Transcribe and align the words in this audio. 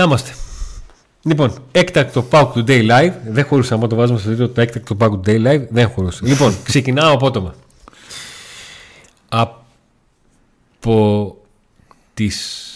Να 0.00 0.06
είμαστε. 0.06 0.34
Λοιπόν, 1.22 1.54
έκτακτο 1.72 2.26
Pauk 2.30 2.52
Today 2.54 2.90
Live. 2.90 3.12
Δεν 3.28 3.44
χωρούσε 3.44 3.74
άμα 3.74 3.86
το 3.86 3.96
βάζουμε 3.96 4.18
στο 4.18 4.30
τίτλο 4.30 4.48
το 4.48 4.60
έκτακτο 4.60 4.96
Pauk 5.00 5.10
Today 5.10 5.46
Live. 5.46 5.66
Δεν 5.70 5.88
χωρούσε. 5.88 6.26
λοιπόν, 6.26 6.56
ξεκινάω 6.64 7.14
απότομα. 7.14 7.54
Από 9.28 11.36
τις 12.14 12.74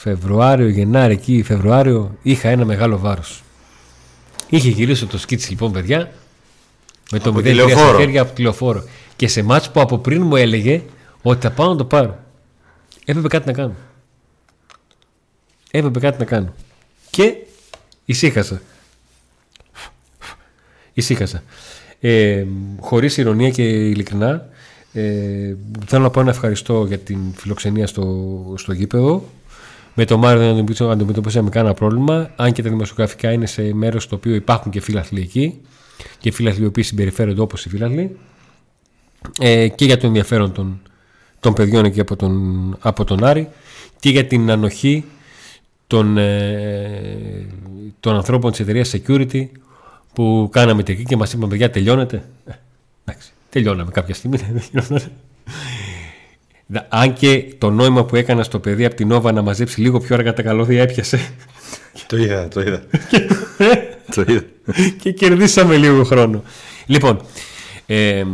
Φεβρουάριο, 0.00 0.68
Γενάρη, 0.68 1.12
εκεί 1.12 1.42
Φεβρουάριο 1.42 2.16
είχα 2.22 2.48
ένα 2.48 2.64
μεγάλο 2.64 2.98
βάρος. 2.98 3.42
Είχε 4.48 4.68
γυρίσει 4.68 5.06
το 5.06 5.18
σκίτς 5.18 5.50
λοιπόν 5.50 5.72
παιδιά 5.72 6.12
με 7.10 7.18
το 7.18 7.34
0-3 7.36 7.70
στα 7.70 7.96
χέρια 7.96 8.22
από 8.22 8.32
τηλεοφόρο. 8.32 8.84
Και 9.16 9.28
σε 9.28 9.42
μάτς 9.42 9.70
που 9.70 9.80
από 9.80 9.98
πριν 9.98 10.22
μου 10.22 10.36
έλεγε 10.36 10.82
ότι 11.22 11.40
θα 11.40 11.50
πάω 11.50 11.68
να 11.68 11.76
το 11.76 11.84
πάρω. 11.84 12.18
Έπρεπε 13.04 13.28
κάτι 13.28 13.46
να 13.46 13.52
κάνω. 13.52 13.74
Έπρεπε 15.76 15.98
κάτι 15.98 16.18
να 16.18 16.24
κάνω. 16.24 16.54
Και 17.10 17.34
ησύχασα. 18.04 18.62
Ησύχασα. 20.92 21.42
Ε, 22.00 22.44
χωρίς 22.80 23.16
ηρωνία 23.16 23.50
και 23.50 23.62
ειλικρινά 23.62 24.48
ε, 24.92 25.54
θέλω 25.86 26.02
να 26.02 26.10
πω 26.10 26.20
ένα 26.20 26.30
ευχαριστώ 26.30 26.84
για 26.84 26.98
την 26.98 27.18
φιλοξενία 27.34 27.86
στο, 27.86 28.54
στο 28.56 28.72
γήπεδο. 28.72 29.24
Με 29.94 30.04
το 30.04 30.18
Μάριο 30.18 30.54
δεν 30.54 30.90
αντιμετωπίσαμε 30.90 31.50
κανένα 31.50 31.74
πρόβλημα, 31.74 32.30
αν 32.36 32.52
και 32.52 32.62
τα 32.62 32.68
δημοσιογραφικά 32.68 33.32
είναι 33.32 33.46
σε 33.46 33.74
μέρος 33.74 34.02
στο 34.02 34.16
οποίο 34.16 34.34
υπάρχουν 34.34 34.72
και 34.72 34.80
φίλαθλοι 34.80 35.20
εκεί 35.20 35.60
και 36.18 36.30
φίλαθλοι 36.30 36.62
οι 36.62 36.66
οποίοι 36.66 36.82
συμπεριφέρονται 36.82 37.40
όπως 37.40 37.64
οι 37.64 37.68
φίλαθλοι. 37.68 38.16
Ε, 39.40 39.68
και 39.68 39.84
για 39.84 39.98
το 39.98 40.06
ενδιαφέρον 40.06 40.52
των, 40.52 40.82
των 41.40 41.52
παιδιών 41.52 41.84
εκεί 41.84 42.00
από 42.00 42.16
τον, 42.16 42.76
από 42.80 43.04
τον 43.04 43.24
Άρη 43.24 43.48
και 44.00 44.10
για 44.10 44.26
την 44.26 44.50
ανοχή 44.50 45.04
των, 45.94 46.18
ε, 46.18 47.46
των 48.00 48.14
ανθρώπων 48.14 48.50
της 48.50 48.60
εταιρείας 48.60 48.94
Security 48.94 49.46
που 50.12 50.48
κάναμε 50.52 50.82
εκεί 50.86 51.04
και 51.04 51.16
μας 51.16 51.32
είπαν 51.32 51.48
παιδιά 51.48 51.70
τελειώνετε. 51.70 52.22
Ε, 52.46 52.52
εντάξει, 53.04 53.32
τελειώναμε 53.50 53.90
κάποια 53.90 54.14
στιγμή. 54.14 54.38
Αν 56.88 57.12
και 57.12 57.54
το 57.58 57.70
νόημα 57.70 58.04
που 58.04 58.16
έκανα 58.16 58.42
στο 58.42 58.58
παιδί 58.58 58.84
από 58.84 58.94
την 58.94 59.08
Νόβα 59.08 59.32
να 59.32 59.42
μαζέψει 59.42 59.80
λίγο 59.80 60.00
πιο 60.00 60.14
αργά 60.14 60.32
τα 60.32 60.42
καλώδια 60.42 60.82
έπιασε. 60.82 61.18
Το 62.08 62.16
είδα, 62.16 62.48
το 62.48 62.60
είδα. 62.60 62.82
το 64.14 64.24
είδα. 64.28 64.44
και 65.00 65.12
κερδίσαμε 65.12 65.76
λίγο 65.76 66.04
χρόνο. 66.04 66.42
Λοιπόν, 66.86 67.20
ε, 67.86 68.24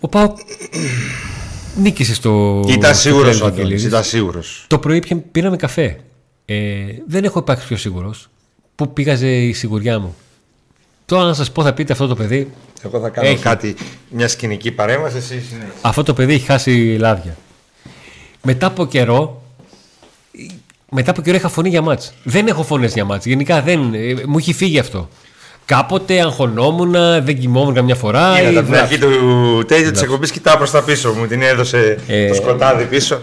ο 0.00 0.08
Πάο 0.08 0.34
νίκησε 1.76 2.14
στο. 2.14 2.62
Ήταν 2.68 2.94
σίγουρος 2.94 3.40
ο 3.40 3.52
Ήταν 3.68 4.04
σίγουρος. 4.04 4.64
Το 4.66 4.78
πρωί 4.78 5.02
πήραμε 5.32 5.56
καφέ. 5.56 6.00
Ε, 6.44 6.84
δεν 7.06 7.24
έχω 7.24 7.38
υπάρξει 7.38 7.66
πιο 7.66 7.76
σίγουρος. 7.76 8.28
Πού 8.74 8.92
πήγαζε 8.92 9.28
η 9.28 9.52
σιγουριά 9.52 9.98
μου. 9.98 10.14
Τώρα 11.06 11.24
να 11.24 11.34
σας 11.34 11.52
πω, 11.52 11.62
θα 11.62 11.72
πείτε 11.72 11.92
αυτό 11.92 12.06
το 12.06 12.14
παιδί. 12.14 12.50
Εγώ 12.82 13.00
θα 13.00 13.08
κάνω 13.08 13.38
κάτι, 13.40 13.74
μια 14.10 14.28
σκηνική 14.28 14.70
παρέμβαση. 14.70 15.16
Εσύ 15.16 15.42
Αυτό 15.80 16.02
το 16.02 16.14
παιδί 16.14 16.32
έχει 16.32 16.44
χάσει 16.44 16.96
λάδια. 16.98 17.36
Μετά 18.42 18.66
από 18.66 18.86
καιρό, 18.86 19.42
μετά 20.90 21.10
από 21.10 21.22
καιρό 21.22 21.36
είχα 21.36 21.48
φωνή 21.48 21.68
για 21.68 21.82
μάτς. 21.82 22.12
Δεν 22.24 22.46
έχω 22.46 22.62
φωνές 22.62 22.92
για 22.92 23.04
μάτς. 23.04 23.26
Γενικά 23.26 23.62
δεν, 23.62 23.94
ε, 23.94 24.14
μου 24.26 24.38
έχει 24.38 24.52
φύγει 24.52 24.78
αυτό. 24.78 25.08
Κάποτε 25.68 26.20
αγχωνόμουν, 26.20 26.92
δεν 27.24 27.38
κοιμόμουν 27.38 27.74
καμιά 27.74 27.94
φορά. 27.94 28.42
Είδα 28.42 28.62
την 28.62 28.74
αρχή 28.74 28.98
του 28.98 29.64
τέτοιου 29.66 29.90
της 29.90 30.02
εκπομπής, 30.02 30.30
κοιτάω 30.30 30.56
προς 30.56 30.70
τα 30.70 30.82
πίσω 30.82 31.12
μου. 31.12 31.26
Την 31.26 31.42
έδωσε 31.42 31.98
ε... 32.06 32.28
το 32.28 32.34
σκοτάδι 32.34 32.84
πίσω. 32.84 33.20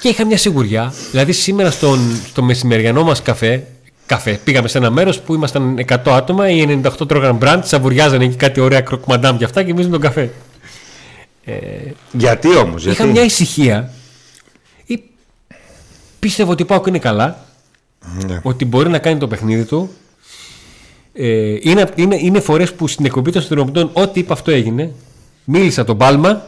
Και 0.00 0.08
είχα 0.08 0.26
μια 0.26 0.36
σιγουριά. 0.36 0.92
Δηλαδή 1.10 1.32
σήμερα 1.32 1.70
στον, 1.70 2.20
στο 2.26 2.42
μεσημεριανό 2.42 3.02
μας 3.02 3.22
καφέ, 3.22 3.66
καφέ, 4.06 4.40
πήγαμε 4.44 4.68
σε 4.68 4.78
ένα 4.78 4.90
μέρος 4.90 5.20
που 5.20 5.34
ήμασταν 5.34 5.84
100 5.88 5.96
άτομα, 6.04 6.50
οι 6.50 6.80
98 6.84 7.08
τρώγαν 7.08 7.36
μπραντ, 7.36 7.64
σαβουριάζαν 7.64 8.20
εκεί 8.20 8.36
κάτι 8.36 8.60
ωραία 8.60 8.80
κροκμαντάμ 8.80 9.36
και 9.36 9.44
αυτά 9.44 9.62
και 9.62 9.70
εμεί 9.70 9.86
τον 9.86 10.00
καφέ. 10.00 10.30
Ε, 11.44 11.54
γιατί 12.12 12.56
όμως, 12.56 12.86
Είχα 12.86 13.04
μια 13.04 13.22
ησυχία. 13.22 13.90
Ή 14.86 15.02
πίστευα 16.18 16.50
ότι 16.50 16.64
πάω 16.64 16.80
και 16.80 16.88
είναι 16.88 16.98
καλά. 16.98 17.44
Ναι. 18.26 18.40
Ότι 18.42 18.64
μπορεί 18.64 18.88
να 18.88 18.98
κάνει 18.98 19.18
το 19.18 19.28
παιχνίδι 19.28 19.64
του 19.64 19.90
ε, 21.16 21.56
είναι, 21.60 21.88
είναι, 21.94 22.16
είναι 22.20 22.40
φορές 22.40 22.72
που 22.72 22.88
στην 22.88 23.04
εκπομπή 23.04 23.32
των 23.32 23.42
συνδρομητών 23.42 23.90
ό,τι 23.92 24.20
είπα 24.20 24.32
αυτό 24.32 24.50
έγινε. 24.50 24.92
Μίλησα 25.44 25.84
τον 25.84 25.96
Πάλμα. 25.96 26.42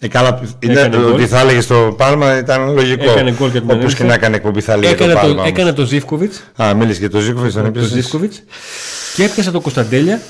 Ε, 0.00 0.08
καλά, 0.08 0.40
είναι, 0.58 0.90
ότι 1.12 1.26
θα 1.26 1.40
έλεγες 1.40 1.64
στο 1.64 1.94
Πάλμα 1.96 2.38
ήταν 2.38 2.74
λογικό. 2.74 3.10
Έκανε 3.10 3.32
γκολ 3.38 3.50
και 3.52 3.62
Όπως 3.66 3.94
και 3.94 4.04
να 4.04 4.14
έκανε 4.14 4.36
εκπομπή 4.36 4.60
θα 4.60 4.72
έλεγε 4.72 4.92
έκανε 4.92 5.12
το 5.12 5.18
Πάλμα. 5.18 5.46
Έκανε 5.46 5.72
το 5.72 5.84
Ζήφκοβιτς. 5.84 6.44
Α, 6.62 6.74
μίλησε 6.74 7.00
και 7.00 7.08
το 7.08 7.18
Ζήφκοβιτς. 7.18 7.54
Τον 7.54 7.72
το 7.72 7.80
Ζήφκοβιτς. 7.80 8.42
Και 9.14 9.24
έπιασα 9.24 9.50
το 9.50 9.60
Κωνσταντέλια 9.60 10.20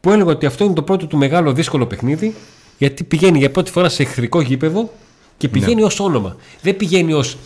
που 0.00 0.10
έλεγε 0.10 0.30
ότι 0.30 0.46
αυτό 0.46 0.64
είναι 0.64 0.74
το 0.74 0.82
πρώτο 0.82 1.06
του 1.06 1.16
μεγάλο 1.16 1.52
δύσκολο 1.52 1.86
παιχνίδι 1.86 2.34
γιατί 2.78 3.04
πηγαίνει 3.04 3.38
για 3.38 3.50
πρώτη 3.50 3.70
φορά 3.70 3.88
σε 3.88 4.02
εχθρικό 4.02 4.40
γήπεδο 4.40 4.92
και 5.36 5.48
πηγαίνει 5.48 5.74
ναι. 5.74 5.84
ως 5.84 6.00
όνομα. 6.00 6.36
Δεν 6.62 6.76
πηγαίνει 6.76 7.12
ως 7.12 7.36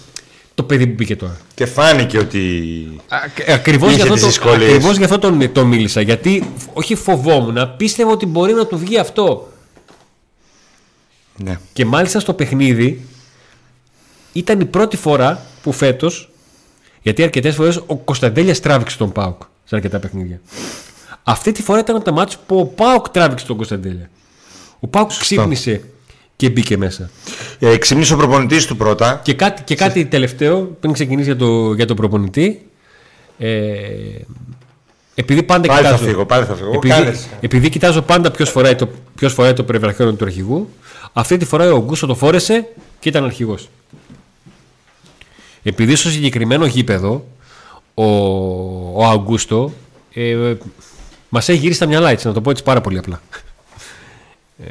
το 0.58 0.64
παιδί 0.64 0.86
που 0.86 0.94
μπήκε 0.94 1.16
τώρα. 1.16 1.36
Και 1.54 1.66
φάνηκε 1.66 2.18
ότι. 2.18 3.00
Ακριβώς 3.46 3.94
για, 3.94 4.12
αυτό 4.12 4.26
ακριβώς 4.26 4.96
για 4.96 5.04
αυτό 5.04 5.18
τον, 5.18 5.52
το 5.52 5.64
μίλησα. 5.64 6.00
Γιατί 6.00 6.52
όχι 6.72 6.94
φοβόμουν, 6.94 7.76
πίστευα 7.76 8.10
ότι 8.10 8.26
μπορεί 8.26 8.52
να 8.52 8.66
του 8.66 8.78
βγει 8.78 8.98
αυτό. 8.98 9.52
Ναι. 11.36 11.58
Και 11.72 11.84
μάλιστα 11.84 12.20
στο 12.20 12.32
παιχνίδι 12.32 13.06
ήταν 14.32 14.60
η 14.60 14.64
πρώτη 14.64 14.96
φορά 14.96 15.42
που 15.62 15.72
φέτος. 15.72 16.30
Γιατί 17.02 17.22
αρκετές 17.22 17.54
φορές 17.54 17.82
ο 17.86 17.96
Κωνσταντέλια 17.96 18.60
τράβηξε 18.60 18.96
τον 18.96 19.12
Πάουκ 19.12 19.42
σε 19.64 19.74
αρκετά 19.74 19.98
παιχνίδια. 19.98 20.40
Αυτή 21.22 21.52
τη 21.52 21.62
φορά 21.62 21.78
ήταν 21.78 21.96
από 21.96 22.04
τα 22.04 22.12
μάτια 22.12 22.38
που 22.46 22.58
ο 22.58 22.64
Πάουκ 22.64 23.08
τράβηξε 23.08 23.46
τον 23.46 23.56
Κωνσταντέλια. 23.56 24.10
Ο 24.80 24.86
Πάουκ 24.86 25.10
ξύπνησε 25.18 25.82
και 26.38 26.50
μπήκε 26.50 26.76
μέσα. 26.76 27.10
Ε, 27.58 27.76
ξυπνήσει 27.76 28.12
ο 28.12 28.16
προπονητής 28.16 28.66
του 28.66 28.76
πρώτα. 28.76 29.20
Και 29.24 29.34
κάτι, 29.34 29.62
και 29.62 29.74
κάτι 29.74 30.04
τελευταίο 30.04 30.76
πριν 30.80 30.92
ξεκινήσει 30.92 31.26
για 31.26 31.36
το, 31.36 31.72
για 31.72 31.86
το 31.86 31.94
προπονητή. 31.94 32.66
Ε, 33.38 33.48
επειδή 35.14 35.42
πάντα 35.42 35.68
πάλι 35.68 35.80
κοιτάζω. 35.80 35.96
Θα 35.96 36.04
φύγω, 36.04 36.26
πάλι 36.26 36.44
θα 36.44 36.54
φύγω. 36.54 36.70
Επειδή, 36.74 37.18
επειδή 37.40 37.68
κοιτάζω 37.68 38.02
πάντα 38.02 38.30
ποιος 38.30 38.50
φοράει 38.50 38.74
το, 38.74 38.88
ποιος 39.14 39.32
φοράει 39.32 39.52
το 39.52 39.62
του 39.62 40.24
αρχηγού, 40.24 40.70
αυτή 41.12 41.36
τη 41.36 41.44
φορά 41.44 41.72
ο 41.72 41.76
Ογκούστο 41.76 42.06
το 42.06 42.14
φόρεσε 42.14 42.68
και 42.98 43.08
ήταν 43.08 43.24
αρχηγός. 43.24 43.68
Επειδή 45.62 45.94
στο 45.94 46.08
συγκεκριμένο 46.08 46.66
γήπεδο 46.66 47.26
ο, 47.94 48.04
ο 48.94 49.06
Αγκούστο 49.06 49.72
ε, 50.12 50.54
μας 51.28 51.48
έχει 51.48 51.58
γυρίσει 51.58 51.78
τα 51.78 51.86
μυαλά 51.86 52.10
έτσι, 52.10 52.26
να 52.26 52.32
το 52.32 52.40
πω 52.40 52.50
έτσι 52.50 52.62
πάρα 52.62 52.80
πολύ 52.80 52.98
απλά. 52.98 53.20
Ε, 54.64 54.70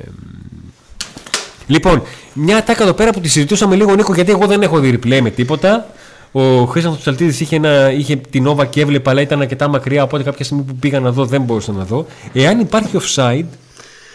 Λοιπόν, 1.67 2.03
μια 2.33 2.63
τάκα 2.63 2.83
εδώ 2.83 2.93
πέρα 2.93 3.11
που 3.11 3.19
τη 3.19 3.27
συζητούσαμε 3.27 3.75
λίγο 3.75 3.95
Νίκο, 3.95 4.13
γιατί 4.13 4.31
εγώ 4.31 4.47
δεν 4.47 4.61
έχω 4.61 4.79
δει 4.79 4.99
replay 5.03 5.19
με 5.21 5.29
τίποτα. 5.29 5.87
Ο 6.31 6.65
Χρήστος 6.65 6.99
Τσαλτίδη 6.99 7.43
είχε, 7.43 7.59
είχε 7.97 8.15
την 8.15 8.47
Nova 8.47 8.67
και 8.69 8.81
έβλεπε, 8.81 9.09
αλλά 9.09 9.21
ήταν 9.21 9.41
αρκετά 9.41 9.67
μακριά. 9.67 10.03
Οπότε 10.03 10.23
κάποια 10.23 10.45
στιγμή 10.45 10.63
που 10.63 10.75
πήγα 10.75 10.99
να 10.99 11.11
δω 11.11 11.25
δεν 11.25 11.41
μπορούσα 11.41 11.71
να 11.71 11.83
δω. 11.83 12.05
Εάν 12.33 12.59
υπάρχει 12.59 12.97
offside, 12.99 13.45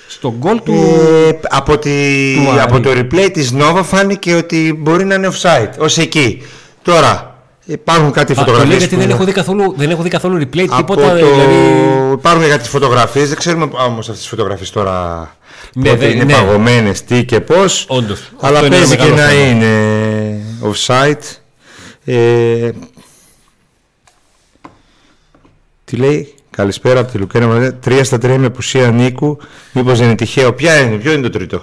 στο 0.08 0.34
γκολ 0.38 0.62
του. 0.62 0.72
Ε, 0.72 1.38
από, 1.48 1.78
τη, 1.78 1.90
από 2.62 2.80
το 2.80 2.90
replay 2.90 3.28
της 3.32 3.52
Nova 3.54 3.80
φάνηκε 3.84 4.34
ότι 4.34 4.78
μπορεί 4.78 5.04
να 5.04 5.14
είναι 5.14 5.28
offside. 5.32 5.70
Ω 5.78 6.00
εκεί. 6.00 6.42
Τώρα, 6.82 7.31
Υπάρχουν 7.64 8.12
κάτι 8.12 8.34
φωτογραφίες. 8.34 8.78
γιατί 8.78 8.96
δεν, 8.96 9.10
έχω 9.10 9.24
δει 9.24 9.32
καθόλου, 9.32 9.74
δεν 9.76 9.90
έχω 9.90 10.02
δει 10.02 10.08
καθόλου 10.08 10.36
replay, 10.42 10.66
τίποτα. 10.76 11.08
Το... 11.08 11.14
Δηλαδή... 11.14 11.54
Υπάρχουν 12.12 12.48
κάτι 12.48 12.68
φωτογραφίες. 12.68 13.28
Δεν 13.28 13.38
ξέρουμε 13.38 13.64
όμως 13.64 13.98
αυτές 13.98 14.18
τις 14.18 14.28
φωτογραφίες 14.28 14.70
τώρα 14.70 15.30
ναι, 15.74 15.90
πότε 15.90 16.06
είναι 16.06 16.24
ναι. 16.24 16.32
παγωμένες, 16.32 17.04
τι 17.04 17.24
και 17.24 17.40
πώς. 17.40 17.86
Αλλά 18.40 18.68
παίζει 18.68 18.96
και 18.96 19.08
να 19.08 19.32
είναι 19.32 20.40
offside. 20.62 21.22
Ε, 22.04 22.70
τι 25.84 25.96
λέει, 25.96 26.34
καλησπέρα 26.50 27.00
από 27.00 27.12
τη 27.12 27.18
Λουκένα. 27.18 27.74
Τρία 27.74 28.04
στα 28.04 28.18
τρία 28.18 28.38
με 28.38 28.46
απουσία 28.46 28.90
Νίκου. 28.90 29.38
Μήπως 29.72 29.98
δεν 29.98 30.06
είναι 30.06 30.16
τυχαίο; 30.16 30.52
Ποια 30.52 30.80
είναι, 30.80 30.96
ποιο 30.96 31.12
είναι 31.12 31.22
το 31.22 31.30
τρίτο; 31.30 31.62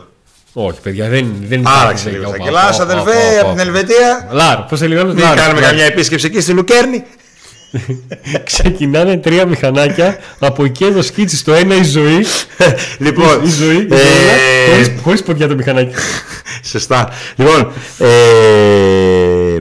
Όχι, 0.53 0.79
παιδιά, 0.81 1.09
δεν, 1.09 1.35
δεν 1.41 1.67
Άραξε 1.67 2.09
λίγο. 2.09 2.29
Σακελά, 2.29 2.67
αδελφέ, 2.79 3.39
από 3.41 3.49
την 3.49 3.59
Ελβετία. 3.59 4.27
Λάρο, 4.31 4.65
πώς 4.69 4.81
λίγο. 4.81 5.05
Δεν 5.05 5.35
κάνουμε 5.35 5.61
καμιά 5.61 5.85
επίσκεψη 5.85 6.25
εκεί 6.25 6.41
στη 6.41 6.51
Λουκέρνη. 6.51 7.03
Ξεκινάνε 8.43 9.17
τρία 9.17 9.45
μηχανάκια 9.45 10.17
από 10.39 10.63
εκεί 10.63 10.83
εδώ 10.83 11.01
σκίτσι 11.01 11.37
στο 11.37 11.53
ένα 11.53 11.75
η 11.75 11.83
ζωή. 11.83 12.25
λοιπόν, 13.05 13.43
η 13.43 13.49
ζωή. 13.49 13.87
Ε... 13.91 15.01
Χωρί 15.01 15.21
ποδιά 15.21 15.47
το 15.47 15.55
μηχανάκι. 15.55 15.93
Σωστά. 16.71 17.09
Λοιπόν, 17.35 17.71
ε... 17.97 19.57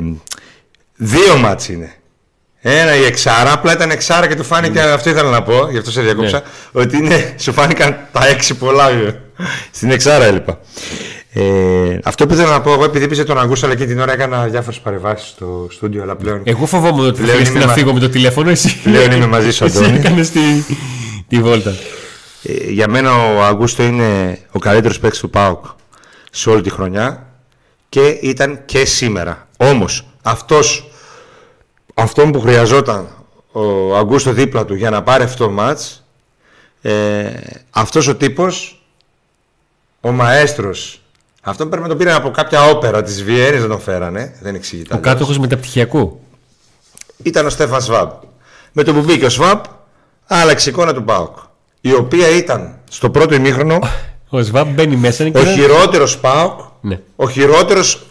δύο 0.96 1.37
μάτς 1.37 1.69
είναι. 1.69 1.93
Ένα 2.61 2.96
η 2.96 3.05
εξάρα, 3.05 3.52
απλά 3.52 3.73
ήταν 3.73 3.91
εξάρα 3.91 4.26
και 4.26 4.34
του 4.34 4.44
φάνηκε, 4.44 4.81
ναι. 4.81 4.91
αυτό 4.91 5.11
ήθελα 5.11 5.31
να 5.31 5.43
πω, 5.43 5.69
γι' 5.70 5.79
αυτό 5.79 5.91
σε 5.91 6.00
διακόψα, 6.00 6.43
ναι. 6.73 6.82
ότι 6.82 6.96
είναι, 6.96 7.34
σου 7.38 7.52
φάνηκαν 7.52 7.99
τα 8.12 8.26
έξι 8.26 8.55
πολλά. 8.55 8.91
Στην 9.70 9.90
Εξάρα 9.90 10.25
έλειπα. 10.25 10.61
Ε, 11.32 11.99
αυτό 12.05 12.26
που 12.26 12.32
ήθελα 12.32 12.50
να 12.50 12.61
πω 12.61 12.73
εγώ, 12.73 12.85
επειδή 12.85 13.08
πήσε 13.08 13.25
τον 13.25 13.38
Αγκούστο, 13.38 13.67
αλλά 13.67 13.75
και 13.75 13.87
την 13.87 14.00
ώρα 14.00 14.12
έκανα 14.12 14.46
διάφορες 14.46 14.79
παρεμβάσεις 14.79 15.29
στο 15.29 15.67
στούντιο, 15.70 16.02
αλλά 16.02 16.17
πλέον. 16.17 16.43
Εγώ 16.44 16.67
φοβόμαι 16.67 17.06
ότι 17.06 17.23
θα 17.23 17.58
να 17.58 17.73
φύγω 17.73 17.93
με 17.93 18.00
το 18.00 18.08
τηλέφωνο, 18.08 18.50
εσύ. 18.50 18.81
Πλέον 18.82 19.11
είμαι 19.11 19.26
μαζί 19.26 19.50
σου, 19.50 19.64
Αντώνη. 19.64 19.96
Έκανες 19.96 20.31
τη, 20.31 20.40
τη 21.29 21.40
βόλτα. 21.40 21.75
Ε, 22.43 22.70
για 22.70 22.88
μένα 22.88 23.35
ο 23.35 23.43
Αγκούστο 23.43 23.82
είναι 23.82 24.38
ο 24.52 24.58
καλύτερος 24.58 24.99
παίκτης 24.99 25.20
του 25.20 25.31
ΠΑΟΚ 25.31 25.64
σε 26.31 26.50
όλη 26.50 26.62
τη 26.62 26.70
χρονιά 26.70 27.26
και 27.88 28.06
ήταν 28.06 28.64
και 28.64 28.84
σήμερα. 28.84 29.49
Όμως 29.56 30.06
αυτό 30.23 30.58
αυτόν 31.94 32.32
που 32.32 32.41
χρειαζόταν 32.41 33.08
ο 33.52 33.96
Αγκούστο 33.96 34.32
δίπλα 34.32 34.64
του 34.64 34.75
για 34.75 34.91
να 34.91 35.02
πάρει 35.02 35.23
αυτό 35.23 35.44
το 35.44 35.50
μάτς 35.50 36.05
ε, 36.82 37.31
αυτός 37.70 38.06
ο 38.08 38.17
τύπος 38.17 38.77
ο 40.00 40.10
μαέστρος 40.10 41.00
αυτό 41.40 41.66
πρέπει 41.66 41.82
να 41.82 41.88
το 41.88 41.96
πήραν 41.96 42.14
από 42.14 42.30
κάποια 42.30 42.64
όπερα 42.64 43.02
της 43.02 43.24
Βιέννης 43.24 43.60
δεν 43.60 43.68
τον 43.68 43.80
φέρανε 43.80 44.34
δεν 44.40 44.54
εξηγείται 44.54 44.94
ο 44.94 44.98
κάτοχος 44.98 45.38
μεταπτυχιακού 45.38 46.20
ήταν 47.22 47.46
ο 47.46 47.50
Στέφαν 47.50 47.80
Σβάμπ 47.80 48.10
με 48.72 48.82
το 48.82 48.94
που 48.94 49.00
μπήκε 49.00 49.24
ο 49.24 49.30
Σβάμπ 49.30 49.60
άλλαξε 50.26 50.70
εικόνα 50.70 50.94
του 50.94 51.04
Πάουκ 51.04 51.36
η 51.80 51.92
οποία 51.92 52.28
ήταν 52.28 52.78
στο 52.90 53.10
πρώτο 53.10 53.34
ημίχρονο 53.34 53.78
ο 54.28 54.40
Σβάμπ 54.40 54.68
μπαίνει 54.68 54.96
μέσα 54.96 55.30
ο 55.34 55.44
χειρότερος 55.44 56.18
Πάουκ 56.18 56.60
ναι. 56.80 57.00
ο 57.16 57.28
χειρότερος 57.28 58.08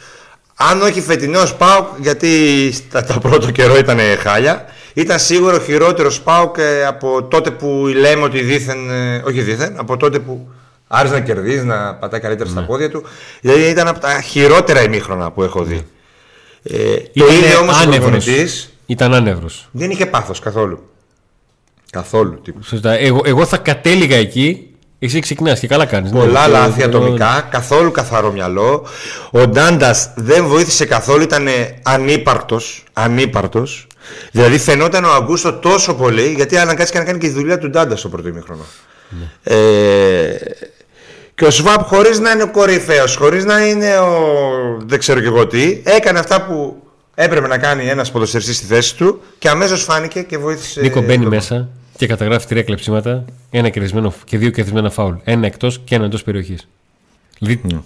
αν 0.59 0.81
όχι 0.81 1.01
φετινός 1.01 1.55
Πάουκ, 1.55 1.85
γιατί 1.97 2.71
στα, 2.73 3.03
τα 3.03 3.19
πρώτο 3.19 3.51
καιρό 3.51 3.77
ήταν 3.77 3.99
χάλια, 4.19 4.65
ήταν 4.93 5.19
σίγουρο 5.19 5.55
ο 5.55 5.59
χειρότερος 5.59 6.21
Πάουκ 6.21 6.55
από 6.87 7.23
τότε 7.23 7.51
που 7.51 7.67
λέμε 7.95 8.23
ότι 8.23 8.43
δήθεν. 8.43 8.89
Ε, 8.89 9.23
όχι 9.25 9.41
δήθεν, 9.41 9.79
από 9.79 9.97
τότε 9.97 10.19
που 10.19 10.47
άρχισε 10.87 11.13
να 11.13 11.25
κερδίζει, 11.25 11.65
να 11.65 11.95
πατάει 11.95 12.19
καλύτερα 12.19 12.49
στα 12.49 12.61
ναι. 12.61 12.65
πόδια 12.65 12.89
του. 12.89 13.03
Δηλαδή 13.41 13.69
ήταν 13.69 13.87
από 13.87 13.99
τα 13.99 14.21
χειρότερα 14.21 14.83
ημίχρονα 14.83 15.31
που 15.31 15.43
έχω 15.43 15.63
δει. 15.63 15.87
Ε, 16.63 16.95
το 17.13 17.25
είναι 17.33 17.55
όμως 17.61 17.85
ο 17.85 17.89
Ήταν 18.85 19.13
άνευρος. 19.13 19.67
Δεν 19.71 19.89
είχε 19.89 20.05
πάθος 20.05 20.39
καθόλου. 20.39 20.89
Καθόλου. 21.91 22.41
Σωστά. 22.61 22.91
Εγώ, 22.91 23.21
εγώ 23.25 23.45
θα 23.45 23.57
κατέληγα 23.57 24.17
εκεί 24.17 24.67
εσύ 24.99 25.19
ξεκινάς 25.19 25.59
και 25.59 25.67
καλά 25.67 25.85
κάνεις. 25.85 26.11
Ναι. 26.11 26.19
Πολλά 26.19 26.47
ναι, 26.47 26.53
λάθη 26.53 26.83
ατομικά, 26.83 27.47
καθόλου 27.49 27.91
καθαρό 27.91 28.31
μυαλό. 28.31 28.85
Ο 29.31 29.47
Ντάντας 29.47 30.11
δεν 30.15 30.45
βοήθησε 30.45 30.85
καθόλου, 30.85 31.21
ήταν 31.21 31.47
ανύπαρτο. 31.83 32.59
Ανύπαρτος. 32.93 33.87
Δηλαδή 34.31 34.57
φαινόταν 34.57 35.03
ο 35.03 35.11
Αγκούστο 35.11 35.53
τόσο 35.53 35.95
πολύ, 35.95 36.33
γιατί 36.33 36.57
αναγκάστηκε 36.57 36.97
να 36.97 37.05
κάνει 37.05 37.19
και 37.19 37.27
τη 37.27 37.33
δουλειά 37.33 37.57
του 37.57 37.69
Ντάντα 37.69 37.95
στο 37.95 38.09
πρώτο 38.09 38.27
ημίχρονο. 38.27 38.65
Ναι. 39.09 39.55
Ε, 39.55 40.37
και 41.37 41.45
ο 41.45 41.51
Σβάπ 41.51 41.83
χωρίς 41.83 42.19
να 42.19 42.31
είναι 42.31 42.43
ο 42.43 42.51
κορυφαίος, 42.51 43.15
χωρίς 43.15 43.45
να 43.45 43.67
είναι 43.67 43.97
ο. 43.97 44.11
δεν 44.85 44.99
ξέρω 44.99 45.19
και 45.19 45.25
εγώ 45.25 45.47
τι, 45.47 45.81
έκανε 45.83 46.19
αυτά 46.19 46.45
που 46.45 46.83
έπρεπε 47.15 47.47
να 47.47 47.57
κάνει 47.57 47.87
ένας 47.87 48.11
ποδοσφαιριστής 48.11 48.57
στη 48.57 48.65
θέση 48.65 48.95
του 48.95 49.21
και 49.39 49.49
αμέσως 49.49 49.83
φάνηκε 49.83 50.21
και 50.21 50.37
βοήθησε. 50.37 50.81
Νίκο 50.81 51.01
μπαίνει 51.01 51.25
μέσα 51.25 51.69
και 51.97 52.07
καταγράφει 52.07 52.47
τρία 52.47 52.63
κλεψίματα, 52.63 53.25
ένα 53.49 53.69
κερδισμένο 53.69 54.13
και 54.23 54.37
δύο 54.37 54.49
κερδισμένα 54.49 54.89
φάουλ. 54.89 55.15
Ένα 55.23 55.45
εκτός 55.45 55.81
και 55.83 55.95
ένα 55.95 56.05
εντός 56.05 56.23
περιοχής. 56.23 56.67
Δηλαδή, 57.39 57.61
mm. 57.69 57.79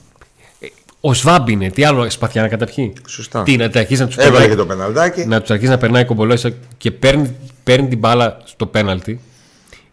Ο 1.01 1.13
Σβάμπ 1.13 1.49
είναι, 1.49 1.69
τι 1.69 1.83
άλλο 1.83 2.09
σπαθιά 2.09 2.41
να 2.41 2.47
καταπιεί. 2.47 2.93
Σωστά. 3.07 3.43
Τι, 3.43 3.57
να 3.57 3.69
του 3.69 3.79
αρχίσει 3.79 4.01
να 4.01 4.07
τους 4.07 4.15
περνάει. 4.15 4.47
και 4.47 4.55
το 4.55 4.65
πεναλτάκι. 4.65 5.25
Να 5.25 5.41
τους 5.41 5.49
αρχίσει 5.49 5.69
να 5.69 5.77
περνάει 5.77 6.05
κομπολό 6.05 6.53
και 6.77 6.91
παίρνει, 6.91 7.35
παίρνει 7.63 7.87
την 7.87 7.97
μπάλα 7.97 8.41
στο 8.43 8.65
πέναλτι. 8.65 9.19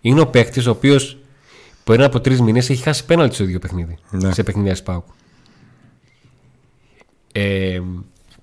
Είναι 0.00 0.20
ο 0.20 0.26
παίκτης 0.26 0.66
ο 0.66 0.70
οποίος 0.70 1.16
πριν 1.88 2.02
από 2.02 2.20
τρεις 2.20 2.40
μήνες 2.40 2.70
έχει 2.70 2.82
χάσει 2.82 3.05
πέναλτι 3.05 3.35
στο 3.35 3.44
ίδιο 3.44 3.58
παιχνίδι. 3.58 3.99
Ναι. 4.11 4.32
Σε 4.32 4.43
παιχνίδια 4.43 4.75
Σπάουκ. 4.75 5.05
Ε, 7.32 7.81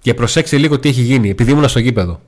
και 0.01 0.13
προσέξτε 0.13 0.57
λίγο 0.57 0.79
τι 0.79 0.89
έχει 0.89 1.01
γίνει, 1.01 1.29
επειδή 1.29 1.51
ήμουν 1.51 1.69
στο 1.69 1.79
γήπεδο. 1.79 2.21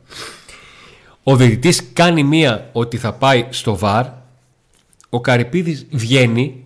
Ο 1.24 1.36
διαιτητής 1.36 1.84
κάνει 1.94 2.24
μία 2.24 2.70
ότι 2.72 2.98
θα 2.98 3.14
πάει 3.14 3.46
στο 3.50 3.78
βαρ. 3.78 4.06
Ο 5.10 5.22
Καρυπίδης 5.22 5.86
βγαίνει 5.92 6.64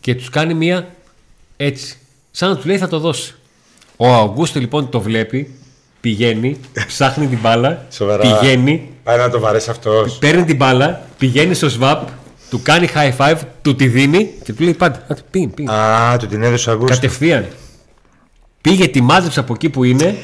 και 0.00 0.14
τους 0.14 0.28
κάνει 0.28 0.54
μία 0.54 0.94
έτσι. 1.56 1.96
Σαν 2.30 2.50
να 2.50 2.56
του 2.56 2.66
λέει 2.66 2.78
θα 2.78 2.88
το 2.88 2.98
δώσει. 2.98 3.34
Ο 3.96 4.12
Αυγούστο 4.12 4.60
λοιπόν 4.60 4.88
το 4.88 5.00
βλέπει, 5.00 5.54
πηγαίνει, 6.00 6.60
ψάχνει 6.86 7.26
την 7.26 7.38
μπάλα, 7.42 7.86
Σοβαρά. 7.90 8.22
πηγαίνει. 8.22 8.88
Πάει 9.02 9.18
να 9.18 9.30
το 9.30 9.40
βαρέσει 9.40 9.70
αυτός. 9.70 10.18
Παίρνει 10.18 10.44
την 10.44 10.56
μπάλα, 10.56 11.06
πηγαίνει 11.18 11.54
στο 11.54 11.68
σβάπ, 11.68 12.08
του 12.52 12.62
κάνει 12.62 12.88
high 12.94 13.16
five, 13.16 13.38
του 13.62 13.74
τη 13.74 13.86
δίνει 13.86 14.30
και 14.44 14.52
του 14.52 14.62
λέει 14.62 14.74
πάντα. 14.74 15.06
Α, 15.72 16.16
του 16.16 16.26
την 16.26 16.42
έδωσε 16.42 16.70
Αυγούστο. 16.70 16.94
Κατευθείαν. 16.94 17.46
Πήγε, 18.60 18.88
τη 18.88 19.00
μάζεψε 19.00 19.40
από 19.40 19.52
εκεί 19.54 19.68
που 19.68 19.84
είναι 19.84 20.16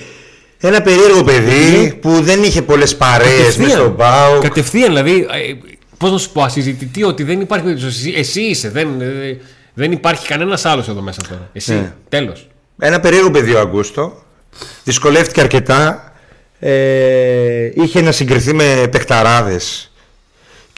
ένα 0.60 0.82
περίεργο 0.82 1.24
παιδί 1.24 1.98
που 2.00 2.20
δεν 2.20 2.42
είχε 2.42 2.62
πολλές 2.62 2.96
παρέες 2.96 3.56
μες 3.56 3.72
στον 3.72 3.96
Πάο. 3.96 4.38
Κατευθείαν, 4.38 4.86
δηλαδή. 4.86 5.26
Ε, 5.30 5.54
Πώς 5.96 6.10
να 6.10 6.18
σου 6.18 6.32
πω, 6.32 6.42
ασυζητητή 6.42 7.02
ότι 7.02 7.22
δεν 7.22 7.40
υπάρχει. 7.40 7.74
Εσύ 8.16 8.40
είσαι, 8.40 8.70
δεν, 8.70 9.00
ε, 9.00 9.38
δεν 9.74 9.92
υπάρχει 9.92 10.26
κανένας 10.26 10.64
άλλος 10.64 10.88
εδώ 10.88 11.00
μέσα 11.00 11.20
τώρα. 11.28 11.50
Εσύ, 11.52 11.72
ναι. 11.72 11.92
τέλος. 12.08 12.48
Ένα 12.78 13.00
περίεργο 13.00 13.30
παιδί 13.30 13.54
ο 13.54 13.60
Αγκούστο. 13.60 14.22
Δυσκολεύτηκε 14.84 15.40
αρκετά. 15.40 16.12
Ε, 16.58 17.70
είχε 17.74 18.00
να 18.00 18.12
συγκριθεί 18.12 18.54
με 18.54 18.88
παιχταράδες 18.90 19.87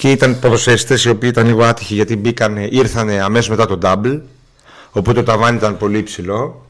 και 0.01 0.11
ήταν 0.11 0.39
ποδοσφαιριστές 0.39 1.05
οι 1.05 1.09
οποίοι 1.09 1.29
ήταν 1.33 1.47
λίγο 1.47 1.65
άτυχοι 1.65 1.95
γιατί 1.95 2.17
μπήκαν, 2.17 2.57
ήρθαν 2.57 3.11
αμέσως 3.11 3.49
μετά 3.49 3.67
τον 3.67 3.81
double. 3.83 4.21
Οπότε 4.91 5.13
το 5.13 5.23
ταβάνι 5.23 5.57
ήταν 5.57 5.77
πολύ 5.77 5.99
υψηλό. 5.99 6.67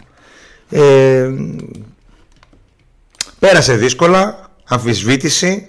Ε, 0.70 1.30
Πέρασε 3.38 3.76
δύσκολα, 3.76 4.50
αμφισβήτηση. 4.64 5.68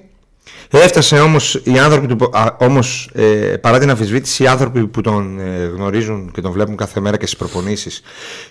Έφτασε 0.69 1.19
όμως 1.19 1.61
οι 1.63 1.79
άνθρωποι 1.79 2.07
του, 2.07 2.29
όμως, 2.57 3.09
ε, 3.13 3.23
παρά 3.61 3.79
την 3.79 3.89
αμφισβήτηση 3.89 4.43
οι 4.43 4.47
άνθρωποι 4.47 4.87
που 4.87 5.01
τον 5.01 5.39
ε, 5.39 5.65
γνωρίζουν 5.65 6.31
και 6.31 6.41
τον 6.41 6.51
βλέπουν 6.51 6.75
κάθε 6.75 6.99
μέρα 6.99 7.17
και 7.17 7.25
στις 7.25 7.37
προπονήσεις 7.37 8.01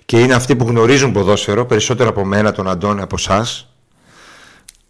και 0.05 0.21
είναι 0.21 0.35
αυτοί 0.35 0.57
που 0.57 0.65
γνωρίζουν 0.69 1.13
ποδόσφαιρο 1.13 1.67
περισσότερο 1.67 2.09
από 2.09 2.25
μένα, 2.25 2.53
τον 2.53 2.69
Αντώνη, 2.69 3.01
από 3.01 3.15
εσάς. 3.19 3.75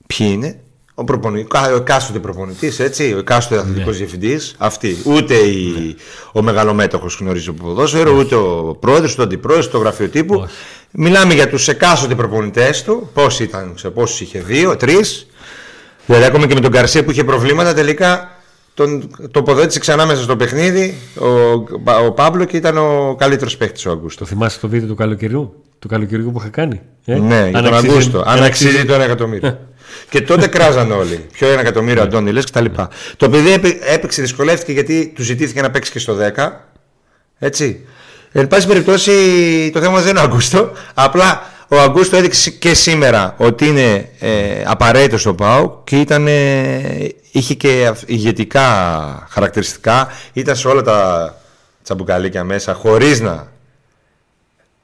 Ποιοι 0.06 0.28
είναι, 0.30 0.60
ο, 1.00 1.04
προπονη... 1.04 1.47
ο 1.73 1.76
εκάστοτε 1.76 2.19
προπονητής, 2.19 2.80
έτσι, 2.80 3.12
ο 3.14 3.19
εκάστοτε 3.19 3.61
αθλητικός 3.61 3.92
ναι. 3.92 3.99
διευθυντής, 3.99 4.54
αυτοί. 4.59 4.97
Ούτε 5.04 5.35
η... 5.35 5.97
ο 6.33 6.42
μεγαλομέτωχος 6.42 7.19
γνωρίζει 7.21 7.47
το 7.47 7.52
ποδόσφαιρο, 7.52 8.12
ούτε 8.12 8.35
ο 8.35 8.76
πρόεδρος, 8.80 9.12
ούτε 9.12 9.21
ο 9.21 9.25
αντιπρόεδρος, 9.25 9.71
το 9.71 9.78
γραφείο 9.78 10.09
τύπου. 10.09 10.47
Μιλάμε 10.90 11.35
για 11.35 11.49
τους 11.49 11.69
εκάστοτε 11.69 12.14
προπονητές 12.14 12.83
του. 12.83 13.11
Πόσοι 13.14 13.42
ήταν, 13.42 13.73
σε 13.76 13.90
πόσους 13.90 14.21
είχε, 14.21 14.40
δύο, 14.40 14.76
τρεις. 14.76 15.26
Δηλαδή, 16.07 16.25
ακόμα 16.25 16.47
και 16.47 16.54
με 16.54 16.61
τον 16.61 16.71
Καρσία 16.71 17.04
που 17.04 17.11
είχε 17.11 17.25
προβλήματα, 17.25 17.75
τελικά 17.75 18.30
τον 18.75 19.11
τοποθέτησε 19.30 19.78
ξανά 19.78 20.07
μέσα 20.07 20.23
στο 20.23 20.37
παιχνίδι 20.37 20.95
ο, 21.19 21.26
ο 22.07 22.12
Παύλο 22.12 22.45
και 22.45 22.57
ήταν 22.57 22.76
ο 22.78 23.14
καλύτερος 23.19 23.57
παίκτης 23.57 23.87
ο 23.87 23.90
Αγκούστο. 23.90 24.19
Το 24.21 24.26
θυμάσαι 24.26 24.61
το 24.61 24.69
βίντεο 24.69 24.88
του 24.88 24.95
καλοκαιριού, 24.95 25.64
του 25.78 25.88
καλοκαιριού 25.88 26.30
που 26.33 26.38
είχα 26.38 26.49
κάνει. 26.49 26.80
Ε; 27.04 27.19
Ναι, 27.19 27.49
για 27.50 27.62
τον 27.62 27.75
Αγκούστο. 27.75 28.23
Αν 28.26 28.42
αξίζει 28.42 28.85
το 28.85 28.95
ένα 28.95 29.04
εκατομμύριο. 29.04 29.59
και 30.10 30.20
τότε 30.20 30.46
κράζαν 30.46 30.90
όλοι. 30.90 31.26
Ποιο 31.32 31.48
ένα 31.48 31.60
εκατομμύριο 31.60 32.02
Αντώνη 32.02 32.32
λες 32.32 32.44
κτλ. 32.44 32.64
Το 33.16 33.28
παιδί 33.28 33.52
έπαιξε, 33.92 34.22
δυσκολεύτηκε 34.22 34.72
γιατί 34.72 35.12
του 35.14 35.22
ζητήθηκε 35.22 35.60
να 35.60 35.70
παίξει 35.70 35.92
και 35.92 35.98
στο 35.98 36.16
10. 36.36 36.50
Έτσι. 37.38 37.86
Εν 38.32 38.48
πάση 38.48 38.66
περιπτώσει, 38.66 39.12
το 39.72 39.80
θέμα 39.80 40.00
δεν 40.00 40.10
είναι 40.10 40.18
ο 40.18 40.22
Αγκούστο. 40.22 40.72
Απλά 40.94 41.42
ο 41.68 41.80
Αγκούστο 41.80 42.16
έδειξε 42.16 42.50
και 42.50 42.74
σήμερα 42.74 43.34
ότι 43.38 43.66
είναι 43.66 44.08
ε, 44.18 44.62
απαραίτητος 44.66 45.20
στο 45.20 45.34
ΠΑΟ 45.34 45.80
και 45.84 46.00
ήταν, 46.00 46.26
ε, 46.26 47.08
είχε 47.32 47.54
και 47.54 47.92
ηγετικά 48.06 48.66
χαρακτηριστικά. 49.30 50.08
Ήταν 50.32 50.56
σε 50.56 50.68
όλα 50.68 50.82
τα 50.82 51.34
τσαμπουκαλίκια 51.82 52.44
μέσα 52.44 52.74
χωρίς 52.74 53.20
να 53.20 53.52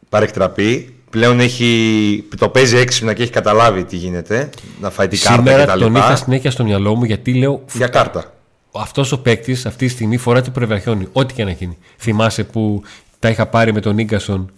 παρεκτραπεί. 0.09 0.96
Πλέον 1.11 1.41
έχει, 1.41 2.25
το 2.39 2.49
παίζει 2.49 2.77
έξυπνα 2.77 3.13
και 3.13 3.23
έχει 3.23 3.31
καταλάβει 3.31 3.85
τι 3.85 3.97
γίνεται. 3.97 4.51
Να 4.81 4.91
φάει 4.91 5.09
την 5.09 5.21
κάρτα 5.21 5.43
κτλ. 5.43 5.49
Σήμερα 5.51 5.77
τον 5.77 5.95
είχα 5.95 6.17
συνέχεια 6.17 6.51
στο 6.51 6.65
μυαλό 6.65 6.95
μου 6.95 7.05
γιατί 7.05 7.35
λέω. 7.35 7.65
Για 7.73 7.87
κάρτα. 7.87 8.35
Αυτός 8.73 9.13
ο 9.13 9.19
παίκτης 9.19 9.67
αυτή 9.67 9.87
τη 9.87 9.93
στιγμή 9.93 10.17
φορά 10.17 10.43
το 10.43 10.51
πρεβραχιόνι. 10.51 11.09
Ό,τι 11.13 11.35
και 11.35 11.45
να 11.45 11.51
γίνει. 11.51 11.79
Θυμάσαι 11.99 12.45
που 12.45 12.83
τα 13.19 13.29
είχα 13.29 13.47
πάρει 13.47 13.73
με 13.73 13.81
τον 13.81 14.03
γκασον 14.03 14.51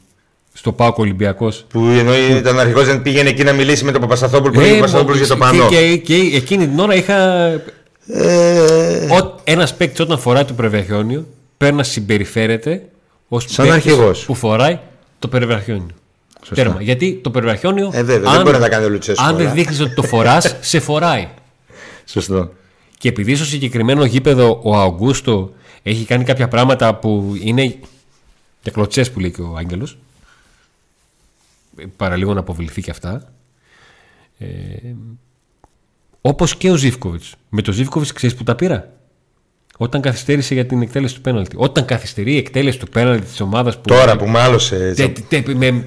στο 0.52 0.73
Πάκο 0.73 1.02
Ολυμπιακός; 1.02 1.64
Που 1.69 1.87
ενώ 1.87 2.17
ήταν 2.17 2.59
αρχικό 2.59 2.83
δεν 2.83 3.02
πήγαινε 3.02 3.28
εκεί 3.28 3.45
να 3.45 3.52
μιλήσει 3.52 3.85
με 3.85 3.93
τον 3.93 4.00
Παπασταθόπουλο 4.00 4.52
που 4.52 4.61
ε, 4.61 4.81
ο 4.81 5.17
για 5.17 5.26
το 5.26 5.37
πανό. 5.37 5.69
Και, 5.69 5.97
και, 5.97 5.97
και, 5.97 6.37
εκείνη 6.37 6.69
την 6.69 6.78
ώρα 6.78 6.95
είχα. 6.95 7.47
Ε... 8.07 9.09
Ένας 9.45 9.75
παίκτης 9.75 10.00
όταν 10.00 10.19
φοράει 10.19 10.45
το 10.45 10.52
πρεβραχιόνιο 10.52 11.26
πρέπει 11.57 11.75
να 11.75 11.83
συμπεριφέρεται 11.83 12.83
ως 13.28 13.57
παίκτης 13.57 14.25
που 14.26 14.35
φοράει 14.35 14.78
το 15.19 15.28
πρεβραχιόνιο. 16.49 16.78
Τέρμα. 16.78 16.83
Γιατί 16.83 17.21
το 17.23 17.31
περιβραχιόνιο. 17.31 17.90
Ε, 17.93 18.02
βέβαια, 18.02 18.31
αν, 18.31 18.37
δεν 18.37 18.45
μπορεί 18.45 18.59
να 18.59 18.69
κάνει 18.69 18.85
ο 18.85 18.88
Λουτσέσκο. 18.88 19.25
Αν 19.25 19.37
δεν 19.37 19.52
δείχνεις 19.52 19.81
ότι 19.81 19.95
το 19.95 20.02
φοράς, 20.02 20.57
σε 20.71 20.81
φοράει. 20.81 21.28
Σωστό. 22.05 22.52
Και 22.99 23.09
επειδή 23.09 23.35
στο 23.35 23.45
συγκεκριμένο 23.45 24.05
γήπεδο 24.05 24.61
ο 24.62 24.76
Αουγκούστο 24.76 25.52
έχει 25.83 26.05
κάνει 26.05 26.25
κάποια 26.25 26.49
πράγματα 26.49 26.95
που 26.95 27.35
είναι 27.43 27.62
Για 28.62 28.73
κλωτσές 28.73 29.11
που 29.11 29.21
λέει 29.21 29.31
και 29.31 29.43
ο 29.43 29.57
Άγγελος. 29.57 29.99
Ε, 31.76 31.85
παραλίγο 31.97 32.35
να 32.35 32.40
αποβληθεί 32.40 32.83
και 32.83 32.90
αυτά. 32.90 33.33
Ε, 34.38 34.47
Όπως 36.21 36.57
και 36.57 36.71
ο 36.71 36.76
Ζήφκοβιτς. 36.76 37.35
Με 37.49 37.62
το 37.62 37.73
Ζήφκοβιτς 37.73 38.12
ξέρεις 38.12 38.37
που 38.37 38.45
τα 38.45 38.55
πήρα; 38.55 38.93
Όταν 39.76 40.00
καθυστέρησε 40.00 40.55
για 40.55 40.67
την 40.67 40.83
εκτέλεση 40.83 41.14
του 41.14 41.21
πέναλτη. 41.21 41.57
Όταν 41.59 41.85
καθυστερεί 41.85 42.33
η 42.33 42.37
εκτέλεση 42.37 42.78
του 42.78 42.88
πέναλτη 42.88 43.26
της 43.26 43.40
ομάδας 43.40 43.76
που. 43.76 43.83
Τώρα 43.83 44.17
που 44.17 44.26
μάλωσε. 44.26 44.93
Τε, 44.97 45.09
τε, 45.09 45.55
με... 45.55 45.83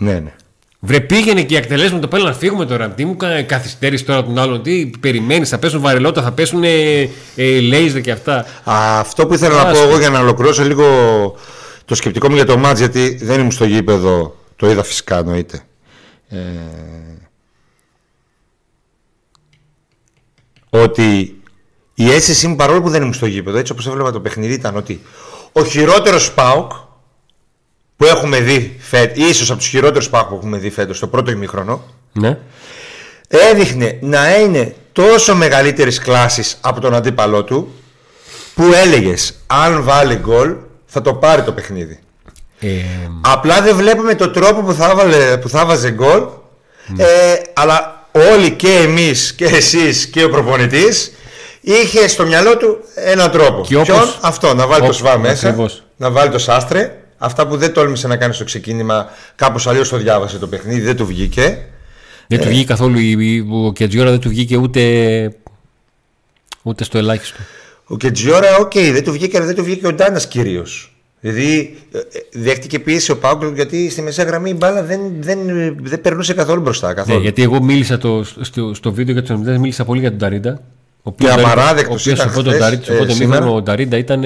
Ναι, 0.00 0.12
ναι. 0.12 0.34
Βρε 0.82 1.00
πήγαινε 1.00 1.42
και 1.42 1.56
εκτελέσουμε 1.56 2.00
το 2.00 2.08
πέλα 2.08 2.24
να 2.24 2.32
φύγουμε 2.32 2.66
τώρα. 2.66 2.90
Τι 2.90 3.04
μου 3.04 3.16
καθυστέρησες 3.46 4.06
τώρα 4.06 4.24
τον 4.24 4.38
άλλον, 4.38 4.62
τι 4.62 4.90
περιμένεις, 5.00 5.48
θα 5.48 5.58
πέσουν 5.58 5.80
βαρελότα, 5.80 6.22
θα 6.22 6.32
πέσουν 6.32 6.64
ε, 6.64 7.00
ε, 7.36 7.60
λέιζερ 7.60 8.00
και 8.00 8.10
αυτά. 8.10 8.46
Αυτό 8.64 9.26
που 9.26 9.34
ήθελα 9.34 9.64
να 9.64 9.70
πω 9.70 9.78
εγώ 9.78 9.98
για 9.98 10.10
να 10.10 10.20
ολοκληρώσω 10.20 10.64
λίγο 10.64 10.84
το 11.84 11.94
σκεπτικό 11.94 12.28
μου 12.28 12.34
για 12.34 12.46
το 12.46 12.56
μάτζ, 12.56 12.78
γιατί 12.78 13.18
δεν 13.22 13.38
ήμουν 13.38 13.50
στο 13.50 13.64
γήπεδο, 13.64 14.36
το 14.56 14.70
είδα 14.70 14.82
φυσικά 14.82 15.18
εννοείται. 15.18 15.60
Ε, 16.28 16.38
ότι 20.70 21.40
η 21.94 22.10
αίσθησή 22.10 22.46
μου 22.46 22.56
παρόλο 22.56 22.82
που 22.82 22.88
δεν 22.88 23.00
ήμουν 23.00 23.14
στο 23.14 23.26
γήπεδο, 23.26 23.58
έτσι 23.58 23.72
όπως 23.72 23.86
έβλεπα 23.86 24.12
το 24.12 24.20
παιχνίδι, 24.20 24.52
ήταν 24.52 24.76
ότι 24.76 25.00
ο 25.52 25.64
χειρότερος 25.64 26.24
Σπάουκ 26.24 26.72
που 28.00 28.06
έχουμε 28.06 28.40
δει 28.40 28.76
φέτος, 28.80 29.28
ίσως 29.28 29.50
από 29.50 29.58
τους 29.58 29.68
χειρότερους 29.68 30.04
Σπάουκ 30.04 30.28
που 30.28 30.34
έχουμε 30.34 30.58
δει 30.58 30.70
φέτος, 30.70 30.96
στο 30.96 31.06
πρώτο 31.06 31.30
ημίχρονο, 31.30 31.84
ναι. 32.12 32.38
έδειχνε 33.28 33.98
να 34.00 34.38
είναι 34.38 34.74
τόσο 34.92 35.34
μεγαλύτερης 35.34 35.98
κλάσης 35.98 36.58
από 36.60 36.80
τον 36.80 36.94
αντίπαλό 36.94 37.44
του, 37.44 37.74
που 38.54 38.62
έλεγες 38.84 39.38
αν 39.46 39.82
βάλει 39.82 40.14
γκολ 40.14 40.54
θα 40.86 41.00
το 41.00 41.14
πάρει 41.14 41.42
το 41.42 41.52
παιχνίδι. 41.52 41.98
Ε... 42.60 42.68
Απλά 43.20 43.60
δεν 43.60 43.76
βλέπουμε 43.76 44.14
τον 44.14 44.32
τρόπο 44.32 44.60
που 44.60 44.72
θα, 44.72 44.94
βάλε, 44.94 45.36
που 45.36 45.48
θα 45.48 45.66
βάζε 45.66 45.90
γκολ, 45.90 46.22
ναι. 46.86 47.02
ε, 47.02 47.42
αλλά 47.52 48.06
όλοι 48.12 48.50
και 48.50 48.72
εμείς 48.72 49.32
και 49.32 49.44
εσείς 49.44 50.06
και 50.06 50.24
ο 50.24 50.30
προπονητής 50.30 51.12
είχε 51.60 52.08
στο 52.08 52.26
μυαλό 52.26 52.56
του 52.56 52.78
έναν 52.94 53.30
τρόπο. 53.30 53.62
Και 53.66 53.76
όπως... 53.76 54.18
Αυτό, 54.20 54.54
να 54.54 54.66
βάλει 54.66 54.86
το 54.86 54.92
Σβαμπ 54.92 55.18
μέσα, 55.18 55.56
να 55.96 56.10
βάλει 56.10 56.30
το 56.30 56.38
Σάστρε. 56.38 56.94
Αυτά 57.22 57.46
που 57.46 57.56
δεν 57.56 57.72
τόλμησε 57.72 58.06
να 58.08 58.16
κάνει 58.16 58.34
στο 58.34 58.44
ξεκίνημα, 58.44 59.08
κάπως 59.34 59.66
αλλιώς 59.66 59.88
το 59.88 59.96
διάβασε 59.96 60.38
το 60.38 60.46
παιχνίδι, 60.46 60.80
δεν 60.80 60.96
του 60.96 61.06
βγήκε. 61.06 61.58
Δεν 62.26 62.40
του 62.40 62.46
ε. 62.46 62.50
βγήκε 62.50 62.66
καθόλου, 62.66 62.98
ο 63.66 63.72
Κετζιόρα 63.72 64.10
δεν 64.10 64.20
του 64.20 64.28
βγήκε 64.28 64.56
ούτε, 64.56 64.82
ούτε 66.62 66.84
στο 66.84 66.98
ελάχιστο. 66.98 67.38
Ο 67.86 67.96
Κετζιόρα, 67.96 68.56
ok, 68.56 68.70
okay, 68.74 68.90
δεν 68.92 69.04
του 69.04 69.12
βγήκε, 69.12 69.36
αλλά 69.36 69.46
δεν 69.46 69.54
του 69.54 69.64
βγήκε 69.64 69.86
ο 69.86 69.92
Ντάνας 69.92 70.28
κυρίως. 70.28 70.94
Δηλαδή 71.20 71.76
ε, 71.92 71.98
ε, 71.98 72.02
δέχτηκε 72.32 72.78
πίεση 72.78 73.10
ο 73.10 73.18
Πάουκλ 73.18 73.46
γιατί 73.54 73.90
στη 73.90 74.02
μεσαία 74.02 74.24
γραμμή 74.24 74.50
η 74.50 74.54
μπάλα 74.56 74.82
δεν, 74.82 75.00
δεν, 75.20 75.38
δεν 75.82 76.00
περνούσε 76.00 76.34
καθόλου 76.34 76.60
μπροστά. 76.60 76.88
Ναι, 76.88 76.94
καθόλου. 76.94 77.16
Ναι, 77.16 77.22
γιατί 77.22 77.42
εγώ 77.42 77.62
μίλησα 77.62 77.98
το, 77.98 78.24
στο, 78.40 78.74
στο 78.74 78.92
βίντεο 78.92 79.14
για 79.14 79.22
τους 79.22 79.58
μίλησα 79.58 79.84
πολύ 79.84 80.00
για 80.00 80.10
τον 80.10 80.18
Ταρίντα. 80.18 80.62
Ο 81.02 81.12
και 81.12 81.30
αμαράδεκτο 81.30 81.96
ήταν. 82.06 82.28
Οπότε 82.28 82.56
ε, 83.20 83.36
ο 83.36 83.62
Ταρίντα 83.62 83.96
ήταν 83.96 84.24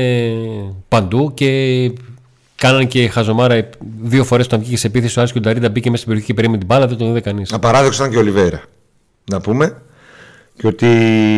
παντού 0.88 1.34
και 1.34 1.46
κάνανε 2.56 2.84
και 2.84 3.08
χαζομάρα 3.08 3.68
δύο 4.02 4.24
φορές 4.24 4.46
όταν 4.46 4.60
βγήκε 4.60 4.76
σε 4.76 4.86
επίθεση 4.86 5.18
ο 5.18 5.20
Άρης 5.20 5.32
και 5.32 5.38
ο 5.38 5.40
Ταρίντα 5.40 5.68
μπήκε 5.68 5.90
μέσα 5.90 6.02
στην 6.02 6.08
περιοχή 6.08 6.26
και 6.26 6.34
περίμενε 6.34 6.58
την 6.58 6.66
μπάλα, 6.66 6.86
δεν 6.86 6.96
τον 6.96 7.08
είδε 7.08 7.20
κανείς. 7.20 7.52
Απαράδεκτο 7.52 7.96
ήταν 7.96 8.10
και 8.10 8.18
ο 8.18 8.22
Λιβέρα. 8.22 8.62
Να 9.30 9.40
πούμε. 9.40 9.82
Και 10.56 10.66
ότι. 10.66 10.86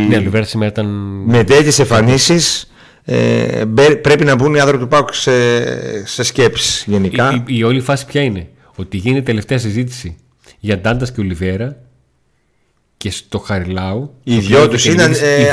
Ναι, 0.08 0.16
ο 0.16 0.20
Λιβέρα 0.20 0.44
σήμερα 0.44 0.70
ήταν. 0.70 0.86
Με 1.26 1.44
τέτοιες 1.44 1.78
εμφανίσεις 1.78 2.70
ε, 3.04 3.64
πρέπει 4.02 4.24
να 4.24 4.34
μπουν 4.34 4.54
οι 4.54 4.60
άνθρωποι 4.60 4.82
του 4.82 4.88
Πάουκ 4.88 5.14
σε, 5.14 6.06
σε 6.06 6.22
σκέψεις 6.22 6.84
γενικά. 6.86 7.32
Η, 7.32 7.42
η, 7.46 7.56
η, 7.58 7.62
όλη 7.62 7.80
φάση 7.80 8.06
ποια 8.06 8.22
είναι; 8.22 8.48
Ότι 8.74 8.96
γίνεται 8.96 9.22
τελευταία 9.22 9.58
συζήτηση 9.58 10.16
για 10.58 10.78
Ντάντας 10.78 11.12
και 11.12 11.20
Ολιβέρα 11.20 11.76
και 12.96 13.10
στο 13.10 13.38
Χαριλάου. 13.38 14.14
Οι 14.24 14.38
δυο 14.38 14.68
τους 14.68 14.86
είναι 14.86 15.02
ε, 15.02 15.46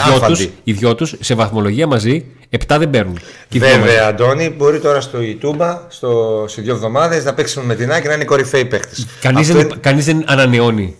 Οι 0.63 0.73
δυο 0.73 0.95
τους 0.95 1.15
σε 1.19 1.35
βαθμολογία 1.35 1.87
μαζί, 1.87 2.25
επτά 2.49 2.77
δεν 2.79 2.89
παίρνουν. 2.89 3.19
Βέβαια, 3.49 4.07
Αντώνη, 4.07 4.49
μπορεί 4.49 4.79
τώρα 4.79 5.01
στο 5.01 5.19
YouTube 5.21 5.77
στο, 5.87 6.45
σε 6.47 6.61
δύο 6.61 6.73
εβδομάδες 6.73 7.23
να 7.23 7.33
παίξουμε 7.33 7.65
με 7.65 7.75
την 7.75 7.91
άκρη 7.91 8.07
να 8.07 8.13
είναι 8.13 8.25
κορυφαίοι 8.25 8.65
παίχτε. 8.65 8.95
Κανείς 9.21 9.47
δεν, 9.47 9.59
είναι... 9.59 9.75
κανείς 9.79 10.05
δεν 10.05 10.23
ανανεώνει 10.27 10.97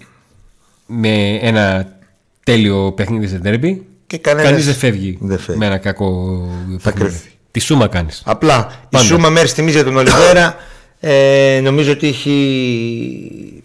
με 0.86 1.40
ένα 1.42 1.96
τέλειο 2.44 2.92
παιχνίδι 2.92 3.28
σε 3.28 3.40
τέρμπι 3.40 3.86
και 4.08 4.18
κανένας 4.18 4.66
δεν 4.66 4.76
φεύγει, 4.76 5.18
δεν 5.22 5.40
φεύγει 5.40 5.60
με 5.60 5.66
ένα 5.66 5.78
κακό 5.78 6.40
Θα 6.80 6.92
κρυφθεί. 6.92 7.30
Τη 7.52 7.60
σούμα 7.60 7.88
κάνεις. 7.88 8.22
Απλά 8.26 8.88
Πάντα. 8.90 9.04
η 9.04 9.08
σούμα 9.08 9.30
μέρη 9.30 9.52
τιμής 9.52 9.74
για 9.74 9.84
τον 9.84 9.98
Ολιβέρα 9.98 10.56
ε, 11.00 11.60
νομίζω 11.64 11.92
ότι 11.92 12.08
έχει. 12.08 13.64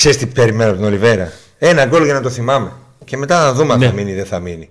Ξέρεις 0.00 0.18
τι 0.18 0.26
περιμένω 0.26 0.70
από 0.70 0.78
τον 0.78 0.88
Ολιβέρα; 0.88 1.32
Ένα 1.58 1.84
γκολ 1.84 2.04
για 2.04 2.14
να 2.14 2.20
το 2.20 2.30
θυμάμαι. 2.30 2.72
Και 3.04 3.16
μετά 3.16 3.44
να 3.44 3.52
δούμε 3.52 3.72
αν 3.72 3.78
ναι. 3.78 3.86
θα 3.86 3.92
μείνει 3.92 4.10
ή 4.10 4.14
δεν 4.14 4.26
θα 4.26 4.38
μείνει. 4.38 4.68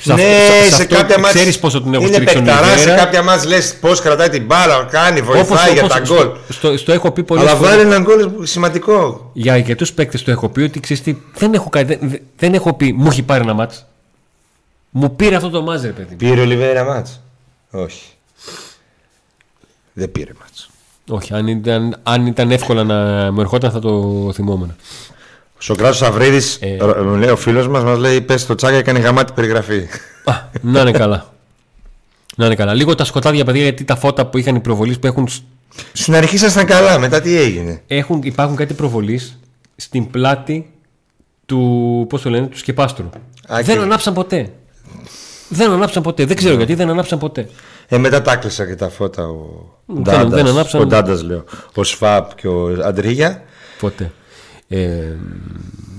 Σε 0.00 0.14
ναι, 0.14 0.22
σε, 0.68 0.74
σε 0.74 0.84
κάποια 0.84 1.18
μάτς 1.18 1.34
ξέρεις 1.34 1.58
πόσο 1.58 1.82
την 1.82 1.94
έχω 1.94 2.06
είναι 2.06 2.18
παικταράς, 2.18 2.80
σε 2.80 2.94
κάποια 2.94 3.22
μάτς 3.22 3.44
λες 3.44 3.74
πώς 3.80 4.00
κρατάει 4.00 4.28
την 4.28 4.44
μπάλα, 4.44 4.88
κάνει, 4.90 5.20
βοηθάει 5.20 5.44
όπως, 5.44 5.72
για 5.72 5.86
τα 5.86 6.00
γκολ. 6.00 6.30
Στο, 6.48 6.76
στο, 6.76 6.92
έχω 6.92 7.10
πει 7.10 7.22
πολύ 7.22 7.40
Αλλά 7.40 7.56
βάλει 7.56 7.80
ένα 7.80 7.98
γκολ 7.98 8.30
σημαντικό. 8.42 9.30
Για 9.32 9.52
αρκετούς 9.52 9.92
παίκτες 9.92 10.22
το 10.22 10.30
έχω 10.30 10.48
πει 10.48 10.60
ότι 10.60 10.80
ξέρεις 10.80 11.02
τι, 11.02 11.16
δεν 11.34 11.54
έχω, 11.54 11.70
δεν, 11.72 12.20
δεν 12.36 12.54
έχω 12.54 12.72
πει 12.72 12.92
μου 12.92 13.06
έχει 13.06 13.22
πάρει 13.22 13.42
ένα 13.42 13.54
μάτς. 13.54 13.86
Μου 14.90 15.16
πήρε 15.16 15.36
αυτό 15.36 15.50
το 15.50 15.62
μάτς 15.62 15.82
ρε 15.82 15.90
παιδί. 15.90 16.14
Πήρε 16.14 16.40
ο 16.40 16.44
Λιβέρα 16.44 16.84
μάτς; 16.84 17.20
Όχι. 17.70 18.02
Δεν 19.92 20.12
πήρε 20.12 20.30
μάτς. 20.40 20.67
Όχι, 21.08 21.34
αν 21.34 21.46
ήταν, 21.46 21.96
αν 22.02 22.26
ήταν 22.26 22.50
εύκολα 22.50 22.84
να 22.84 23.30
μου 23.32 23.40
ερχόταν 23.40 23.70
θα 23.70 23.78
το 23.78 24.30
θυμόμουν. 24.34 24.76
Ο 25.58 25.60
Σοκράτος 25.60 26.02
Αυρίδη, 26.02 26.40
ε... 26.60 26.76
λέει 27.18 27.28
ο 27.28 27.36
φίλος 27.36 27.68
μας, 27.68 27.82
μας 27.82 27.98
λέει: 27.98 28.20
Πες 28.20 28.46
το 28.46 28.54
τσάκα 28.54 28.76
έκανε 28.76 28.98
γαμάτη 28.98 29.32
περιγραφή. 29.32 29.86
Α, 30.24 30.32
να 30.60 30.80
είναι 30.80 30.90
καλά. 30.90 31.32
να 32.36 32.46
είναι 32.46 32.54
καλά. 32.54 32.74
Λίγο 32.74 32.94
τα 32.94 33.04
σκοτάδια, 33.04 33.44
παιδιά, 33.44 33.62
γιατί 33.62 33.84
τα 33.84 33.96
φώτα 33.96 34.26
που 34.26 34.38
είχαν 34.38 34.54
οι 34.54 34.60
προβολείς 34.60 34.98
που 34.98 35.06
έχουν. 35.06 35.28
Στην 35.92 36.14
αρχή 36.14 36.34
ήσασταν 36.34 36.66
καλά, 36.66 36.98
μετά 36.98 37.20
τι 37.20 37.36
έγινε; 37.36 37.82
Έχουν, 37.86 38.20
υπάρχουν 38.22 38.56
κάτι 38.56 38.74
προβολή 38.74 39.20
στην 39.76 40.10
πλάτη 40.10 40.70
του, 41.46 42.06
πώς 42.08 42.22
το 42.22 42.30
λένε, 42.30 42.46
του 42.46 42.58
σκεπάστρου. 42.58 43.08
Δεν 43.62 43.80
ανάψαν 43.80 44.14
ποτέ. 44.14 44.52
Δεν 45.48 45.70
ανάψαν 45.70 46.02
ποτέ. 46.02 46.24
Δεν 46.24 46.36
ξέρω 46.36 46.54
γιατί 46.54 46.74
δεν 46.74 46.90
ανάψαν 46.90 47.18
ποτέ. 47.18 47.48
Ε, 47.88 47.98
μετά 47.98 48.22
τα 48.22 48.36
κλείσα 48.36 48.66
και 48.66 48.74
τα 48.74 48.88
φώτα 48.88 49.28
ο 49.28 49.74
Ντάντας, 50.00 50.74
ο 50.74 50.86
Ντάντας 50.86 51.22
λέω, 51.22 51.44
ο 51.74 51.84
Σφάπ 51.84 52.34
και 52.34 52.48
ο 52.48 52.66
Αντρίγια. 52.84 53.42
Ποτέ. 53.80 54.12
Ε, 54.68 55.16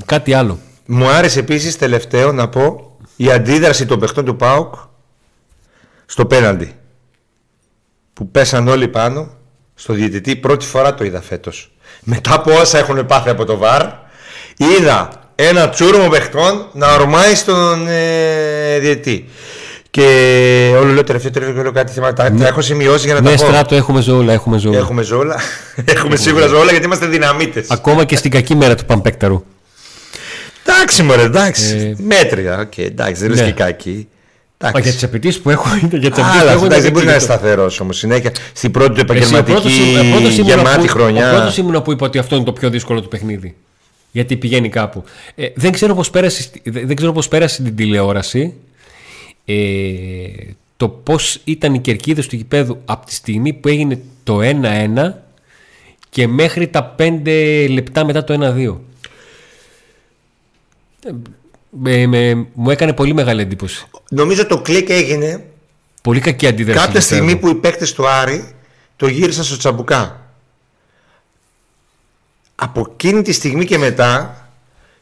κάτι 0.06 0.34
άλλο. 0.34 0.60
Μου 0.86 1.08
άρεσε 1.08 1.39
επίσης 1.39 1.77
τελευταίο 1.77 2.32
να 2.32 2.50
πω 2.50 2.98
η 3.15 3.32
αντίδραση 3.32 3.86
των 3.86 4.00
παιχτών 4.00 4.25
του 4.25 4.36
ΠΑΟΚ 4.36 4.74
στο 6.06 6.25
πέναντι. 6.25 6.74
Που 8.13 8.29
πέσαν 8.32 8.68
όλοι 8.68 8.88
πάνω 8.88 9.29
στο 9.75 9.94
διαιτητή. 9.94 10.36
Πρώτη 10.36 10.65
φορά 10.65 10.94
το 10.94 11.03
είδα 11.03 11.22
φέτος. 11.22 11.72
Μετά 12.03 12.34
από 12.34 12.60
όσα 12.60 12.77
έχουν 12.77 13.06
πάθει 13.06 13.29
από 13.29 13.46
το 13.46 13.58
ΒΑΡ 13.58 13.88
είδα 14.58 15.28
ένα 15.48 15.69
τσούρμο 15.69 16.08
παιχτών 16.08 16.65
να 16.74 16.93
ορμάει 16.93 17.36
στον 17.36 17.88
ε, 17.88 18.79
διαιτητή. 18.79 19.25
Και 19.89 20.05
όλο 20.79 20.93
λέω 20.93 21.03
τελευταίο 21.03 21.31
τελευταίο 21.31 21.62
λέω 21.63 21.72
κάτι 21.72 21.91
θέματα. 21.91 22.24
Τα, 22.24 22.29
ναι. 22.29 22.48
έχω 22.48 22.62
σημειώσει 22.62 23.05
για 23.05 23.13
να 23.13 23.22
ναι, 23.22 23.29
τα 23.29 23.36
πω. 23.36 23.43
Ναι, 23.43 23.50
στράτο 23.50 23.75
έχουμε 23.75 24.01
ζώλα. 24.01 24.34
Έχουμε 24.34 24.58
ζώλα. 24.58 24.77
Έχουμε, 24.77 25.01
ζώλα. 25.01 25.39
έχουμε 25.96 26.15
σίγουρα 26.15 26.48
ζώλα 26.48 26.72
γιατί 26.72 26.86
είμαστε 26.86 27.05
δυναμίτες. 27.05 27.69
Ακόμα 27.69 28.05
και 28.05 28.15
στην 28.15 28.31
κακή 28.31 28.55
μέρα 28.55 28.75
του 28.75 28.86
Παμπέκταρου. 28.86 29.43
Εντάξει, 30.65 31.03
μωρέ, 31.03 31.22
εντάξει. 31.22 31.96
Ε... 32.00 32.03
Μέτρια, 32.03 32.69
okay, 32.69 32.84
εντάξει, 32.84 33.27
δεν 33.27 33.38
ναι. 33.38 33.46
και 33.46 33.51
κακή. 33.51 34.08
Μα 34.74 34.79
για 34.79 34.91
τις 34.91 35.03
απαιτήσεις 35.03 35.41
που 35.41 35.50
έχω 35.50 35.67
είναι 35.81 35.98
για 35.98 36.12
τις 36.12 36.24
απαιτήσεις 36.24 36.62
που 36.62 36.67
Δεν 36.67 36.91
μπορεί 36.91 37.05
να 37.05 37.12
είναι 37.12 37.22
σταθερός 37.22 37.79
όμως 37.79 37.98
συνέχεια 37.98 38.31
στην 38.53 38.72
πρώτη 38.72 38.93
του 38.93 39.00
επαγγελματική 39.00 40.41
γεμάτη 40.41 40.88
χρονιά. 40.88 41.31
Ο 41.31 41.36
πρώτος 41.36 41.58
ήμουν 41.58 41.81
που 41.81 41.91
είπα 41.91 42.05
ότι 42.05 42.17
αυτό 42.17 42.36
είναι 42.36 42.46
το 42.46 42.53
πιο 42.53 42.69
δύσκολο 42.69 43.01
του 43.01 43.08
παιχνίδι. 43.08 43.55
Γιατί 44.12 44.38
πηγαίνει 44.38 44.70
κάπου. 44.70 45.04
Ε, 45.36 45.48
δεν 45.56 45.72
ξέρω 45.72 45.94
πώς 45.94 46.10
πέρασε, 46.10 46.50
πέρασε 47.30 47.63
την 47.63 47.75
τηλεόραση 47.75 48.54
ε, 49.46 49.56
το 50.78 50.89
πώς 50.89 51.42
ήταν 51.44 51.74
οι 51.74 51.80
κερκίδες 51.80 52.28
του 52.28 52.36
γηπέδου 52.36 52.82
από 52.86 53.06
τη 53.06 53.13
στιγμή 53.13 53.54
που 53.54 53.68
έγινε 53.68 54.01
το 54.24 54.39
1-1 54.42 55.12
και 56.10 56.28
μέχρι 56.28 56.68
τα 56.68 56.96
5 57.00 57.68
λεπτά 57.70 58.06
μετά 58.06 58.24
το 58.24 58.54
1-2. 58.56 58.78
Ε, 61.06 62.08
με, 62.08 62.48
μου 62.54 62.70
έκανε 62.70 62.94
πολύ 62.94 63.13
μεγάλη 63.13 63.42
εντύπωση. 63.42 63.86
Νομίζω 64.10 64.46
το 64.46 64.62
κλικ 64.62 64.89
έγινε 64.89 65.46
πολύ 66.01 66.20
κακή 66.20 66.48
αντίδραση. 66.48 66.86
Κάποια 66.86 67.01
στιγμή 67.01 67.36
που 67.36 67.48
οι 67.48 67.56
παίκτες 67.56 67.94
του 67.94 68.08
Άρη 68.08 68.56
το 68.96 69.08
γύρισαν 69.08 69.44
στο 69.44 69.58
τσαμπουκά. 69.58 70.28
Από 72.62 72.86
εκείνη 72.92 73.22
τη 73.22 73.32
στιγμή 73.32 73.66
και 73.66 73.78
μετά 73.78 74.39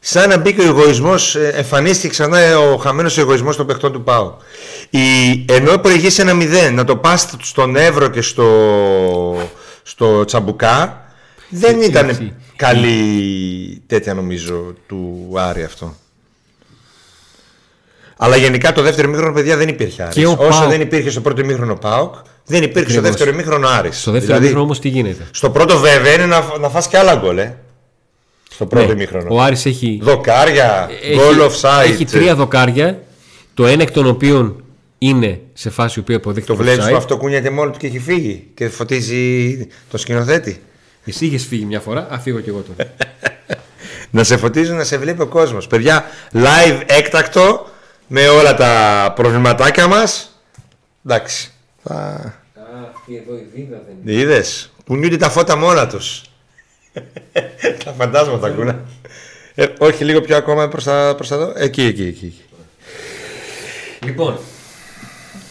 Σαν 0.00 0.28
να 0.28 0.38
μπήκε 0.38 0.60
ο 0.60 0.64
εγωισμός, 0.64 1.36
ε, 1.36 1.48
εμφανίστηκε 1.54 2.08
ξανά 2.08 2.58
ο 2.58 2.76
χαμένος 2.76 3.18
εγωισμός 3.18 3.56
των 3.56 3.66
παιχτών 3.66 3.92
του 3.92 4.02
Πάου. 4.02 4.36
Η, 4.90 4.98
ενώ 5.48 5.78
προηγήσει 5.78 6.20
ένα 6.20 6.32
0, 6.68 6.72
να 6.72 6.84
το 6.84 6.96
πας 6.96 7.34
στον 7.40 7.76
Εύρο 7.76 8.08
και 8.08 8.20
στο, 8.20 8.48
στο 9.82 10.24
Τσαμπουκά, 10.24 11.04
δεν 11.48 11.80
ήταν 11.80 12.32
καλή 12.56 13.82
τέτοια 13.86 14.14
νομίζω 14.14 14.74
του 14.86 15.32
Άρη 15.36 15.62
αυτό. 15.62 15.94
Αλλά 18.20 18.36
γενικά 18.36 18.72
το 18.72 18.82
δεύτερο 18.82 19.08
μήχρονο, 19.08 19.32
παιδιά, 19.32 19.56
δεν 19.56 19.68
υπήρχε 19.68 20.02
Άρης. 20.02 20.24
Όσο 20.24 20.36
Πάοκ... 20.36 20.70
δεν 20.70 20.80
υπήρχε 20.80 21.10
στο 21.10 21.20
πρώτο 21.20 21.44
μήχρονο 21.44 21.74
Πάοκ, 21.74 22.14
δεν 22.46 22.62
υπήρχε 22.62 22.90
στο 22.90 23.00
δεύτερο 23.00 23.32
μήχρονο 23.32 23.68
Άρης. 23.68 24.00
Στο 24.00 24.10
δεύτερο 24.10 24.26
δηλαδή, 24.26 24.44
μήχρονο 24.44 24.64
όμως 24.64 24.80
τι 24.80 24.88
γίνεται; 24.88 25.26
Στο 25.30 25.50
πρώτο 25.50 25.78
βέβαια 25.78 26.12
είναι 26.12 26.26
να, 26.26 26.44
να 26.60 26.68
φας 26.68 26.88
και 26.88 26.98
άλλα 26.98 27.14
γκολ, 27.14 27.38
ε. 27.38 27.56
Στο 28.50 28.66
πρώτο 28.66 28.86
ναι. 28.86 28.94
μήχρονο. 28.94 29.26
Ο 29.34 29.40
Άρης 29.40 29.66
έχει. 29.66 29.98
Δοκάρια, 30.02 30.90
γκολ 31.14 31.50
offside. 31.50 31.90
Έχει 31.90 32.04
τρία 32.04 32.34
δοκάρια, 32.34 33.02
το 33.54 33.66
ένα 33.66 33.82
εκ 33.82 33.90
των 33.90 34.06
οποίων 34.06 34.62
είναι 34.98 35.40
σε 35.52 35.70
φάση 35.70 36.02
που 36.02 36.14
αποδείχθηκε. 36.14 36.52
Το 36.52 36.62
βλέπεις 36.62 36.88
που 36.88 36.96
αυτό 36.96 37.16
κούνιαται 37.16 37.50
μόνο 37.50 37.70
του 37.70 37.78
και 37.78 37.86
έχει 37.86 37.98
φύγει 37.98 38.46
και 38.54 38.68
φωτίζει 38.68 39.56
το 39.90 39.98
σκηνοθέτη. 39.98 40.62
Εσύ 41.04 41.26
είχες 41.26 41.46
φύγει 41.46 41.64
μια 41.64 41.80
φορά, 41.80 42.06
αφήγω 42.10 42.40
κι 42.40 42.48
εγώ 42.48 42.64
τώρα. 42.76 42.90
να 44.10 44.24
σε 44.24 44.36
φωτίζουν, 44.36 44.76
να 44.76 44.84
σε 44.84 44.98
βλέπει 44.98 45.22
ο 45.22 45.26
κόσμος. 45.26 45.66
Παιδιά, 45.66 46.04
live 46.32 46.80
έκτακτο 46.86 47.66
με 48.08 48.28
όλα 48.28 48.54
τα 48.54 49.12
προβληματάκια 49.14 49.86
μας. 49.86 50.40
Εντάξει. 51.06 51.52
Θα... 51.82 52.14
αυτή 52.94 53.16
εδώ 53.16 53.36
η 53.36 53.46
βίδα 53.54 53.82
δεν 53.86 53.96
είναι. 54.02 54.20
Είδες. 54.20 54.72
Κουνιούνται 54.86 55.16
τα 55.16 55.30
φώτα 55.30 55.56
μόνα 55.56 55.86
τους. 55.86 56.22
τα 57.84 57.92
φαντάσματα 57.92 58.46
ακούνε. 58.46 58.80
Ε, 59.54 59.66
όχι, 59.78 60.04
λίγο 60.04 60.20
πιο 60.20 60.36
ακόμα 60.36 60.68
προς 60.68 60.84
τα, 60.84 61.12
προς 61.16 61.28
τα 61.28 61.34
εδώ. 61.34 61.52
Εκεί, 61.56 61.82
εκεί, 61.82 62.02
εκεί. 62.02 62.34
Λοιπόν, 64.04 64.38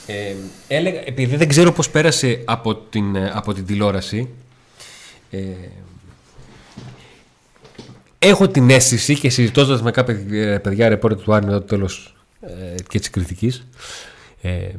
ε, 0.05 0.33
έλεγα, 0.67 1.01
επειδή 1.05 1.35
δεν 1.35 1.47
ξέρω 1.47 1.71
πώς 1.71 1.89
πέρασε 1.89 2.41
από 2.45 2.75
την, 2.75 3.15
ε, 3.15 3.31
από 3.33 3.53
την 3.53 3.65
τηλεόραση, 3.65 4.29
ε, 5.29 5.39
έχω 8.19 8.47
την 8.47 8.69
αίσθηση 8.69 9.15
και 9.15 9.29
συζητώντας 9.29 9.81
με 9.81 9.91
κάποια 9.91 10.19
ε, 10.31 10.57
παιδιά 10.57 10.89
ρεπόρτερ 10.89 11.19
του 11.23 11.33
Άρη 11.33 11.45
το 11.45 11.61
τέλος 11.61 12.16
ε, 12.39 12.75
και 12.89 12.99
της 12.99 13.09
κριτικής, 13.09 13.67
ε, 14.41 14.69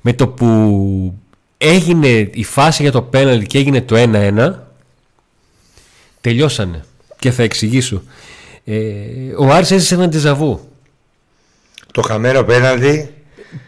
με 0.00 0.12
το 0.12 0.28
που 0.28 1.18
έγινε 1.58 2.30
η 2.32 2.44
φάση 2.44 2.82
για 2.82 2.92
το 2.92 3.02
πέναλτι 3.02 3.46
και 3.46 3.58
έγινε 3.58 3.82
το 3.82 3.96
1-1, 3.96 4.52
τελειώσανε. 6.20 6.84
Και 7.18 7.30
θα 7.30 7.42
εξηγήσω. 7.42 8.02
Ε, 8.64 8.78
ο 9.38 9.52
Άρης 9.52 9.70
έζησε 9.70 9.94
έναν 9.94 10.10
τεζαβού. 10.10 10.68
Το 11.92 12.02
χαμένο 12.02 12.42
πέναλτι 12.42 13.14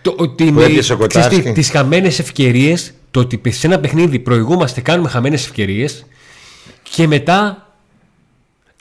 το, 0.02 0.14
ότι 0.18 0.52
που 0.52 0.60
έπιασε 0.60 0.92
ο 0.92 1.06
Τις 1.52 1.70
χαμένες 1.70 2.18
ευκαιρίες, 2.18 2.94
το 3.10 3.20
ότι 3.20 3.50
σε 3.50 3.66
ένα 3.66 3.80
παιχνίδι 3.80 4.18
προηγούμαστε, 4.18 4.80
κάνουμε 4.80 5.08
χαμένες 5.08 5.44
ευκαιρίες 5.44 6.06
και 6.82 7.06
μετά, 7.06 7.68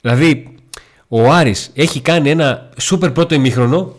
δηλαδή 0.00 0.57
ο 1.08 1.32
Άρης 1.32 1.70
έχει 1.74 2.00
κάνει 2.00 2.30
ένα 2.30 2.70
σούπερ 2.78 3.10
πρώτο 3.10 3.34
ημίχρονο 3.34 3.96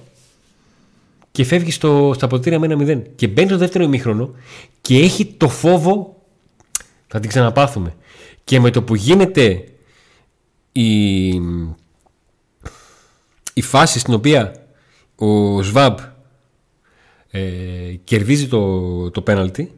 και 1.32 1.44
φεύγει 1.44 1.72
στο, 1.72 2.12
στα 2.16 2.28
ποτήρια 2.28 2.60
με 2.60 2.66
ένα 2.66 2.76
μηδέν. 2.76 3.16
Και 3.16 3.28
μπαίνει 3.28 3.48
το 3.48 3.58
δεύτερο 3.58 3.84
ημίχρονο 3.84 4.34
και 4.82 4.98
έχει 4.98 5.26
το 5.26 5.50
φόβο, 5.50 6.24
θα 7.08 7.20
την 7.20 7.30
ξαναπάθουμε. 7.30 7.96
Και 8.44 8.60
με 8.60 8.70
το 8.70 8.84
που 8.84 8.96
γίνεται 8.96 9.64
η, 10.72 11.28
η 13.54 13.62
φάση 13.62 14.00
στην 14.00 14.14
οποία 14.14 14.54
ο 15.16 15.62
Σβάμπ 15.62 15.98
ε, 17.32 17.42
κερδίζει 18.04 18.48
το, 18.48 19.12
το 19.12 19.22
πέναλτι 19.22 19.72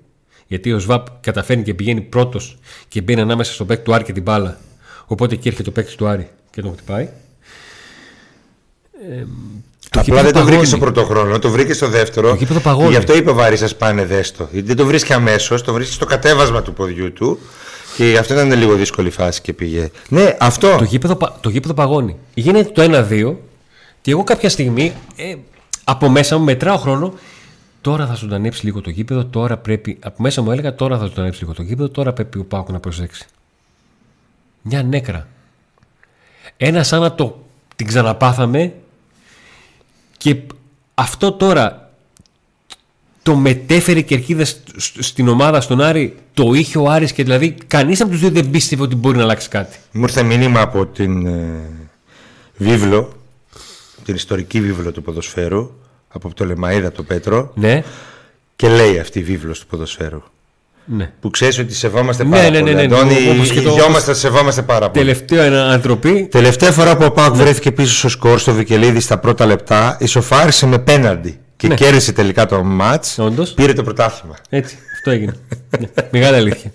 γιατί 0.48 0.74
ο 0.74 0.80
Σβάμπ 0.80 1.06
καταφέρνει 1.20 1.64
και 1.64 1.74
πηγαίνει 1.74 2.02
πρώτος 2.02 2.60
και 2.88 3.02
μπαίνει 3.02 3.22
ανάμεσα 3.22 3.54
στο 3.54 3.66
παίκτη 3.66 3.84
του 3.84 3.94
Άρη 3.94 4.04
και 4.04 4.14
την 4.14 4.24
μπάλα 4.24 4.60
οπότε 5.06 5.36
και 5.36 5.50
έρχεται 5.50 5.64
το 5.64 5.72
παίκτης 5.72 5.96
του 5.96 6.08
Άρη 6.08 6.30
και 6.50 6.62
τον 6.62 6.72
χτυπάει 6.72 7.10
ε, 9.10 9.26
το 9.90 10.00
Απλά 10.00 10.24
δεν 10.24 10.34
το 10.34 10.44
βρήκε 10.44 10.66
στο 10.66 10.78
πρώτο 10.78 11.04
χρόνο, 11.04 11.40
το 11.40 11.50
βρήκε 11.50 11.74
στο 11.74 11.88
δεύτερο. 11.88 12.38
Το 12.64 12.90
γι' 12.90 12.96
αυτό 12.96 13.16
είπε 13.16 13.30
ο 13.30 13.34
Βάρη, 13.34 13.58
σα 13.58 13.76
πάνε 13.76 14.06
δέστο. 14.06 14.48
Γιατί 14.52 14.68
δεν 14.68 14.76
το 14.76 14.86
βρίσκει 14.86 15.14
αμέσως, 15.14 15.62
το 15.64 15.74
βρίσκει 15.74 15.94
στο 15.94 16.06
κατέβασμα 16.06 16.62
του 16.62 16.74
ποδιού 16.74 17.14
του. 17.14 17.40
Και 17.98 18.18
αυτό 18.18 18.34
ήταν 18.34 18.54
λίγο 18.54 18.76
δύσκολη 18.76 19.10
φάση 19.10 19.42
και 19.42 19.54
πήγε. 19.54 19.92
Ναι, 20.10 20.36
αυτό. 20.40 20.76
Το 20.78 20.84
γήπεδο, 20.84 21.18
το 21.42 21.50
γήπεδο 21.50 21.74
παγώνει. 21.74 22.18
Γίνεται 22.34 22.88
το 22.88 23.06
1-2 23.10 23.36
και 24.02 24.12
εγώ 24.12 24.24
κάποια 24.24 24.50
στιγμή 24.50 24.94
ε, 25.16 25.36
από 25.84 26.10
μέσα 26.10 26.38
μου 26.38 26.44
μετράω 26.44 26.78
χρόνο. 26.78 27.14
Τώρα 27.82 28.08
θα 28.08 28.14
ζωντανέψει 28.14 28.66
λίγο 28.66 28.82
το 28.82 28.90
γήπεδο. 28.90 29.26
Τώρα 29.26 29.58
πρέπει. 29.58 29.98
Από 30.02 30.22
μέσα 30.22 30.42
μου 30.42 30.52
έλεγα 30.52 30.76
τώρα 30.76 30.98
θα 30.98 31.06
ζωντανέψει 31.06 31.42
λίγο 31.42 31.54
το 31.54 31.62
γήπεδο. 31.62 31.90
Τώρα 31.90 32.14
πρέπει 32.14 32.40
ο 32.40 32.44
Πάκου 32.44 32.72
να 32.72 32.80
προσέξει. 32.80 33.26
Μια 34.62 34.84
νέκρα. 34.84 35.28
Ένα 36.58 36.84
σαν 36.84 37.02
να 37.02 37.16
το 37.16 37.46
την 37.76 37.88
ξαναπάθαμε 37.88 38.74
και 40.22 40.36
αυτό 40.94 41.32
τώρα 41.32 41.92
το 43.24 43.36
μετέφερε 43.36 44.02
κερκίδα 44.02 44.46
στην 45.00 45.28
ομάδα 45.28 45.62
στον 45.62 45.82
Άρη, 45.82 46.16
το 46.34 46.54
είχε 46.54 46.78
ο 46.78 46.90
Άρης 46.90 47.12
και 47.12 47.24
δηλαδή 47.24 47.56
κανείς 47.68 48.02
από 48.02 48.12
τους 48.12 48.20
δύο 48.20 48.30
δεν 48.30 48.50
πίστευε 48.50 48.82
ότι 48.82 48.96
μπορεί 48.96 49.18
να 49.18 49.24
αλλάξει 49.24 49.50
κάτι. 49.50 49.78
Μου 49.92 50.02
ήρθε 50.04 50.24
μήνυμα 50.24 50.62
από 50.62 50.86
την 50.86 51.26
ε, 51.26 51.70
βίβλο, 52.58 53.14
την 54.06 54.16
ιστορική 54.16 54.62
βίβλο 54.62 54.92
του 54.92 55.02
ποδοσφαίρου, 55.02 55.72
από 56.08 56.34
το 56.34 56.46
Λεμαίδα 56.46 56.92
το 56.92 57.04
Πέτρο. 57.04 57.52
Ναι. 57.56 57.84
Και 58.56 58.70
λέει 58.70 59.00
αυτή 59.00 59.20
η 59.20 59.24
βίβλος 59.24 59.60
του 59.60 59.68
ποδοσφαίρου. 59.68 60.22
Ναι. 60.94 61.12
Που 61.20 61.30
ξέρεις 61.30 61.60
ότι 61.60 61.74
σεβόμαστε 61.74 62.24
πάρα 62.24 62.50
ναι, 62.50 62.50
ναι, 62.50 62.72
ναι, 62.72 62.82
ναι, 62.82 62.96
πολύ. 62.96 63.14
Ναι, 63.14 63.98
ναι, 64.08 64.14
σεβόμαστε 64.14 64.62
πάρα 64.62 64.90
πολύ. 64.90 65.06
Τελευταία 65.06 65.64
ανθρωπή. 65.64 66.28
Τελευταία 66.32 66.72
φορά 66.72 66.98
που 66.98 67.04
ο 67.06 67.12
Πάουκ 67.12 67.36
ναι. 67.36 67.44
βρέθηκε 67.44 67.72
πίσω 67.72 67.96
στο 67.96 68.10
σκορ 68.10 68.40
στο 68.40 68.54
Βικελίδη 68.54 69.00
στα 69.00 69.18
πρώτα 69.18 69.46
λεπτά, 69.46 69.98
ισοφάρισε 70.00 70.66
με 70.66 70.80
πέναντι 70.80 71.40
και 71.56 71.68
ναι. 71.68 71.76
κέρδισε 71.76 72.12
τελικά 72.12 72.46
το 72.46 72.64
μάτ. 72.64 73.06
Πήρε 73.56 73.74
το 73.74 73.84
πρωτάθλημα. 73.84 74.36
Έτσι, 74.50 74.78
αυτό 74.94 75.12
έγινε. 75.12 75.34
ναι. 75.80 75.88
Μεγάλη 76.12 76.36
αλήθεια. 76.36 76.72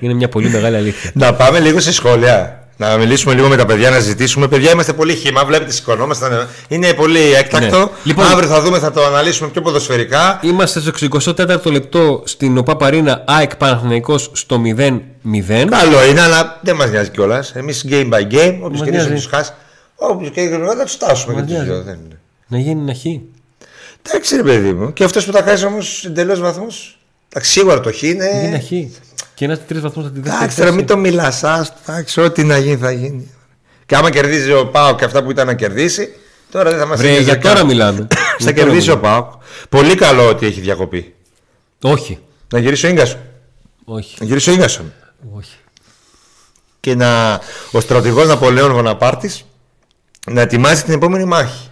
Είναι 0.00 0.14
μια 0.14 0.28
πολύ 0.28 0.48
μεγάλη 0.48 0.76
αλήθεια. 0.76 1.10
Να 1.14 1.34
πάμε 1.34 1.60
λίγο 1.60 1.80
σε 1.80 1.92
σχόλια. 1.92 2.65
Να 2.78 2.96
μιλήσουμε 2.96 3.34
λίγο 3.34 3.48
με 3.48 3.56
τα 3.56 3.66
παιδιά, 3.66 3.90
να 3.90 3.98
ζητήσουμε. 3.98 4.48
Παιδιά, 4.48 4.70
είμαστε 4.70 4.92
πολύ 4.92 5.14
χήμα. 5.14 5.44
Βλέπετε, 5.44 5.70
σηκωνόμαστε. 5.72 6.46
Είναι 6.68 6.92
πολύ 6.92 7.32
έκτακτο. 7.34 7.78
Ναι. 7.78 7.86
Λοιπόν, 8.04 8.24
Αύριο 8.24 8.48
θα 8.48 8.60
δούμε, 8.60 8.78
θα 8.78 8.90
το 8.90 9.04
αναλύσουμε 9.04 9.48
πιο 9.48 9.60
ποδοσφαιρικά. 9.62 10.40
Είμαστε 10.42 10.80
στο 10.80 10.92
24ο 11.36 11.70
λεπτό 11.70 12.22
στην 12.24 12.58
ΟΠΑ 12.58 12.76
Παρίνα 12.76 13.24
ΑΕΚ 13.26 13.56
Παναθηναϊκός 13.56 14.30
στο 14.32 14.62
0-0. 14.64 15.66
Καλό 15.70 16.04
είναι, 16.10 16.20
αλλά 16.20 16.60
δεν 16.62 16.76
μας 16.76 16.90
νοιάζει 16.90 17.10
κιόλας. 17.10 17.52
Εμείς 17.54 17.84
game 17.90 18.08
by 18.08 18.34
game. 18.34 18.58
Όποιος 18.60 18.82
κερδίσει, 18.82 19.24
του 19.24 19.28
χάσει. 19.30 19.52
Όποιος 19.94 20.30
κερδίσει, 20.30 20.60
θα 20.76 20.84
του 20.84 20.88
φτάσουμε 20.88 21.34
και 21.34 21.54
τους 21.54 21.64
δύο. 21.64 21.84
Να 22.46 22.58
γίνει 22.58 22.80
ένα 22.80 22.94
χ. 22.94 23.04
Εντάξει, 24.02 24.36
ρε 24.36 24.42
παιδί 24.42 24.72
μου. 24.72 24.92
Και 24.92 25.04
αυτός 25.04 25.24
που 25.24 25.32
τα 25.32 25.42
κάνει 25.42 25.64
όμως 25.64 26.04
εντελώς 26.04 26.40
βαθμούς. 26.40 26.98
Σίγουρα 27.40 27.80
το 27.80 27.92
χ 27.92 28.02
είναι. 28.02 28.42
Είναι 28.44 28.58
χ. 28.58 28.70
Και 29.36 29.44
ένας 29.44 29.66
τρεις 29.66 29.80
βαθμούς 29.80 30.04
θα 30.04 30.10
την 30.10 30.22
δεύτερη. 30.22 30.42
Εντάξει, 30.42 30.58
τώρα 30.58 30.70
μην 30.72 30.86
το 30.86 30.96
μιλάς. 30.96 31.42
Εντάξει, 31.86 32.20
ό,τι 32.20 32.44
να 32.44 32.58
γίνει 32.58 32.76
θα 32.76 32.90
γίνει. 32.90 33.30
Και 33.86 33.96
άμα 33.96 34.10
κερδίζει 34.10 34.52
ο 34.52 34.66
Πάο 34.66 34.94
και 34.94 35.04
αυτά 35.04 35.22
που 35.22 35.30
ήταν 35.30 35.46
να 35.46 35.54
κερδίσει, 35.54 36.14
τώρα 36.50 36.70
δεν 36.70 36.78
θα 36.78 36.86
μας 36.86 37.00
πει. 37.00 37.22
Για 37.22 37.38
τώρα 37.38 37.64
μιλάμε. 37.64 38.06
θα 38.44 38.52
κερδίσει 38.52 38.90
ο 38.90 38.98
Πάο. 38.98 39.28
Πολύ 39.68 39.94
καλό 39.94 40.28
ότι 40.28 40.46
έχει 40.46 40.60
διακοπή. 40.60 41.14
Όχι. 41.82 42.18
Να 42.52 42.58
γυρίσει 42.58 42.86
ο 42.86 42.92
γκασον. 42.92 43.20
Όχι. 43.84 44.16
Να 44.20 44.26
γυρίσει 44.26 44.50
ο 44.50 44.54
γκασον. 44.54 44.92
Όχι. 45.32 45.56
Και 46.80 46.94
να, 46.94 47.40
ο 47.72 47.80
στρατηγός 47.80 48.26
Ναπολέων 48.26 48.72
Βοναπάρτης 48.72 49.44
να 50.30 50.40
ετοιμάζει 50.40 50.82
την 50.82 50.94
επόμενη 50.94 51.24
μάχη. 51.24 51.70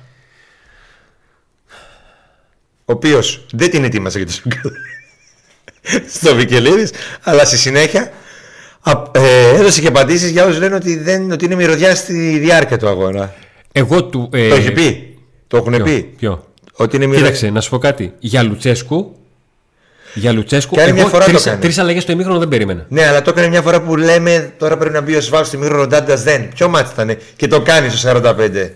Ο 2.85 2.92
οποίος 2.92 3.46
δεν 3.53 3.70
την 3.70 3.85
ετοίμασε 3.85 4.18
για 4.18 4.27
τη 4.27 4.40
στο 6.18 6.35
Βικελίδης, 6.35 6.90
αλλά 7.23 7.44
στη 7.44 7.57
συνέχεια 7.57 8.12
ε, 9.12 9.55
έδωσε 9.59 9.81
και 9.81 9.87
απαντήσεις 9.87 10.31
για 10.31 10.44
όσους 10.44 10.59
λένε 10.59 10.75
ότι, 10.75 10.99
δεν, 10.99 11.31
ότι 11.31 11.44
είναι 11.44 11.55
μυρωδιά 11.55 11.94
στη 11.94 12.38
διάρκεια 12.38 12.79
του 12.79 12.88
αγώνα. 12.88 13.35
Εγώ 13.73 14.05
του. 14.05 14.29
Ε, 14.33 14.49
το 14.49 14.55
έχεις 14.55 14.73
πει; 14.73 15.18
Το 15.47 15.57
έχουν 15.57 15.83
πει; 15.83 16.03
Ποιο; 16.18 16.44
Ότι 16.73 16.97
είναι 16.97 17.07
μυρωδιά. 17.07 17.27
Κοίταξε, 17.27 17.51
να 17.51 17.61
σου 17.61 17.70
πω 17.70 17.79
κάτι. 17.79 18.12
Για 18.18 18.42
Λουτσέσκου. 18.42 19.16
Για 20.14 20.33
Λουτσέσκου. 20.33 20.75
Και 20.75 20.92
μια 20.92 21.07
φορά 21.07 21.25
τρεις, 21.25 21.57
τρεις 21.61 21.79
αλλαγές 21.79 22.03
στο 22.03 22.12
ημίχρονο 22.12 22.38
δεν 22.38 22.49
περίμενα. 22.49 22.87
Ναι, 22.88 23.07
αλλά 23.07 23.23
το 23.23 23.31
έκανε 23.31 23.49
μια 23.49 23.62
φορά 23.62 23.83
που 23.83 23.97
λέμε 23.97 24.53
τώρα 24.59 24.77
πρέπει 24.77 24.94
να 24.94 25.01
μπει 25.01 25.16
ο 25.16 25.20
Σβάμπ 25.20 25.44
στο 25.44 25.57
ημίχρονο 25.57 25.87
Ντάντας 25.87 26.23
δεν. 26.23 26.49
Ποιο 26.49 26.68
μάτι 26.68 26.90
ήταν 26.92 27.16
και 27.37 27.47
το 27.47 27.61
κάνει 27.61 27.90
στο 27.90 28.11
45. 28.11 28.70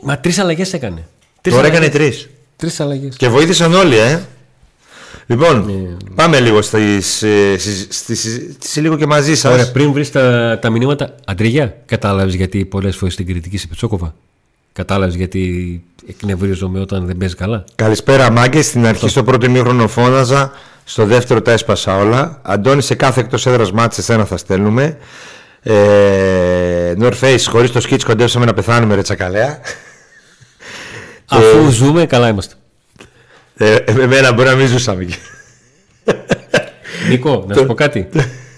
Μα 0.00 0.18
τρεις 0.18 0.38
αλλαγές 0.38 0.72
έκανε. 0.72 1.06
Τώρα 1.40 1.66
έκανε 1.66 1.88
τρεις. 1.88 2.28
Τρεις 2.56 2.80
αλλαγές. 2.80 3.16
Και 3.16 3.28
βοήθησαν 3.28 3.74
όλοι, 3.74 3.96
ε. 3.96 4.20
Λοιπόν, 5.26 5.68
ε, 5.68 5.96
πάμε 6.14 6.40
λίγο 6.40 6.62
στη 6.62 7.00
συζήτηση 7.00 8.80
λίγο 8.80 8.96
και 8.96 9.06
μαζί 9.06 9.34
σας. 9.34 9.72
πριν 9.72 9.92
βρεις 9.92 10.10
τα, 10.10 10.58
τα 10.62 10.70
μηνύματα, 10.70 11.14
Αντρίγια, 11.24 11.76
κατάλαβες 11.86 12.34
γιατί 12.34 12.64
πολλές 12.64 12.96
φορές 12.96 13.16
την 13.16 13.26
κριτική 13.26 13.58
σε 13.58 13.66
Πετσόκοβα; 13.66 14.14
Κατάλαβες 14.72 15.14
γιατί 15.14 15.82
εκνευρίζομαι 16.08 16.80
όταν 16.80 17.06
δεν 17.06 17.16
παίζει 17.16 17.34
καλά; 17.34 17.64
Καλησπέρα, 17.74 18.30
Μάγκε. 18.30 18.62
Στην 18.62 18.86
αρχή, 18.86 19.08
στο 19.08 19.24
πρώτο 19.24 19.46
ημίχρονο 19.46 19.88
φώναζα. 19.88 20.52
Στο 20.84 21.04
δεύτερο 21.04 21.42
τα 21.42 21.52
έσπασα 21.52 21.96
όλα. 21.96 22.40
Αντώνη, 22.42 22.82
σε 22.82 22.94
κάθε 22.94 23.20
εκτός 23.20 23.46
έδρας 23.46 23.72
μάτσε, 23.72 24.00
εσένα 24.00 24.24
θα 24.24 24.36
στέλνουμε. 24.36 24.96
Ε, 25.62 26.94
North 27.00 27.18
Face, 27.20 27.44
χωρίς 27.48 27.70
το 27.70 27.80
σκίτς 27.80 28.04
κοντέψαμε 28.04 28.44
να 28.44 28.54
πεθάνουμε, 28.54 28.94
ρε 28.94 29.02
τσακαλέα. 29.02 29.60
Αφού 31.28 31.66
ε, 31.66 31.70
ζούμε, 31.70 32.06
καλά 32.06 32.28
είμαστε. 32.28 32.54
Ε, 33.58 33.76
εμένα 33.86 34.32
μπορεί 34.32 34.48
να 34.48 34.54
μην 34.54 34.66
ζούσαμε. 34.66 35.08
Νίκο, 37.08 37.44
να 37.48 37.54
σου 37.54 37.66
πω 37.66 37.74
κάτι. 37.74 38.08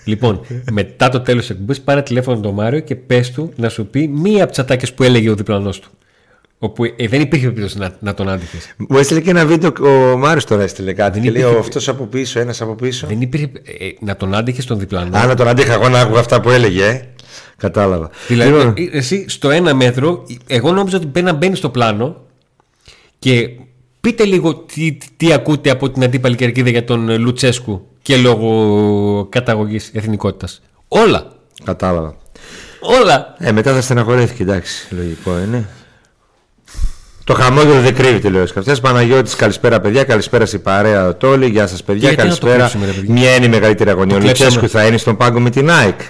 λοιπόν, 0.05 0.41
μετά 0.71 1.09
το 1.09 1.21
τέλος 1.21 1.41
της 1.41 1.51
εκπομπής, 1.51 1.81
πάρε 1.81 2.03
τηλέφωνο 2.03 2.41
τον 2.41 2.55
Μάριο 2.55 2.81
και 2.81 2.97
πες 2.97 3.31
του 3.31 3.53
να 3.57 3.69
σου 3.69 3.87
πει 3.87 4.09
μία 4.09 4.43
από 4.43 4.51
τις 4.51 4.59
ατάκες 4.61 4.93
που 4.93 5.03
έλεγε 5.03 5.31
ο 5.31 5.35
διπλανός 5.35 5.81
του. 5.81 5.91
Όπου 6.59 6.85
ε, 6.85 7.09
δεν 7.09 7.21
υπήρχε 7.21 7.47
περίπτωση 7.47 7.79
να, 7.79 7.97
να 8.01 8.15
τον 8.15 8.29
άντυχες. 8.29 8.75
Μου 8.77 8.99
έστειλε 8.99 9.21
και 9.21 9.31
ένα 9.31 9.47
βίντεο, 9.47 9.73
ο 9.81 10.17
Μάριος 10.17 10.45
τώρα 10.45 10.63
έστειλε 10.63 10.93
κάτι. 10.93 11.21
Δεν 11.21 11.33
και 11.33 11.39
λέει 11.39 11.57
αυτός 11.59 11.89
από 11.89 12.05
πίσω, 12.05 12.41
ένας 12.41 12.61
από 12.61 12.75
πίσω. 12.75 13.07
Δεν 13.07 13.21
υπήρχε. 13.21 13.51
Ε, 13.79 13.89
να 14.01 14.17
τον 14.17 14.35
άντυχες 14.35 14.65
τον 14.65 14.79
διπλανό. 14.79 15.17
Α, 15.17 15.27
να 15.27 15.35
τον 15.35 15.49
άντυχα 15.49 15.73
εγώ 15.73 15.89
να 15.89 16.01
άκουγα 16.01 16.21
αυτά 16.21 16.41
που 16.41 16.51
έλεγε. 16.51 16.85
Ε. 16.85 17.03
Κατάλαβα. 17.57 18.11
Δηλαδή, 18.29 18.51
λοιπόν... 18.51 18.75
Ε, 18.77 18.97
εσύ 18.97 19.25
στο 19.29 19.51
ένα 19.51 19.75
μέτρο, 19.75 20.27
εγώ 20.47 20.73
νόμιζα 20.73 20.97
ότι 20.97 21.07
πρέπει 21.07 21.27
να 21.27 21.33
μπαίνει 21.33 21.57
στο 21.57 21.69
πλάνο 21.69 22.27
και 23.19 23.51
πείτε 24.01 24.25
λίγο 24.25 24.55
τι, 24.55 24.99
τι 25.17 25.33
ακούτε 25.33 25.71
από 25.71 25.91
την 25.91 26.03
αντίπαλη 26.05 26.37
κερκίδα 26.37 26.71
για 26.71 26.85
τον 26.85 27.21
Λουτσέσκου 27.21 27.87
και 28.03 28.17
λόγω 28.17 29.27
καταγωγής 29.31 29.91
εθνικότητας. 29.93 30.63
Όλα. 30.89 31.33
Κατάλαβα. 31.65 32.17
Όλα. 32.81 33.35
Ε, 33.39 33.53
μετά 33.53 33.75
θα 33.75 33.81
στεναχωρέθηκε, 33.81 34.43
εντάξει, 34.43 34.95
λογικό 34.95 35.39
είναι. 35.39 35.69
Το 37.25 37.35
χαμόγελο 37.35 37.81
δεν 37.81 37.95
κρύβεται, 37.95 38.29
λέει 38.29 38.43
ο 38.43 38.47
Σκαφτιά. 38.47 38.77
Παναγιώτης, 38.83 39.35
καλησπέρα, 39.35 39.81
παιδιά. 39.81 40.05
Καλησπέρα 40.05 40.47
στην 40.47 40.63
παρέα 40.63 41.17
Τόλι. 41.17 41.47
Γεια 41.47 41.67
σας, 41.67 41.83
παιδιά. 41.83 42.15
καλησπέρα. 42.15 42.71
Μια 43.07 43.35
είναι 43.35 43.47
η 43.47 43.49
μεγαλύτερη 43.49 43.91
αγωνία. 43.91 44.17
Ο 44.17 44.21
Λουτσέσκου 44.21 44.69
θα 44.69 44.87
είναι 44.87 44.97
στον 44.97 45.17
πάγκο 45.17 45.41
με 45.41 45.51
την 45.51 45.71
ΑΕΚ. 45.71 46.01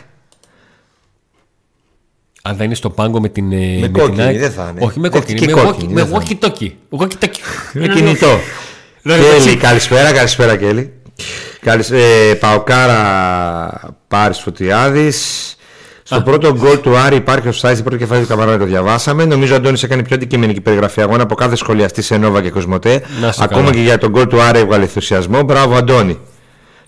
Αν 2.48 2.56
δεν 2.56 2.66
είναι 2.66 2.74
στον 2.74 2.94
πάγκο 2.94 3.20
με 3.20 3.28
την. 3.28 3.46
Με, 3.46 3.78
με 3.80 3.88
κόκκινη, 3.88 4.30
την 4.30 4.38
δεν 4.38 4.50
θα 4.50 4.68
είναι. 4.70 4.84
Όχι 4.84 5.00
με 5.00 5.08
κόκκινη. 5.08 5.46
Με, 5.46 5.62
κόκκινη, 5.62 5.92
με 5.92 6.08
walkie-talkie. 6.12 6.70
Με 7.72 7.88
κινητό. 7.88 8.38
Κέλλη, 9.02 9.56
καλησπέρα, 9.56 10.12
καλησπέρα, 10.12 10.56
Κέλλη. 10.56 10.92
Ε, 11.90 12.34
Παοκάρα 12.34 13.96
Πάρης 14.08 14.38
Φωτιάδης. 14.38 15.52
Στο 16.02 16.22
πρώτο 16.22 16.56
γκολ 16.56 16.80
του 16.80 16.96
Άρη 16.96 17.16
υπάρχει 17.16 17.48
ο 17.48 17.52
Σάι, 17.52 17.82
πρώτο 17.82 17.96
κεφάλι 17.96 18.22
του 18.22 18.28
Καμαρά, 18.28 18.58
το 18.58 18.64
διαβάσαμε. 18.64 19.24
Νομίζω 19.24 19.52
ο 19.52 19.56
Αντώνης 19.56 19.82
έκανε 19.82 20.02
πιο 20.02 20.16
αντικειμενική 20.16 20.60
περιγραφή 20.60 21.00
αγώνα 21.00 21.22
από 21.22 21.34
κάθε 21.34 21.56
σχολιαστή 21.56 22.02
σε 22.02 22.16
Νόβα 22.16 22.42
και 22.42 22.50
Κοσμοτέ. 22.50 23.02
Ακόμα 23.38 23.70
και 23.70 23.80
για 23.80 23.98
τον 23.98 24.10
γκολ 24.10 24.26
του 24.26 24.40
Άρη 24.40 24.58
έβγαλε 24.58 24.82
ενθουσιασμό. 24.82 25.42
Μπράβο, 25.42 25.76
Αντώνη. 25.76 26.18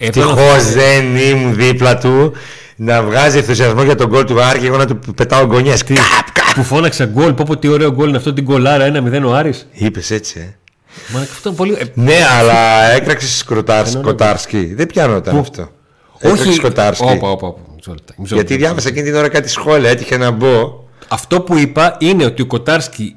Ευτυχώς 0.03 0.73
δεν 0.73 1.17
ήμουν 1.17 1.55
δίπλα 1.55 1.99
του 1.99 2.33
να 2.77 3.03
βγάζει 3.03 3.39
ενθουσιασμό 3.39 3.83
για 3.83 3.95
τον 3.95 4.09
γκολ 4.09 4.25
του 4.25 4.43
Άρη 4.43 4.59
και 4.59 4.67
εγώ 4.67 4.77
να 4.77 4.87
του 4.87 5.15
πετάω 5.15 5.47
γκονιέ. 5.47 5.75
Που 6.55 6.63
φώναξε 6.63 7.07
γκολ, 7.07 7.33
πω 7.33 7.45
πω 7.47 7.57
τι 7.57 7.69
ωραίο 7.69 7.93
γκολ 7.93 8.09
είναι 8.09 8.17
αυτό 8.17 8.33
την 8.33 8.45
γκολάρα 8.45 8.93
1-0 8.93 9.23
ο 9.25 9.35
Άρης. 9.35 9.69
Είπες 9.73 10.11
έτσι, 10.11 10.39
ε. 10.41 10.55
Μα 11.13 11.21
αυτό 11.21 11.53
πολύ... 11.53 11.77
Ναι, 11.95 12.19
αλλά 12.39 12.91
έκραξε 12.91 13.29
Σκοτάρσκι. 13.85 14.75
Δεν 14.75 14.87
πιάνονταν 14.87 15.39
αυτό. 15.39 15.71
Όχι. 16.23 16.53
Σκοτάρσκι. 16.53 17.05
Όπα, 17.05 17.31
όπα, 17.31 17.55
Γιατί 18.17 18.57
διάβασα 18.57 18.89
εκείνη 18.89 19.05
την 19.05 19.15
ώρα 19.15 19.29
κάτι 19.29 19.49
σχόλια, 19.49 19.91
έτυχε 19.91 20.17
να 20.17 20.31
μπω. 20.31 20.85
Αυτό 21.09 21.41
που 21.41 21.59
είπα 21.59 21.97
είναι 21.99 22.25
ότι 22.25 22.43
ο 22.43 22.47
Κοτάρσκι 22.47 23.17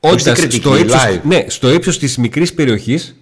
όταν 0.00 0.36
στο 0.36 0.76
ύψος, 0.76 1.20
ναι, 1.22 1.44
στο 1.48 1.72
ύψος 1.72 1.98
της 1.98 2.16
μικρής 2.16 2.54
περιοχής 2.54 3.19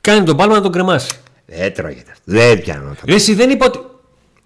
κάνει 0.00 0.24
τον 0.24 0.36
πάλμα 0.36 0.54
να 0.54 0.60
τον 0.60 0.72
κρεμάσει. 0.72 1.10
Δεν 1.46 1.74
τρώγεται 1.74 2.10
αυτό. 2.10 2.22
Δεν 2.24 2.60
πιάνω. 2.60 2.94
Εσύ 3.04 3.34
δεν 3.34 3.50
είπα 3.50 3.66
ότι. 3.66 3.78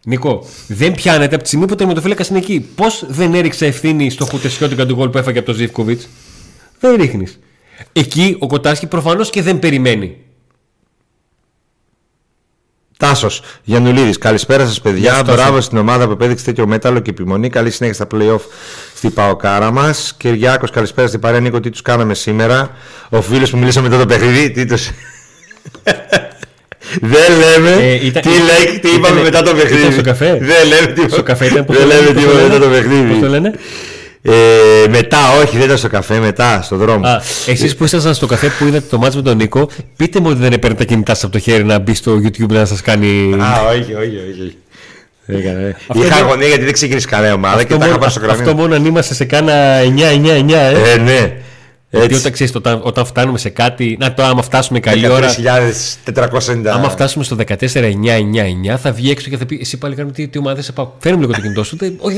Νικό, 0.07 0.47
δεν 0.67 0.95
πιάνεται 0.95 1.35
από 1.35 1.43
τη 1.43 1.47
στιγμή 1.47 1.65
που 1.65 1.71
το 1.71 1.79
τερματοφύλακας 1.79 2.29
είναι 2.29 2.39
εκεί. 2.39 2.69
Πώς 2.75 3.05
δεν 3.09 3.35
έριξε 3.35 3.67
ευθύνη 3.67 4.11
στο 4.11 4.25
χουτεσιώτικα 4.25 4.87
του 4.87 4.95
γκολ 4.95 5.09
που 5.09 5.19
έφαγε 5.19 5.39
από 5.39 5.47
τον 5.47 5.57
Ζήφκοβιτς; 5.57 6.09
Δεν 6.81 6.95
ρίχνεις. 6.95 7.39
Εκεί 7.93 8.37
ο 8.39 8.47
Κοτάσκι 8.47 8.87
προφανώς 8.87 9.31
και 9.31 9.43
δεν 9.43 9.59
περιμένει. 9.59 10.17
Τάσος 12.99 13.43
Γιαννουλίδης, 13.65 14.19
καλησπέρα 14.19 14.67
σας, 14.67 14.81
παιδιά. 14.81 15.23
Μπράβο 15.25 15.61
στην 15.61 15.79
ομάδα 15.79 16.07
που 16.07 16.13
επέδειξε 16.13 16.45
τέτοιο 16.45 16.67
μέταλλο 16.67 16.99
και 17.01 17.11
επιμονή. 17.11 17.51
Καλή 17.51 17.71
συνέχεια 17.71 18.05
στα 18.05 18.07
playoff 18.17 18.41
στην 18.95 19.13
Παοκάρα 19.13 19.71
μας. 19.71 20.15
Κυριάκος, 20.17 20.71
καλησπέρα 20.71 21.09
στην 21.09 21.21
παρέα. 21.21 21.41
Νίκο, 21.41 21.61
τι 21.61 21.71
τους 21.71 21.83
κάναμε 21.83 22.15
σήμερα; 22.15 22.71
Ο 23.09 23.23
φίλος 23.23 23.51
που 23.51 23.59
μιλήσαμε 23.59 23.89
μετά 23.89 24.01
το 24.01 24.07
παιχνίδι, 24.07 24.51
τι 24.51 24.65
του. 24.67 24.77
Δεν 27.01 27.39
λέμε 27.39 27.83
ε, 27.83 28.07
ήταν, 28.07 28.23
τι, 28.23 28.29
λέει, 28.29 28.79
τι 28.79 28.89
είπαμε 28.89 29.23
μετά 29.23 29.43
το 29.43 29.55
παιχνίδι. 29.55 29.81
Ήταν 29.81 29.93
στο 29.93 30.03
καφέ. 30.03 30.39
Δεν 30.41 30.67
λέμε 30.69 30.93
τι, 30.93 31.13
στο 31.13 31.23
καφέ 31.23 31.47
ήταν, 31.47 31.65
δεν 31.69 31.87
λέμε 31.87 32.11
τι 32.13 32.23
είπαμε 32.23 32.43
μετά 32.43 32.59
το 32.59 32.69
παιχνίδι. 32.69 33.13
Πώς 33.13 33.21
το 33.21 33.29
λένε; 33.29 33.53
Ε, 34.23 34.33
μετά, 34.89 35.19
όχι, 35.43 35.57
δεν 35.57 35.67
ήταν 35.67 35.79
στο 35.79 35.89
καφέ, 35.89 36.19
μετά, 36.19 36.63
στο 36.63 36.77
δρόμο. 36.77 37.21
Εσείς 37.47 37.77
που 37.77 37.85
ήσασταν 37.85 38.15
στο 38.15 38.27
καφέ 38.27 38.53
που 38.59 38.67
είδατε 38.67 38.87
το 38.91 38.99
μάτσο 38.99 39.19
με 39.19 39.25
τον 39.25 39.37
Νίκο, 39.37 39.69
πείτε 39.97 40.21
μου 40.21 40.27
ότι 40.29 40.39
δεν 40.39 40.53
έπαιρνε 40.53 40.77
τα 40.77 40.85
κινητά 40.85 41.15
σας 41.15 41.25
από 41.25 41.33
το 41.33 41.39
χέρι 41.39 41.65
να 41.65 41.79
μπει 41.79 41.95
στο 41.95 42.21
YouTube 42.25 42.49
να 42.49 42.65
σας 42.65 42.81
κάνει. 42.81 43.37
Α, 43.41 43.69
όχι, 43.69 43.95
όχι, 43.95 44.19
όχι. 44.31 44.57
Έκανε. 45.27 45.77
Είχα 45.95 46.17
αγωνία 46.17 46.47
γιατί 46.47 46.65
δεν 46.65 46.73
ξεκίνησε 46.73 47.07
κανένα 47.07 47.35
ομάδα 47.35 47.65
και 47.65 47.77
τα 47.77 47.87
είχα 47.87 47.99
πάρει 47.99 48.11
στο 48.11 48.21
καφέ. 48.21 48.33
Αυτό 48.33 48.55
μόνο 48.55 48.75
αν 48.75 48.85
είμαστε 48.85 49.15
σε 49.15 49.25
κάνα 49.25 49.81
9-9-9, 49.83 50.53
ε. 50.53 50.93
ε 50.93 50.97
ναι. 50.97 51.33
Γιατί 51.99 52.15
όταν, 52.15 52.33
ξέρεις, 52.33 52.55
όταν, 52.55 52.81
όταν 52.83 53.07
φτάνουμε 53.07 53.39
σε 53.39 53.49
κάτι. 53.49 53.97
Να 54.01 54.15
το 54.15 54.23
άμα 54.23 54.43
φτάσουμε 54.43 54.81
καλή 54.81 55.09
ώρα. 55.09 55.35
13.490. 56.15 56.67
Άμα 56.67 56.89
φτάσουμε 56.89 57.25
στο 57.25 57.37
14.999 57.49 58.77
θα 58.83 58.93
βγει 58.93 59.11
έξω 59.11 59.31
και 59.31 59.37
θα 59.37 59.47
πει: 59.47 59.59
Εσύ 59.61 59.79
πάλι 59.79 59.95
κάνουμε 59.95 60.15
τι, 60.15 60.29
τι 60.29 60.39
ομάδε 60.39 60.63
σε 60.63 60.73
πάω. 60.73 60.89
Φέρνουμε 60.99 61.27
λίγο 61.27 61.37
το 61.37 61.43
κινητό 61.43 61.65
σου. 61.65 61.77
όχι, 61.99 62.17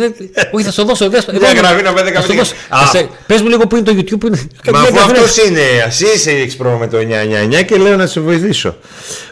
όχι, 0.53 0.65
θα 0.65 0.73
σου 0.73 0.85
δώσω. 0.85 1.09
Δεν 1.11 1.57
γραφεί 1.57 1.83
να 1.83 1.93
πέντε 1.93 2.13
Πες 3.27 3.43
μου 3.43 3.49
λίγο 3.49 3.67
που 3.67 3.77
είναι 3.77 3.85
το 3.85 3.93
YouTube. 3.99 4.19
Που 4.21 4.27
είναι... 4.27 4.41
Μα 4.73 4.81
αφού 4.81 4.99
αυτός 4.99 5.37
είναι. 5.37 5.61
Εσύ 5.87 6.05
είσαι 6.15 6.31
έχεις 6.31 6.57
πρόβλημα 6.57 6.85
με 6.85 6.91
το 6.91 6.99
999 7.61 7.65
και 7.65 7.77
λέω 7.77 7.97
να 7.97 8.07
σε 8.07 8.21
βοηθήσω. 8.21 8.77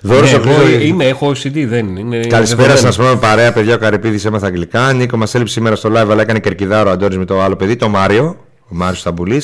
Δώρος 0.03 0.33
ναι, 0.33 0.85
Είμαι, 0.85 1.05
έχω 1.05 1.31
OCD. 1.31 1.65
Δεν 1.67 1.97
είναι. 1.97 2.21
Καλησπέρα 2.27 2.77
σας 2.77 2.97
πούμε 2.97 3.17
παρέα, 3.17 3.53
παιδιά. 3.53 3.75
Ο 3.75 3.79
Καρεπίδη 3.79 4.27
έμαθα 4.27 4.47
αγγλικά. 4.47 4.93
Νίκο 4.93 5.17
μας 5.17 5.35
έλειψε 5.35 5.53
σήμερα 5.53 5.77
στο 5.77 5.91
live, 5.93 6.11
αλλά 6.11 6.23
έκανε 6.23 6.39
κερκιδάρο 6.39 6.91
Αντώνης 6.91 7.19
με 7.19 7.25
το 7.25 7.43
άλλο 7.43 7.57
παιδί, 7.57 7.77
το 7.77 7.89
Μάριο 7.89 8.37
ο 8.69 8.75
Μάριος 8.75 9.03
Ταμπουλή. 9.03 9.43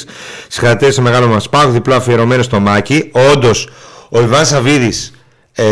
Συγχαρητήρια 0.49 0.93
στο 0.93 1.03
μεγάλο 1.03 1.27
μας 1.27 1.49
πάγο, 1.49 1.71
διπλό 1.71 1.95
αφιερωμένο 1.95 2.43
στο 2.43 2.61
Μάκη. 2.61 3.11
Όντως, 3.33 3.69
ο 4.09 4.21
Ιβάν 4.21 4.47
Σαββίδης 4.47 5.13
ε, 5.53 5.65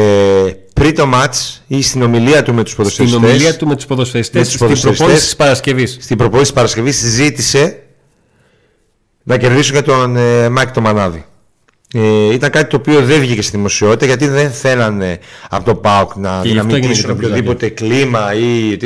πριν 0.72 0.94
το 0.94 1.06
μάτς 1.06 1.62
ή 1.66 1.82
στην 1.82 2.02
ομιλία 2.02 2.42
του 2.42 2.54
με 2.54 2.62
τους 2.62 2.74
ποδοσφαιριστές. 2.74 3.18
Στην 3.18 3.30
ομιλία 3.30 3.56
του 3.56 3.66
με 3.66 3.76
τους 3.76 3.87
ποδοσφαιριστές. 3.87 4.52
Στην 4.52 4.58
προπόνηση 4.80 5.24
της 5.24 5.37
Παρασκευής. 5.37 5.96
Στην 6.00 6.16
προπόνηση 6.16 6.44
της 6.44 6.52
Παρασκευής 6.52 6.96
ζήτησε 6.96 7.82
να 9.22 9.37
κερδίσουν 9.37 9.74
και 9.74 9.82
τον 9.82 10.16
ε, 10.16 10.48
Μάκη 10.48 10.72
το 10.72 10.80
Μανάβη. 10.80 11.24
Ε, 11.94 12.32
ήταν 12.32 12.50
κάτι 12.50 12.70
το 12.70 12.76
οποίο 12.76 13.02
δεν 13.02 13.20
βγήκε 13.20 13.42
στη 13.42 13.56
δημοσιότητα 13.56 14.06
γιατί 14.06 14.28
δεν 14.28 14.50
θέλανε 14.50 15.18
από 15.50 15.64
το 15.64 15.74
ΠΑΟΚ 15.74 16.14
να 16.16 16.40
δυναμητήσουν 16.40 17.11
οποιοδήποτε 17.11 17.68
κλίμα 17.68 18.34
ή. 18.34 18.76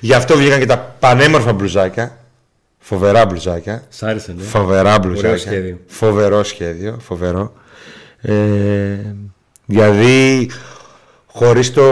Γι' 0.00 0.14
αυτό 0.14 0.36
βγήκαν 0.36 0.58
και 0.58 0.66
τα 0.66 0.96
πανέμορφα 0.98 1.52
μπλουζάκια 1.52 2.19
Φοβερά 2.80 3.26
μπλουζάκια. 3.26 3.82
Σ' 3.88 4.02
άρεσε, 4.02 4.32
ναι. 4.32 4.42
Φοβερά 4.42 4.98
μπλουζάκια. 4.98 5.38
Σχέδιο. 5.38 5.78
Φοβερό 5.86 6.44
σχέδιο. 6.44 6.96
Φοβερό. 7.00 7.52
Ε, 8.20 8.34
δηλαδή, 9.66 10.50
χωρίς 11.26 11.72
το, 11.72 11.82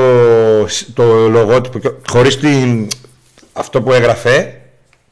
το 0.95 1.29
λογότυπο, 1.29 1.79
χωρίς 2.11 2.39
την, 2.39 2.89
αυτό 3.53 3.83
που 3.83 3.93
έγραφε, 3.93 4.61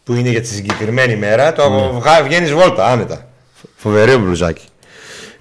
που 0.05 0.15
είναι 0.15 0.29
για 0.29 0.41
τη 0.41 0.47
συγκεκριμένη 0.47 1.17
μέρα, 1.17 1.53
το 1.53 1.63
mm. 1.99 2.23
βγαίνεις 2.25 2.53
βόλτα, 2.53 2.87
άνετα. 2.87 3.29
Φοβερό 3.77 4.19
μπλουζάκι. 4.19 4.65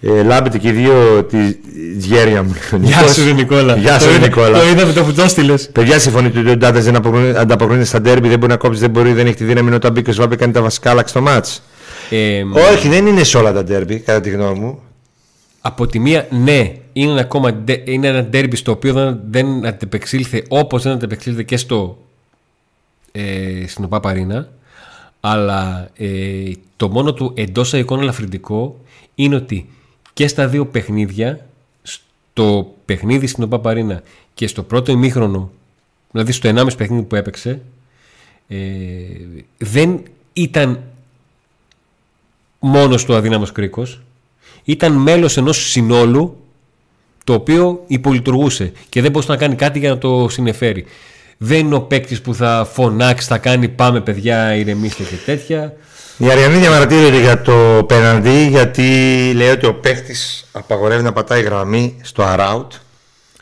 Ε, 0.07 0.23
λάμπετε 0.23 0.57
και 0.57 0.67
οι 0.67 0.71
δύο 0.71 1.23
της 1.23 2.05
γέρια 2.05 2.43
μου. 2.43 2.55
Γεια 2.81 3.07
σου, 3.07 3.33
Νικόλα. 3.33 3.75
Γεια 3.75 3.99
σου, 3.99 4.19
Νικόλα. 4.19 4.59
Το 4.59 4.67
είδαμε 4.67 4.93
το 4.93 5.03
που 5.03 5.13
το 5.13 5.27
στείλες. 5.27 5.69
Παιδιά, 5.69 5.99
συμφωνείτε 5.99 6.39
ότι 6.39 6.49
ο 6.49 6.57
Ντάντα 6.57 6.79
δεν 6.79 6.95
ανταποκρίνεται 7.37 7.85
στα 7.85 8.01
ντέρμπι, 8.01 8.27
δεν 8.27 8.39
μπορεί 8.39 8.51
να 8.51 8.57
κόψει, 8.57 8.79
δεν 8.79 8.89
μπορεί, 8.89 9.13
δεν 9.13 9.25
έχει 9.25 9.35
τη 9.35 9.43
δύναμη 9.43 9.73
όταν 9.73 9.91
μπήκε 9.91 10.09
ο 10.09 10.13
Σβάμπε 10.13 10.35
κάνει 10.35 10.53
τα 10.53 10.61
βασικά, 10.61 10.89
άλλαξε 10.89 11.13
το 11.13 11.21
μάτς. 11.21 11.61
Ε, 12.09 12.43
Όχι, 12.73 12.87
δεν 12.87 13.07
είναι 13.07 13.23
σε 13.23 13.37
όλα 13.37 13.53
τα 13.53 13.63
ντέρμπι, 13.63 13.99
κατά 13.99 14.21
τη 14.21 14.29
γνώμη 14.29 14.59
μου. 14.59 14.79
Από 15.61 15.87
τη 15.87 15.99
μία, 15.99 16.27
ναι, 16.29 16.73
είναι 16.93 17.11
ένα, 17.11 17.21
ακόμα, 17.21 17.63
είναι 17.83 18.07
ένα 18.07 18.23
ντέρμπι 18.23 18.55
στο 18.55 18.71
οποίο 18.71 18.93
δεν, 18.93 19.19
δεν 19.29 19.65
αντεπεξήλθε 19.65 20.43
όπως 20.47 20.83
δεν 20.83 20.91
αντεπεξήλθε 20.91 21.43
και 21.43 21.57
στο, 21.57 21.97
ε, 23.11 23.67
στην 23.67 23.83
ΟΠΑ 23.83 24.47
Αλλά 25.19 25.89
ε, 25.97 26.07
το 26.75 26.89
μόνο 26.89 27.13
του 27.13 27.33
εντός 27.35 27.73
εικόνα 27.73 28.01
ελαφρυντικό 28.01 28.79
είναι 29.15 29.35
ότι 29.35 29.69
και 30.15 30.27
στα 30.27 30.47
δύο 30.47 30.65
παιχνίδια, 30.65 31.45
στο 31.83 32.73
παιχνίδι 32.85 33.27
στην 33.27 33.49
Παπαρίνα 33.49 34.03
και 34.33 34.47
στο 34.47 34.63
πρώτο 34.63 34.91
ημίχρονο, 34.91 35.51
δηλαδή 36.11 36.31
στο 36.31 36.49
1,5 36.49 36.67
παιχνίδι 36.77 37.03
που 37.03 37.15
έπαιξε, 37.15 37.61
ε, 38.47 38.57
δεν 39.57 40.01
ήταν 40.33 40.83
μόνος 42.59 43.05
του 43.05 43.15
αδύναμος 43.15 43.51
κρίκος. 43.51 44.01
Ήταν 44.63 44.93
μέλος 44.93 45.37
ενός 45.37 45.69
συνόλου 45.69 46.37
το 47.23 47.33
οποίο 47.33 47.83
υπολειτουργούσε 47.87 48.71
και 48.89 49.01
δεν 49.01 49.11
μπορούσε 49.11 49.31
να 49.31 49.37
κάνει 49.37 49.55
κάτι 49.55 49.79
για 49.79 49.89
να 49.89 49.97
το 49.97 50.29
συνεφέρει. 50.29 50.85
Δεν 51.37 51.59
είναι 51.59 51.75
ο 51.75 51.81
παίκτης 51.81 52.21
που 52.21 52.33
θα 52.33 52.67
φωνάξει, 52.71 53.27
θα 53.27 53.37
κάνει 53.37 53.69
πάμε 53.69 54.01
παιδιά, 54.01 54.55
ηρεμήστε 54.55 55.03
και 55.03 55.15
τέτοια. 55.25 55.73
Η 56.17 56.29
Αριανή 56.31 56.57
διαμαρτύρεται 56.57 57.19
για 57.19 57.41
το 57.41 57.83
πέναντι 57.87 58.47
γιατί 58.47 58.83
λέει 59.35 59.49
ότι 59.49 59.65
ο 59.65 59.73
παίκτη 59.73 60.15
απαγορεύει 60.51 61.03
να 61.03 61.13
πατάει 61.13 61.41
γραμμή 61.41 61.97
στο 62.01 62.23
αράουτ. 62.23 62.71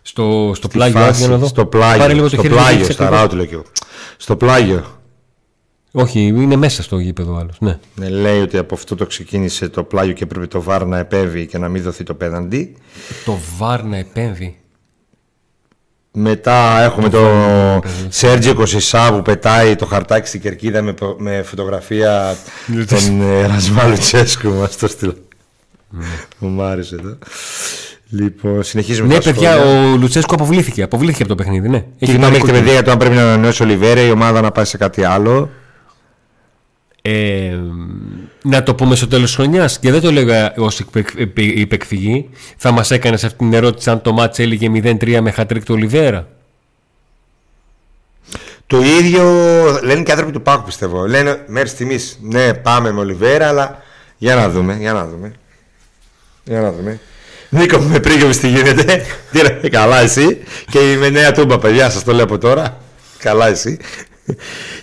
Στο, 0.01 0.51
στο 0.55 0.67
πλάγιο, 0.67 0.99
φάση, 0.99 1.27
να 1.27 1.37
δω. 1.37 1.47
Στο 1.47 1.65
πλάγιο, 1.65 2.27
στο, 2.27 2.41
πλάγιο, 2.41 2.91
στο 2.91 3.03
αράουτ 3.03 3.33
λέω 3.33 3.45
και 3.45 3.53
εγώ. 3.53 3.63
Στο 4.17 4.35
πλάγιο. 4.35 4.85
Όχι, 5.91 6.19
είναι 6.19 6.55
μέσα 6.55 6.83
στο 6.83 6.99
γήπεδο 6.99 7.37
άλλος. 7.37 7.55
Ναι. 7.59 7.79
ναι. 7.95 8.09
λέει 8.09 8.41
ότι 8.41 8.57
από 8.57 8.75
αυτό 8.75 8.95
το 8.95 9.05
ξεκίνησε 9.05 9.69
το 9.69 9.83
πλάγιο 9.83 10.13
και 10.13 10.25
πρέπει 10.25 10.47
το 10.47 10.61
βάρ 10.61 10.85
να 10.85 10.97
επέμβει 10.97 11.47
και 11.47 11.57
να 11.57 11.69
μην 11.69 11.83
δοθεί 11.83 12.03
το 12.03 12.13
πέναντι. 12.13 12.75
Το 13.25 13.39
βάρ 13.57 13.83
να 13.83 13.97
επέμβει. 13.97 14.57
Μετά 16.15 16.81
έχουμε 16.81 17.09
το, 17.09 17.19
το 17.19 17.81
Σέρτζιο 18.09 18.53
Κοσισά 18.53 19.13
που 19.13 19.21
πετάει 19.21 19.75
το 19.75 19.85
χαρτάκι 19.85 20.27
στην 20.27 20.41
κερκίδα 20.41 20.81
με, 20.81 20.93
με 21.17 21.41
φωτογραφία 21.41 22.35
τον 22.87 23.21
ε, 23.21 23.45
Ρασμά 23.45 23.83
Λουτσέσκου. 23.83 24.53
Μας 24.53 24.77
το 24.77 24.87
στείλω. 24.87 25.15
Ναι. 25.89 26.05
Μου 26.37 26.61
άρεσε 26.61 26.95
εδώ. 26.95 27.17
Λοιπόν, 28.09 28.63
συνεχίζουμε. 28.63 29.07
Ναι, 29.07 29.21
παιδιά, 29.21 29.57
ο 29.57 29.95
Λουτσέσκου 29.97 30.33
αποβλήθηκε. 30.33 30.81
Αποβλήθηκε 30.83 31.23
από 31.23 31.35
το 31.35 31.43
παιχνίδι, 31.43 31.69
ναι. 31.69 31.85
Και 31.97 32.11
γνώμη 32.11 32.35
έχετε 32.35 32.51
παιδιά 32.51 32.71
για 32.71 32.83
το 32.83 32.91
αν 32.91 32.97
πρέπει 32.97 33.15
να 33.15 33.21
ανανεώσει 33.21 33.63
ο 33.63 33.65
Λιβέρε 33.65 34.01
η 34.01 34.11
ομάδα 34.11 34.41
να 34.41 34.51
πάει 34.51 34.65
σε 34.65 34.77
κάτι 34.77 35.03
άλλο. 35.03 35.49
Ε, 37.01 37.59
να 38.43 38.63
το 38.63 38.75
πούμε 38.75 38.95
στο 38.95 39.07
τέλος 39.07 39.25
της 39.25 39.35
χρονιάς 39.35 39.79
και 39.79 39.91
δεν 39.91 40.01
το 40.01 40.11
λέγα 40.11 40.53
ως 40.57 40.85
υπεκφυγή. 41.35 42.29
Θα 42.57 42.71
μας 42.71 42.91
έκανες 42.91 43.23
αυτή 43.23 43.37
την 43.37 43.53
ερώτηση 43.53 43.89
αν 43.89 44.01
το 44.01 44.13
μάτς 44.13 44.39
έλεγε 44.39 44.71
0-3 44.73 45.19
με 45.21 45.31
χατρίκ 45.31 45.63
του 45.63 45.73
Ολιβέρα. 45.75 46.27
Το 48.67 48.81
ίδιο 48.81 49.23
λένε 49.83 50.03
και 50.03 50.11
άνθρωποι 50.11 50.31
του 50.31 50.41
Πάκου 50.41 50.63
πιστεύω. 50.63 51.07
Λένε 51.07 51.43
μέρη 51.47 51.71
τιμή. 51.71 51.97
Ναι, 52.21 52.53
πάμε 52.53 52.91
με 52.91 52.99
Ολιβέρα, 52.99 53.47
αλλά 53.47 53.81
για 54.17 54.35
να 54.35 54.49
δούμε. 54.49 54.77
Για 54.79 54.93
να 54.93 55.07
δούμε. 55.07 55.33
Για 56.43 56.61
να 56.61 56.71
δούμε. 56.71 56.99
Νίκο 57.49 57.77
με 57.79 57.99
πρίγευες 57.99 58.37
τι 58.37 58.47
γίνεται. 58.47 59.05
Τι 59.61 59.69
καλά 59.69 59.99
εσύ. 59.99 60.37
Και 60.71 60.91
είμαι 60.91 61.09
νέα 61.09 61.31
τούμπα, 61.31 61.59
παιδιά, 61.59 61.89
σας 61.89 62.03
το 62.03 62.13
λέω 62.13 62.23
από 62.23 62.37
τώρα. 62.37 62.77
Καλά 63.17 63.47
εσύ. 63.47 63.79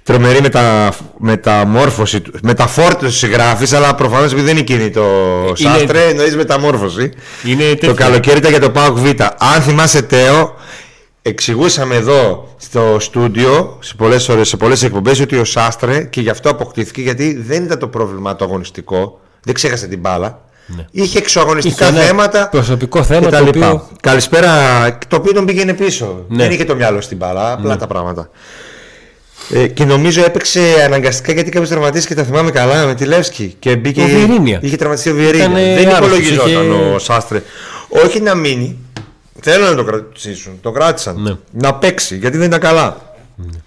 Τρομερή 0.03 0.40
μετα, 0.40 0.92
μεταμόρφωση, 1.18 2.22
μεταφόρτωση 2.42 3.29
γράφει, 3.29 3.76
αλλά 3.76 3.94
προφανώς 3.94 4.33
επειδή 4.33 4.46
δεν 4.46 4.57
είναι 4.57 4.61
εκείνη 4.61 4.90
το 4.90 5.03
είναι... 5.57 5.70
Σάστρε, 5.70 6.09
εννοείς 6.09 6.37
μεταμόρφωση. 6.37 7.12
Είναι 7.44 7.74
το 7.74 7.94
καλοκαίρι 7.94 8.38
ήταν 8.38 8.50
για 8.50 8.61
το 8.61 8.70
ΠΑΟΚ 8.70 8.98
Β. 8.98 9.07
Αν 9.38 9.62
θυμάσαι, 9.62 10.03
Τέο, 10.03 10.55
εξηγούσαμε 11.22 11.94
εδώ 11.94 12.55
στο 12.57 12.96
στούντιο 13.00 13.79
σε 13.81 13.94
πολλές 13.94 14.29
ώρες, 14.29 14.48
σε 14.48 14.57
πολλές 14.57 14.83
εκπομπές 14.83 15.20
ότι 15.20 15.37
ο 15.37 15.44
Σάστρε 15.44 16.03
και 16.03 16.20
γι' 16.20 16.31
αυτό 16.31 16.50
αποκτήθηκε 16.50 17.00
γιατί 17.00 17.42
δεν 17.46 17.64
ήταν 17.64 17.79
το 17.79 17.88
πρόβλημα 17.88 18.37
το 18.37 18.44
αγωνιστικό. 18.44 19.20
Δεν 19.42 19.55
ξέχασε 19.55 19.87
την 19.87 19.98
μπάλα. 19.98 20.42
Ναι. 20.76 20.85
Είχε 20.90 21.18
εξωαγωνιστικά 21.18 21.88
είχε 21.88 22.00
θέματα. 22.00 22.48
Προσωπικό 22.48 23.03
θέμα 23.03 23.31
το 23.31 23.44
οποίο... 23.44 23.88
Καλησπέρα, 24.00 24.50
το 25.09 25.16
οποίο 25.16 25.33
τον 25.33 25.44
πήγαινε 25.44 25.74
πίσω. 25.74 26.24
Ναι. 26.29 26.42
Δεν 26.42 26.53
είχε 26.53 26.64
το 26.64 26.74
μυαλό 26.74 27.00
στην 27.00 27.16
μπάλα, 27.16 27.53
απλά 27.53 27.72
ναι. 27.72 27.76
τα 27.76 27.87
πράγματα. 27.87 28.31
Ε, 29.55 29.67
και 29.67 29.85
νομίζω 29.85 30.25
έπαιξε 30.25 30.61
αναγκαστικά 30.85 31.33
γιατί 31.33 31.51
κάποιος 31.51 31.71
τραυματίστηκε, 31.71 32.15
τα 32.15 32.25
θυμάμαι 32.25 32.51
καλά, 32.51 32.87
με 32.87 32.95
τη 32.95 33.05
Λεύσκη. 33.05 33.57
Και 33.59 33.77
μπήκε. 33.77 34.03
Ο 34.03 34.07
Βιερίνια. 34.07 34.59
Είχε 34.63 34.77
τραυματιστεί 34.77 35.11
ο 35.11 35.15
Βιερίνια. 35.15 35.49
Δεν 35.49 35.89
υπολογιζόταν 35.89 36.49
είχε... 36.49 36.93
ο 36.95 36.99
Σάστρε. 36.99 37.43
Όχι 37.89 38.21
να 38.21 38.35
μείνει. 38.35 38.79
Θέλω 39.41 39.67
να 39.67 39.75
το 39.75 39.85
κρατήσουν. 39.85 40.59
Το 40.63 40.71
κράτησαν. 40.71 41.23
Ναι. 41.23 41.37
Να 41.51 41.75
παίξει 41.75 42.17
γιατί 42.17 42.37
δεν 42.37 42.47
ήταν 42.47 42.61
καλά. 42.61 43.15
Ναι. 43.37 43.59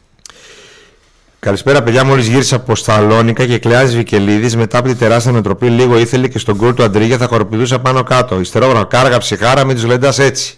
Καλησπέρα, 1.40 1.84
παιδιά. 1.84 2.04
Μόλις 2.04 2.28
γύρισα 2.28 2.56
από 2.56 2.76
Σταλόνικα 2.76 3.46
και 3.46 3.58
κλεάζει 3.58 3.96
Βικελίδης 3.98 4.56
μετά 4.56 4.78
από 4.78 4.88
τη 4.88 4.96
τεράστια 4.96 5.32
ανατροπή. 5.32 5.70
Λίγο 5.70 5.98
ήθελε 5.98 6.28
και 6.28 6.40
στον 6.40 6.58
κόλ 6.58 6.74
του 6.74 6.84
Αντρίγια 6.84 7.18
θα 7.18 7.28
χοροπηδούσα 7.28 7.80
πάνω 7.80 8.04
κάτω. 8.04 8.40
Ιστερόγραφα, 8.40 8.86
κάργα 8.86 9.18
ψυχάρα, 9.18 9.64
μην 9.64 9.76
τους 9.76 9.86
λένε 9.86 10.10
έτσι. 10.18 10.58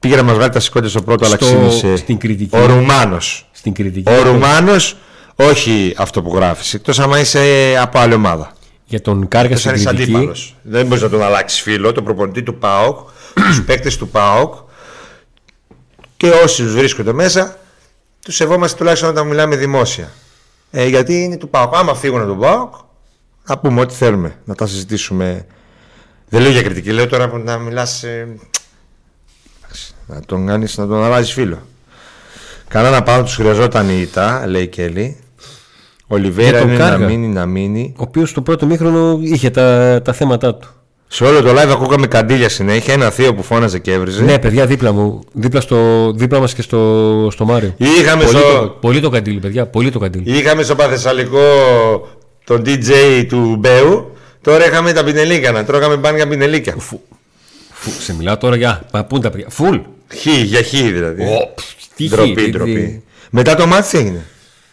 Πήγε 0.00 0.16
να 0.16 0.22
μας 0.22 0.34
βγάλει 0.34 0.52
τα 0.52 0.60
σηκώτια 0.60 0.88
στο 0.88 1.02
πρώτο, 1.02 1.26
αλλά 1.26 1.36
ξύνησε. 1.36 1.96
Στην 1.96 2.18
κριτική. 2.18 2.56
Ο 2.56 2.66
Ρουμάνος. 2.66 3.48
Στην 3.52 3.72
κριτική. 3.72 4.10
Ο 4.10 4.22
Ρουμάνος, 4.22 4.96
όχι 5.34 5.94
αυτό 5.96 6.22
που 6.22 6.34
γράφεις. 6.34 6.74
Εκτός 6.74 6.98
άμα 6.98 7.18
είσαι 7.20 7.74
από 7.80 7.98
άλλη 7.98 8.14
ομάδα. 8.14 8.52
Για 8.84 9.00
τον 9.00 9.28
Κάργα 9.28 9.56
στην 9.56 9.84
κριτική. 9.84 10.30
Δεν 10.62 10.86
μπορείς 10.86 11.02
να 11.02 11.08
τον 11.08 11.22
αλλάξεις 11.22 11.60
φίλο, 11.60 11.92
τον 11.92 12.04
προπονητή 12.04 12.42
του 12.42 12.54
ΠΑΟΚ, 12.58 12.98
τους 13.48 13.64
παίκτες 13.64 13.96
του 13.96 14.08
ΠΑΟΚ 14.08 14.54
και 16.16 16.30
όσοι 16.30 16.62
τους 16.62 16.74
βρίσκονται 16.74 17.12
μέσα, 17.12 17.58
τους 18.24 18.34
σεβόμαστε 18.34 18.76
τουλάχιστον 18.78 19.08
όταν 19.08 19.26
μιλάμε 19.26 19.56
δημόσια. 19.56 20.10
Ε, 20.70 20.86
γιατί 20.86 21.22
είναι 21.22 21.36
του 21.36 21.48
ΠΑΟΚ. 21.48 21.76
Άμα 21.76 21.94
φύγουν 21.94 22.20
από 22.20 22.28
τον 22.28 22.38
ΠΑΟΚ, 22.38 22.74
θα 23.42 23.58
πούμε 23.58 23.80
ό,τι 23.80 23.94
θέλουμε 23.94 24.38
να 24.44 24.54
τα 24.54 24.66
συζητήσουμε. 24.66 25.46
Δεν 26.28 26.40
λέω 26.40 26.50
για 26.50 26.62
κριτική, 26.62 26.90
λέω 26.92 27.06
τώρα 27.06 27.28
που 27.28 27.38
να 27.38 27.58
μιλάς. 27.58 28.02
Ε, 28.02 28.28
να 30.08 30.20
τον 30.26 30.46
κάνεις 30.46 30.76
να 30.76 30.86
τον 30.86 31.04
αλλάζει 31.04 31.32
φίλο. 31.32 31.58
Κανένα 32.68 33.02
πάνω 33.02 33.22
τους 33.22 33.34
χρειαζόταν 33.34 33.88
η 33.88 34.00
ΙΤΑ, 34.00 34.44
λέει 34.46 34.62
η 34.62 34.66
Κέλλη. 34.66 35.16
Ο 36.06 36.16
Λιβέρα 36.16 36.60
είναι 36.60 36.76
να 36.76 36.98
μείνει, 36.98 37.26
να 37.26 37.46
μείνει. 37.46 37.92
Ο 37.96 38.02
οποίος 38.02 38.30
στο 38.30 38.42
πρώτο 38.42 38.66
μήχρονο 38.66 39.18
είχε 39.22 39.50
τα, 39.50 40.00
τα 40.04 40.12
θέματα 40.12 40.54
του. 40.54 40.68
Σε 41.10 41.24
όλο 41.24 41.42
το 41.42 41.50
live 41.50 41.68
ακούγαμε 41.70 42.06
καντήλια 42.06 42.48
συνέχεια. 42.48 42.94
Ένα 42.94 43.10
θείο 43.10 43.34
που 43.34 43.42
φώναζε 43.42 43.78
και 43.78 43.92
έβριζε. 43.92 44.22
Ναι, 44.22 44.38
παιδιά, 44.38 44.66
δίπλα 44.66 44.92
μου. 44.92 45.20
Δίπλα, 45.32 45.60
στο, 45.60 46.10
δίπλα 46.14 46.40
μας 46.40 46.54
και 46.54 46.62
στο, 46.62 47.28
στο 47.30 47.44
Μάριο. 47.44 47.74
Είχαμε 47.76 48.24
πολύ, 48.24 48.38
στο... 48.38 48.58
το, 48.60 48.68
πολύ 48.68 49.00
το 49.00 49.08
καντήλι, 49.08 49.38
παιδιά. 49.40 49.66
Πολύ 49.66 49.90
το 49.90 49.98
καντήλι. 49.98 50.38
Είχαμε 50.38 50.62
στο 50.62 50.74
Παθεσσαλικό 50.74 51.40
τον 52.44 52.62
DJ 52.66 52.90
του 53.28 53.56
Μπέου. 53.58 54.12
Τώρα 54.40 54.66
είχαμε 54.66 54.92
τα 54.92 55.04
πινελίκανα. 55.04 55.64
Τρώγαμε 55.64 55.96
μπάνια 55.96 56.28
πινελίκια. 56.28 56.74
Φου, 56.78 57.00
φου, 57.72 57.90
σε 58.00 58.14
μιλάω 58.14 58.36
τώρα 58.36 58.56
για. 58.56 58.82
Πού 58.90 59.14
είναι 59.14 59.20
τα 59.20 59.30
παιδιά; 59.30 59.46
Φουλ. 59.48 59.76
Χ, 60.14 60.26
για 60.26 60.62
χ 60.62 60.70
δηλαδή. 60.70 61.24
Oh, 61.24 61.62
τι 61.96 62.08
ντροπή, 62.08 62.50
ντροπή. 62.50 63.02
Μετά 63.30 63.54
το 63.54 63.66
μάτι 63.66 63.88
τι 63.88 63.98
έγινε; 63.98 64.26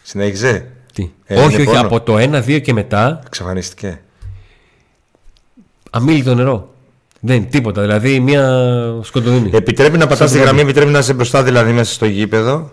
Συνέχιζε; 0.03 0.67
Τι. 0.93 1.09
Ε, 1.25 1.39
όχι, 1.39 1.61
όχι, 1.61 1.77
από 1.77 2.01
το 2.01 2.15
1-2 2.17 2.61
και 2.61 2.73
μετά. 2.73 3.21
Εξαφανίστηκε. 3.25 4.01
Αμήλυτο 5.89 6.35
νερό. 6.35 6.73
Δεν 7.19 7.49
τίποτα. 7.49 7.81
Δηλαδή 7.81 8.19
μια 8.19 8.63
σκοτεινή. 9.03 9.49
Επιτρέπει 9.53 9.97
να 9.97 10.07
πατάς 10.07 10.31
τη 10.31 10.39
γραμμή, 10.39 10.61
επιτρέπει 10.61 10.91
να 10.91 10.99
είσαι 10.99 11.13
μπροστά 11.13 11.43
δηλαδή 11.43 11.71
μέσα 11.71 11.93
στο 11.93 12.05
γήπεδο; 12.05 12.71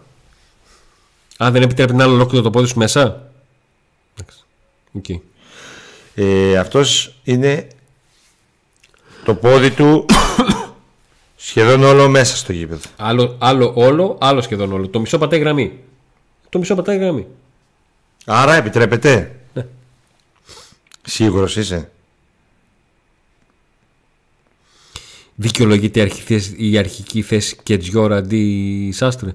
Α, 1.37 1.51
δεν 1.51 1.63
επιτρέπει 1.63 1.95
να 1.95 2.05
άλλο 2.05 2.15
ολόκληρο 2.15 2.43
το 2.43 2.51
πόδι 2.51 2.67
σου 2.67 2.79
μέσα; 2.79 3.31
Okay. 5.03 5.21
Ε, 6.15 6.57
αυτός 6.57 7.15
είναι 7.23 7.69
το 9.25 9.35
πόδι 9.35 9.71
του 9.71 10.07
Σχεδόν 11.45 11.83
όλο 11.83 12.09
μέσα 12.09 12.37
στο 12.37 12.53
γήπεδο. 12.53 12.81
Άλλο, 12.97 13.37
άλλο 13.39 13.73
όλο, 13.75 14.19
άλλο 14.21 14.41
σχεδόν 14.41 14.73
όλο. 14.73 14.89
Το 14.89 15.01
μισό 15.01 15.19
πατάει 15.19 15.41
γραμμή. 15.41 15.79
Το 16.49 16.59
μισό 16.59 16.75
πατάει 16.75 16.97
γραμμή. 16.97 17.27
Άρα 18.25 18.55
επιτρέπεται. 18.55 19.37
Ναι. 19.53 19.67
Σίγουρος 21.03 21.57
είσαι. 21.57 21.91
Δικαιολογείται 25.35 26.11
η 26.57 26.79
αρχική 26.79 27.23
θέση 27.23 27.57
και 27.63 27.77
Τζιόρα 27.77 28.17
αντί 28.17 28.91
Σάστρε. 28.93 29.35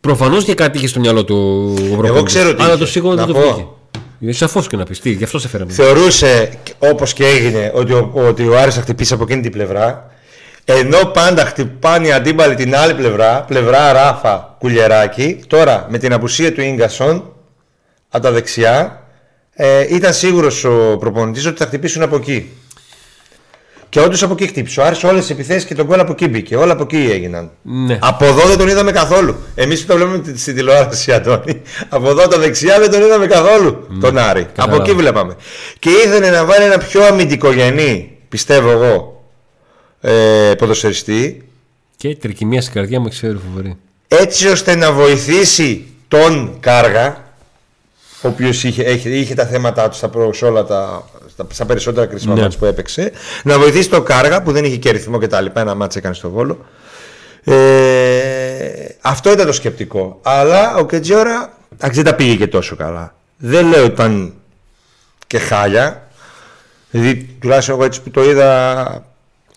Προφανώς 0.00 0.44
και 0.44 0.54
κάτι 0.54 0.78
είχε 0.78 0.86
στο 0.86 1.00
μυαλό 1.00 1.24
του 1.24 1.74
ο 2.00 2.06
Εγώ 2.06 2.22
ξέρω 2.22 2.54
τι. 2.54 2.62
Αλλά 2.62 2.76
το 2.76 2.86
σίγουρο 2.86 3.14
δεν 3.14 3.26
το 3.26 3.76
πήγε. 4.24 4.36
Σαφώς 4.36 4.66
και 4.66 4.76
να 4.76 4.84
πεις 4.84 5.00
τι, 5.00 5.10
γι' 5.10 5.24
αυτό 5.24 5.38
σε 5.38 5.48
φέραμε. 5.48 5.72
Θεωρούσε 5.72 6.50
όπως 6.78 7.12
και 7.12 7.26
έγινε 7.26 7.70
ότι 7.74 7.92
ο, 7.92 8.10
ότι 8.14 8.48
ο 8.48 8.58
Άρης 8.58 8.74
θα 8.74 8.80
χτυπήσει 8.80 9.14
από 9.14 9.22
εκείνη 9.22 9.42
την 9.42 9.52
πλευρά. 9.52 10.08
Ενώ 10.64 10.98
πάντα 11.04 11.44
χτυπάνε 11.44 12.06
οι 12.06 12.12
αντίπαλοι 12.12 12.54
την 12.54 12.76
άλλη 12.76 12.94
πλευρά, 12.94 13.42
πλευρά 13.42 13.92
Ράφα 13.92 14.56
Κουλιεράκη, 14.58 15.40
τώρα 15.46 15.86
με 15.90 15.98
την 15.98 16.12
απουσία 16.12 16.52
του 16.52 16.62
γκασον 16.62 17.32
από 18.08 18.22
τα 18.22 18.32
δεξιά, 18.32 19.02
ε, 19.54 19.94
ήταν 19.94 20.14
σίγουρος 20.14 20.64
ο 20.64 20.96
προπονητής 20.98 21.46
ότι 21.46 21.58
θα 21.58 21.66
χτυπήσουν 21.66 22.02
από 22.02 22.16
εκεί. 22.16 22.50
Και 23.94 24.00
όντως 24.00 24.22
από 24.22 24.32
εκεί 24.32 24.46
χτύπησε. 24.46 24.80
Ο 24.80 24.84
Άρης 24.84 25.04
όλες 25.04 25.26
τι 25.26 25.32
επιθέσεις 25.32 25.64
και 25.64 25.74
τον 25.74 25.86
κόλλα 25.86 26.02
από 26.02 26.12
εκεί 26.12 26.28
μπήκε. 26.28 26.56
Όλα 26.56 26.72
από 26.72 26.82
εκεί 26.82 27.08
έγιναν. 27.12 27.50
Ναι. 27.62 27.98
Από 28.00 28.24
εδώ 28.24 28.46
δεν 28.46 28.58
τον 28.58 28.68
είδαμε 28.68 28.90
καθόλου. 28.90 29.36
Εμείς 29.54 29.80
που 29.80 29.86
το 29.86 29.94
βλέπουμε 29.94 30.36
στην 30.36 30.54
τηλεόραση, 30.54 31.12
Αντώνη. 31.12 31.62
Από 31.88 32.08
εδώ 32.08 32.28
τα 32.28 32.38
δεξιά 32.38 32.78
δεν 32.78 32.90
τον 32.90 33.02
είδαμε 33.02 33.26
καθόλου 33.26 33.86
ναι. 33.88 34.00
τον 34.00 34.18
Άρη. 34.18 34.46
Από 34.56 34.76
εκεί 34.76 34.92
βλέπαμε. 34.92 35.36
Και 35.78 35.90
ήθελε 35.90 36.30
να 36.30 36.44
βάλει 36.44 36.64
ένα 36.64 36.78
πιο 36.78 37.04
αμυντικογενή, 37.04 38.16
πιστεύω 38.28 38.70
εγώ, 38.70 39.24
ε, 40.00 40.54
ποδοσφαιριστή. 40.58 41.48
Και 41.96 42.16
τρικυμία 42.16 42.60
στην 42.60 42.74
καρδιά 42.74 43.00
μου 43.00 43.08
ξέρει 43.08 43.38
φοβερή. 43.50 43.76
Έτσι 44.08 44.48
ώστε 44.48 44.74
να 44.74 44.92
βοηθήσει 44.92 45.86
τον 46.08 46.56
Κάργα 46.60 47.24
ο 48.22 48.28
οποίος 48.28 48.64
είχε, 48.64 48.82
είχε, 49.04 49.34
τα 49.34 49.46
θέματα 49.46 49.88
του 49.88 49.96
στα, 49.96 50.10
όλα 50.42 50.64
τα, 50.64 51.08
στα, 51.34 51.46
στα 51.50 51.66
περισσότερα 51.66 52.06
κρίσιμα 52.06 52.34
ναι. 52.34 52.50
που 52.50 52.64
έπαιξε. 52.64 53.12
Να 53.42 53.58
βοηθήσει 53.58 53.88
το 53.88 54.02
Κάργα 54.02 54.42
που 54.42 54.52
δεν 54.52 54.64
είχε 54.64 54.76
και 54.76 54.90
ρυθμό 54.90 55.18
και 55.18 55.26
τα 55.26 55.40
λοιπά. 55.40 55.60
Ένα 55.60 55.74
μάτσα 55.74 55.98
έκανε 55.98 56.14
στο 56.14 56.30
βόλο. 56.30 56.64
Ε, 57.44 57.54
αυτό 59.00 59.32
ήταν 59.32 59.46
το 59.46 59.52
σκεπτικό. 59.52 60.20
Αλλά 60.22 60.76
ο 60.76 60.86
Κετζιόρα 60.86 61.52
δεν 61.78 62.04
τα 62.04 62.14
πήγε 62.14 62.34
και 62.34 62.46
τόσο 62.46 62.76
καλά. 62.76 63.14
Δεν 63.36 63.66
λέω 63.66 63.84
ότι 63.84 63.92
ήταν 63.92 64.34
και 65.26 65.38
χάλια. 65.38 66.08
Δηλαδή 66.90 67.36
τουλάχιστον 67.40 67.74
εγώ 67.74 67.84
έτσι 67.84 68.02
που 68.02 68.10
το 68.10 68.24
είδα 68.24 69.04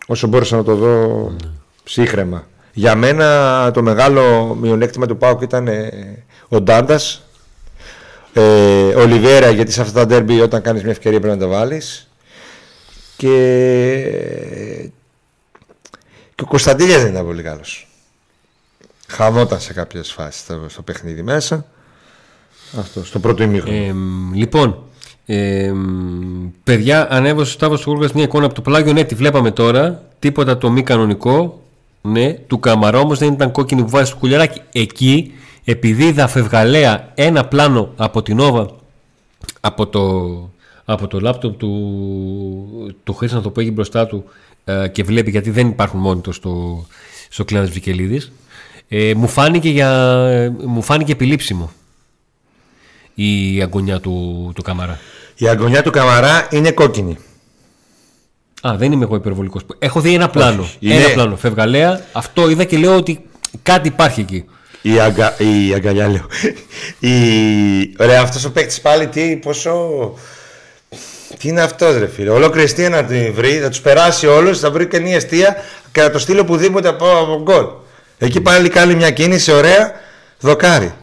όσο 0.08 0.28
μπόρεσα 0.28 0.56
να 0.56 0.64
το 0.64 0.76
δω 0.76 1.30
ναι. 1.30 1.50
ψύχρεμα. 1.84 2.48
Για 2.74 2.96
μένα 2.96 3.72
το 3.74 3.82
μεγάλο 3.82 4.56
μειονέκτημα 4.62 5.06
του 5.06 5.18
Πάουκ 5.18 5.42
ήταν 5.42 5.68
ε, 5.68 6.24
ο 6.48 6.62
Ντάντας. 6.62 7.27
Ε, 8.40 8.96
ο 8.96 9.06
Λιβέρα, 9.06 9.50
γιατί 9.50 9.72
σε 9.72 9.82
αυτά 9.82 9.94
τα 9.94 10.06
ντέρμπι 10.06 10.42
όταν 10.42 10.62
κάνεις 10.62 10.82
μια 10.82 10.92
ευκαιρία 10.92 11.20
πρέπει 11.20 11.38
να 11.38 11.42
τα 11.42 11.48
βάλεις. 11.48 12.08
Και, 13.18 13.30
και 16.36 16.44
ο 16.44 16.46
Κωνσταντίνιας 16.46 17.02
δεν 17.02 17.12
ήταν 17.12 17.26
πολύ 17.26 17.44
καλός. 17.44 17.88
Χαμόταν 19.08 19.60
σε 19.60 19.74
κάποιες 19.74 20.12
φάσεις 20.12 20.42
στο, 20.42 20.66
στο 20.68 20.82
παιχνίδι 20.82 21.22
μέσα. 21.22 21.66
Αυτό, 22.80 23.04
στο 23.04 23.20
πρώτο 23.20 23.44
ημίχρονο. 23.44 23.78
Ε, 23.78 23.94
λοιπόν, 24.34 24.84
ε, 25.26 25.74
παιδιά, 26.64 27.08
ανέβασε 27.12 27.50
ο 27.50 27.54
Σταύρος 27.54 27.84
Κούργας 27.84 28.12
μια 28.12 28.24
εικόνα 28.24 28.46
από 28.46 28.56
το 28.56 28.62
πλάγιο. 28.62 28.94
Ναι, 28.94 29.04
τη 29.04 29.16
βλέπαμε 29.16 29.52
τώρα. 29.52 30.04
Τίποτα 30.20 30.58
το 30.58 30.70
μη 30.70 30.84
κανονικό. 30.84 31.62
Ναι, 32.02 32.34
του 32.34 32.60
Καμαρά 32.60 33.00
όμως 33.00 33.20
δεν 33.20 33.34
ήταν 33.34 33.52
κόκκινη 33.52 33.82
που 33.82 33.90
βάζει 33.90 34.06
στο 34.10 34.18
κουλιαράκι. 34.18 34.62
Εκεί, 34.72 35.34
επειδή 35.70 36.06
είδα 36.06 36.28
φευγαλέα 36.28 37.12
ένα 37.16 37.46
πλάνο 37.46 37.94
από 37.96 38.22
την 38.22 38.40
Όβα, 38.40 38.70
από 39.60 39.88
το, 39.88 40.02
από 40.86 41.08
το 41.08 41.20
λάπτοπ 41.20 41.58
του, 41.58 42.96
του 43.04 43.14
Χρήστο 43.14 43.50
που 43.50 43.60
έχει 43.60 43.72
μπροστά 43.72 44.08
του 44.08 44.24
ε, 44.64 44.88
και 44.88 45.04
βλέπει 45.04 45.30
γιατί 45.32 45.50
δεν 45.50 45.68
υπάρχουν 45.68 46.00
μόνοι 46.00 46.22
του 46.22 46.32
στο, 46.32 46.86
στο 47.30 47.46
κλάδο 47.46 47.72
Βικελίδης, 47.72 48.32
ε, 48.88 49.14
μου, 49.14 49.28
φάνηκε 49.28 49.70
για, 49.70 50.54
μου 50.66 50.82
φάνηκε 50.82 51.12
επιλήψιμο 51.12 51.72
η 53.14 53.62
αγωνιά 53.62 54.00
του, 54.00 54.52
του 54.56 54.62
Καμαρά. 54.62 55.00
Η 55.36 55.48
αγωνιά 55.48 55.84
του 55.84 55.92
Καμαρά 55.92 56.48
είναι 56.52 56.72
κόκκινη. 56.72 57.18
Α, 58.68 58.76
δεν 58.78 58.92
είμαι 58.92 59.04
εγώ 59.04 59.16
υπερβολικός. 59.16 59.66
Έχω 59.80 60.02
δει 60.02 60.14
ένα 60.14 60.30
πλάνο. 60.30 60.70
Ένα 60.82 61.10
πλάνο. 61.14 61.36
Φευγαλέα. 61.36 62.02
Αυτό 62.12 62.50
είδα 62.50 62.64
και 62.64 62.78
λέω 62.78 62.96
ότι 62.96 63.26
κάτι 63.64 63.88
υπάρχει 63.88 64.22
εκεί. 64.22 64.46
Η, 64.82 65.00
αγκα... 65.00 65.36
η 65.38 65.74
αγκαλιά 65.74 66.08
λέω. 66.08 66.26
Η... 67.00 67.16
Ωραία, 68.00 68.22
αυτός 68.22 68.46
ο 68.46 68.52
παίκτης 68.52 68.82
πάλι 68.82 69.08
τι, 69.08 69.36
πόσο. 69.36 70.14
Τι 71.40 71.48
είναι 71.48 71.62
αυτός, 71.62 71.98
ρε 71.98 72.08
φίλε. 72.08 72.30
Ολόκληρη 72.30 72.90
να 72.90 73.04
την 73.04 73.34
βρει, 73.34 73.60
θα 73.60 73.70
τους 73.70 73.82
περάσει 73.82 74.28
όλους, 74.28 74.60
θα 74.60 74.72
βρει 74.72 74.88
και 74.88 75.00
μια 75.00 75.16
αιστεία 75.16 75.56
και 75.92 76.02
θα 76.02 76.12
το 76.12 76.20
στείλει 76.20 76.40
οπουδήποτε 76.40 76.88
από, 76.88 77.18
από 77.18 77.42
γκολ. 77.42 77.66
Εκεί 78.18 78.42
πάλι 78.42 78.70
κάνει 78.70 78.96
μια 78.96 79.12
κίνηση, 79.12 79.52
ωραία, 79.52 79.92
δοκάρι. 80.40 80.94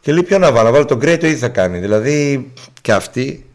Και 0.00 0.12
λέει 0.12 0.22
ποιο 0.22 0.38
να 0.38 0.52
βάλω, 0.52 0.64
να 0.64 0.72
βάλω 0.72 0.84
τον 0.84 0.98
Γκρέι 0.98 1.16
το 1.16 1.26
ήδη 1.26 1.36
θα 1.36 1.48
κάνει. 1.48 1.78
Δηλαδή 1.78 2.52
και 2.82 2.92
αυτή 2.92 3.46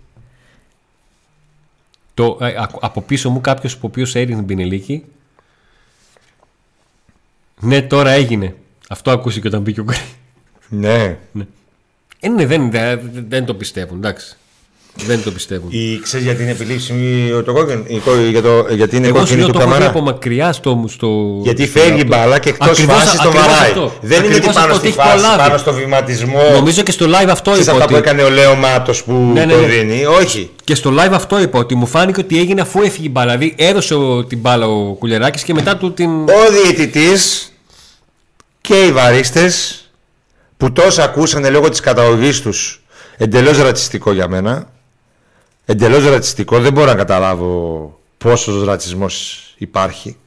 το, 2.20 2.38
ε, 2.42 2.54
από 2.80 3.02
πίσω 3.02 3.30
μου 3.30 3.42
κάποιος 3.42 3.74
ο 3.74 3.80
οποίος 3.82 4.16
έριχνε 4.16 4.36
την 4.36 4.46
πινελίκη 4.46 5.06
ναι 7.60 7.82
τώρα 7.82 8.12
έγινε 8.12 8.56
αυτό 8.92 9.12
ακούσει 9.12 9.42
και 9.42 9.48
όταν 9.48 9.62
μπήκε 9.62 9.80
ο 9.80 9.84
Γκρι 9.84 9.98
ναι, 10.70 11.18
ναι. 11.32 11.46
Ε, 12.20 12.30
ναι 12.30 12.46
δεν, 12.46 12.72
δεν, 12.72 13.00
δεν 13.28 13.46
το 13.46 13.54
πιστεύουν 13.54 13.98
εντάξει 13.98 14.38
δεν 15.06 15.24
το 15.24 15.32
πιστεύουν. 15.32 15.68
Ή 15.70 16.00
ξέρεις 16.04 16.26
γιατί 16.26 16.42
είναι 16.42 16.52
επιλήψιμη 16.52 17.32
το 17.46 17.54
κόκκινο, 17.54 17.84
για 18.30 18.42
το, 18.42 18.66
γιατί 18.70 18.96
είναι 18.96 19.08
Εγώ 19.08 19.18
κόκκινη 19.18 19.42
του 19.42 19.52
το 19.52 19.60
έχω 19.60 19.88
από 19.88 20.02
μακριά 20.02 20.54
στο, 20.54 20.86
στο 20.88 21.40
Γιατί 21.42 21.68
φεύγει 21.68 22.04
μπάλα 22.08 22.40
και 22.40 22.50
εκτός 22.50 22.80
φάση 22.80 23.18
το 23.18 23.32
βαράει. 23.32 23.90
Δεν 24.02 24.24
είναι 24.24 24.36
ότι 24.36 24.50
πάνω 24.54 24.74
στη 24.74 24.92
φάση, 24.92 25.26
πάνω 25.38 25.58
στο 25.58 25.74
βηματισμό. 25.74 26.42
Νομίζω 26.54 26.82
και 26.82 26.92
στο 26.92 27.06
live 27.06 27.30
αυτό 27.30 27.60
είπα. 27.60 27.72
αυτά 27.72 27.86
που 27.86 27.96
έκανε 27.96 28.22
ο 28.22 28.30
Λέο 28.30 28.56
Μάτος 28.56 29.04
που 29.04 29.14
ναι, 29.34 29.46
ναι, 29.46 29.54
το 29.54 29.60
ναι. 29.60 29.68
δίνει; 29.68 30.06
Όχι. 30.06 30.50
Και 30.64 30.76
στο 30.76 30.94
live 30.94 31.12
αυτό 31.12 31.42
είπα 31.42 31.60
ότι 31.60 31.76
μου 31.76 31.86
φάνηκε 31.86 32.20
ότι 32.20 32.40
έγινε 32.40 32.62
αφού 32.62 32.82
έφυγε 32.82 33.08
η 33.08 33.12
μπάλα. 33.12 33.38
Δηλαδή 33.38 33.56
έδωσε 33.58 33.96
την 34.28 34.40
μπάλα 34.40 34.68
ο 34.68 34.94
Κουλεράκη 34.94 35.44
και 35.44 35.54
μετά 35.54 35.78
του 35.78 35.94
την. 35.94 36.10
Ο 36.10 36.52
διαιτητής 36.64 37.54
και 38.70 38.86
οι 38.86 38.92
βαρίστες 38.92 39.84
που 40.58 40.72
τόσα 40.72 41.04
ακούσανε 41.04 41.50
λόγω 41.50 41.70
της 41.70 41.80
καταγωγής 41.80 42.42
τους 42.42 42.84
εντελώς 43.18 43.58
ρατσιστικό 43.58 44.12
για 44.12 44.28
μένα 44.28 44.70
εντελώς 45.66 46.10
ρατσιστικό. 46.10 46.60
Δεν 46.60 46.74
μπορώ 46.74 46.86
να 46.86 46.96
καταλάβω 46.96 48.00
πόσο 48.18 48.64
ρατσισμός 48.64 49.44
υπάρχει. 49.58 50.18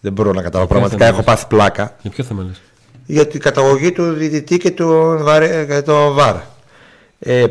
Δεν 0.00 0.12
μπορώ 0.12 0.32
να 0.32 0.42
καταλάβω. 0.42 0.68
Πραγματικά 0.68 1.06
έχω 1.06 1.22
πάθει 1.22 1.46
πλάκα. 1.46 1.96
Για 2.02 2.10
ποιο 2.10 2.24
θέμα 2.24 2.42
λες; 2.42 2.60
Για 3.06 3.26
την 3.26 3.40
καταγωγή 3.40 3.92
του 3.92 4.12
διαιτητή 4.12 4.56
και 4.56 4.70
του 4.70 4.84
το 4.84 5.22
ΒΑΡ. 5.22 5.42
Ε, 5.42 5.82
τόσες 5.82 6.46
ε, 7.18 7.44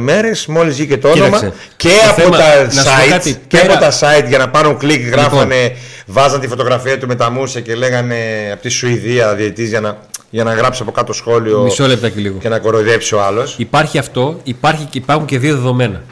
μέρες 0.00 0.46
μόλις 0.46 0.74
βγήκε 0.74 0.98
το 0.98 1.08
όνομα 1.08 1.52
και, 1.76 1.90
από, 2.08 2.30
τα 2.30 2.68
site, 2.70 3.34
και 3.46 3.58
από 3.58 3.72
τα 3.72 3.90
site 3.90 4.28
για 4.28 4.38
να 4.38 4.48
πάρουν 4.48 4.76
κλικ 4.76 5.04
λοιπόν. 5.04 5.18
γράφανε 5.18 5.76
βάζαν 6.06 6.40
τη 6.40 6.48
φωτογραφία 6.48 6.98
του 6.98 7.06
με 7.06 7.14
τα 7.14 7.30
μουσα 7.30 7.60
και 7.60 7.74
λέγανε 7.74 8.50
από 8.52 8.62
τη 8.62 8.68
Σουηδία 8.68 9.34
διαιτητής 9.34 9.68
για 9.68 9.80
να 9.80 9.98
για 10.30 10.44
να 10.44 10.54
γράψει 10.54 10.82
από 10.82 10.90
κάτω 10.90 11.12
σχόλιο 11.12 11.62
Μισό 11.62 11.86
λεπτά 11.86 12.08
και, 12.08 12.20
λίγο. 12.20 12.38
και 12.38 12.48
να 12.48 12.58
κοροϊδέψει 12.58 13.14
ο 13.14 13.22
άλλος. 13.22 13.54
Υπάρχει 13.58 13.98
αυτό, 13.98 14.40
υπάρχει, 14.44 14.88
υπάρχουν 14.92 15.26
και 15.26 15.38
δύο 15.38 15.54
δεδομένα. 15.54 16.02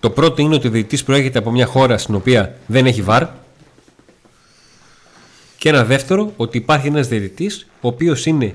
Το 0.00 0.10
πρώτο 0.10 0.42
είναι 0.42 0.54
ότι 0.54 0.66
ο 0.66 0.70
διαιτητή 0.70 1.02
προέρχεται 1.04 1.38
από 1.38 1.50
μια 1.50 1.66
χώρα 1.66 1.98
στην 1.98 2.14
οποία 2.14 2.54
δεν 2.66 2.86
έχει 2.86 3.02
βαρ. 3.02 3.24
Και 5.58 5.68
ένα 5.68 5.84
δεύτερο, 5.84 6.32
ότι 6.36 6.56
υπάρχει 6.56 6.86
ένας 6.86 7.08
διαιτητής 7.08 7.66
ο 7.80 7.88
οποίος 7.88 8.26
είναι 8.26 8.54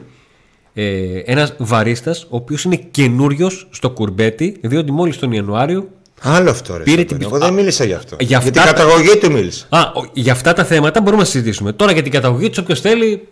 ε, 0.78 1.20
ένας 1.26 1.54
βαρίστας, 1.58 2.24
ο 2.24 2.36
οποίος 2.36 2.64
είναι 2.64 2.76
καινούριος 2.76 3.68
στο 3.72 3.90
κουρμπέτι, 3.90 4.58
διότι 4.62 4.92
μόλις 4.92 5.18
τον 5.18 5.32
Ιανουάριο 5.32 5.90
Άλλο 6.22 6.50
αυτό 6.50 6.78
ρε. 6.78 6.84
Πήρε 6.84 7.04
την... 7.04 7.22
Εγώ 7.22 7.38
δεν 7.38 7.54
μίλησα 7.54 7.84
γι' 7.84 7.94
αυτό. 7.94 8.16
Για, 8.20 8.38
αυτά... 8.38 8.50
για 8.50 8.62
την 8.62 8.74
καταγωγή 8.74 9.18
του 9.18 9.32
μίλησα. 9.32 9.66
Α, 9.70 9.92
για 10.14 10.32
αυτά 10.32 10.54
τα 10.54 10.64
θέματα 10.66 11.02
μπορούμε 11.02 11.22
να 11.22 11.28
συζητήσουμε. 11.28 11.72
Τώρα 11.72 11.92
για 11.92 12.02
την 12.02 12.12
καταγωγή 12.12 12.50
του, 12.50 12.60
όποιος 12.64 12.82
θέλει. 12.82 13.28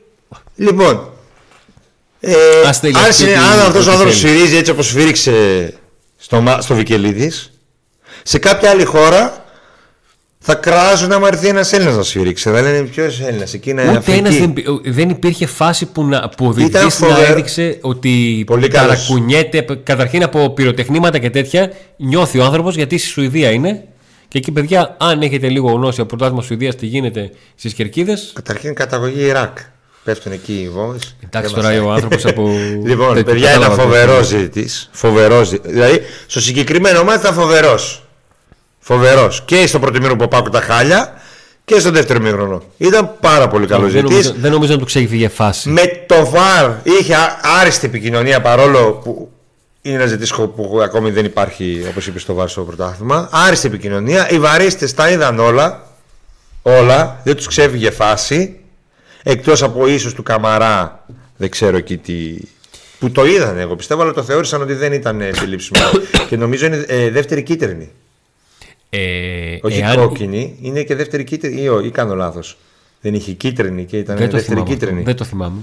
Λοιπόν, 0.55 1.09
ε, 2.19 2.33
αν, 2.65 2.93
αν 3.51 3.59
αυτός 3.59 3.87
ο 3.87 3.91
άνθρωπος 3.91 4.17
σφυρίζει 4.17 4.57
έτσι 4.57 4.71
όπως 4.71 4.87
σφύριξε 4.87 5.33
στο, 6.17 6.43
στο 6.59 6.75
Βικελίδης, 6.75 7.51
σε 8.23 8.37
κάποια 8.37 8.69
άλλη 8.69 8.83
χώρα 8.83 9.42
θα 10.45 10.55
κράζουν 10.55 11.11
άμα 11.11 11.27
έρθει 11.27 11.47
ένας 11.47 11.73
Έλληνας 11.73 11.95
να 11.95 12.03
σφυρίξει. 12.03 12.49
Δεν 12.49 12.65
είναι 12.65 12.87
ποιος 12.87 13.21
Έλληνας. 13.21 13.53
Εκεί 13.53 13.69
είναι 13.69 13.81
Ούτε 13.97 14.13
ένας 14.13 14.35
δεν, 14.35 14.53
δεν 14.83 15.09
υπήρχε 15.09 15.45
φάση 15.45 15.85
που, 15.85 16.05
να, 16.05 16.29
που 16.29 16.45
ο 16.45 17.07
να 17.07 17.25
έδειξε 17.27 17.77
ότι 17.81 18.43
παρακουνιέται 18.71 19.65
καταρχήν 19.83 20.23
από 20.23 20.49
πυροτεχνήματα 20.49 21.17
και 21.17 21.29
τέτοια. 21.29 21.71
Νιώθει 21.97 22.39
ο 22.39 22.43
άνθρωπος 22.43 22.75
γιατί 22.75 22.97
στη 22.97 23.07
Σουηδία 23.07 23.49
είναι. 23.49 23.83
Και 24.27 24.37
εκεί, 24.37 24.51
παιδιά, 24.51 24.95
αν 24.99 25.21
έχετε 25.21 25.47
λίγο 25.47 25.71
γνώση 25.71 25.99
από 25.99 26.09
πρωτάθλημα 26.09 26.41
Σουηδίας 26.41 26.75
τι 26.75 26.85
γίνεται 26.85 27.31
στις 27.55 27.73
κερκίδες. 27.73 28.31
Καταρχήν 28.35 28.73
καταγωγή 28.73 29.21
Ιράκ. 29.21 29.57
Πέφτουν 30.03 30.31
εκεί 30.31 30.53
οι 30.53 30.69
βόμβε. 30.69 30.97
Εντάξει 31.25 31.53
τώρα 31.53 31.83
ο 31.83 31.91
άνθρωπος 31.91 32.25
από. 32.25 32.49
λοιπόν, 32.89 33.23
παιδιά 33.23 33.55
ήταν 33.55 33.71
φοβερό 33.71 34.23
ζήτης. 34.23 34.89
Φοβερό 34.91 35.45
Δηλαδή, 35.63 36.01
στο 36.27 36.41
συγκεκριμένο 36.41 37.03
μάτι 37.03 37.19
ήταν 37.19 37.33
φοβερός. 37.33 38.03
Φοβερός. 38.85 39.41
Και 39.45 39.67
στο 39.67 39.79
πρώτο 39.79 39.99
μήνυμα 39.99 40.15
που 40.15 40.27
πάω 40.27 40.41
τα 40.41 40.61
χάλια 40.61 41.13
και 41.65 41.79
στο 41.79 41.91
δεύτερο 41.91 42.19
μήνυμα. 42.19 42.61
Ήταν 42.77 43.15
πάρα 43.19 43.47
πολύ 43.47 43.65
καλός 43.65 43.91
ζήτη. 43.91 44.31
Δεν 44.39 44.51
νομίζω 44.51 44.73
να 44.73 44.79
του 44.79 44.85
ξέφυγε 44.85 45.27
φάση. 45.27 45.69
Με 45.69 46.03
το 46.05 46.25
βαρ 46.25 46.71
είχε 46.83 47.15
άριστη 47.61 47.85
επικοινωνία 47.85 48.41
παρόλο 48.41 48.91
που 48.91 49.31
είναι 49.81 49.95
ένα 49.95 50.05
ζητή 50.05 50.27
που 50.55 50.79
ακόμη 50.83 51.11
δεν 51.11 51.25
υπάρχει, 51.25 51.85
όπως 51.89 52.07
είπε, 52.07 52.19
στο 52.19 52.33
βάρ 52.33 52.49
στο 52.49 52.61
πρωτάθλημα. 52.61 53.29
Άριστη 53.31 53.67
επικοινωνία. 53.67 54.29
Οι 54.29 54.39
βαρίστε 54.39 54.87
τα 54.87 55.09
είδαν 55.09 55.39
όλα. 55.39 55.87
Όλα. 56.61 57.21
Δεν 57.23 57.35
τους 57.35 57.47
ξέφυγε 57.47 57.91
φάση. 57.91 58.59
Εκτός 59.23 59.63
από 59.63 59.87
ίσως 59.87 60.13
του 60.13 60.23
Καμαρά, 60.23 61.05
δεν 61.37 61.49
ξέρω 61.49 61.77
εκεί 61.77 61.97
τι... 61.97 62.35
Που 62.99 63.11
το 63.11 63.25
είδαν 63.25 63.57
εγώ 63.57 63.75
πιστεύω, 63.75 64.01
αλλά 64.01 64.13
το 64.13 64.23
θεώρησαν 64.23 64.61
ότι 64.61 64.73
δεν 64.73 64.93
ήταν 64.93 65.21
επιλήψιμο. 65.21 65.81
και 66.29 66.37
νομίζω 66.37 66.65
είναι 66.65 66.85
ε, 66.87 67.09
δεύτερη 67.09 67.43
κίτρινη. 67.43 67.91
Ε, 68.95 69.57
Όχι 69.61 69.79
εάν... 69.79 69.95
κόκκινη, 69.95 70.57
είναι 70.61 70.83
και 70.83 70.95
δεύτερη 70.95 71.23
κίτρινη. 71.23 71.61
Ή, 71.61 71.85
ή 71.85 71.89
κάνω 71.89 72.15
λάθος. 72.15 72.57
Δεν 73.01 73.13
είχε 73.13 73.31
κίτρινη 73.31 73.85
και 73.85 73.97
ήταν 73.97 74.17
δεν 74.17 74.29
δεύτερη 74.29 74.63
κίτρινη. 74.63 75.01
Δεν 75.01 75.15
το 75.15 75.23
θυμάμαι. 75.23 75.61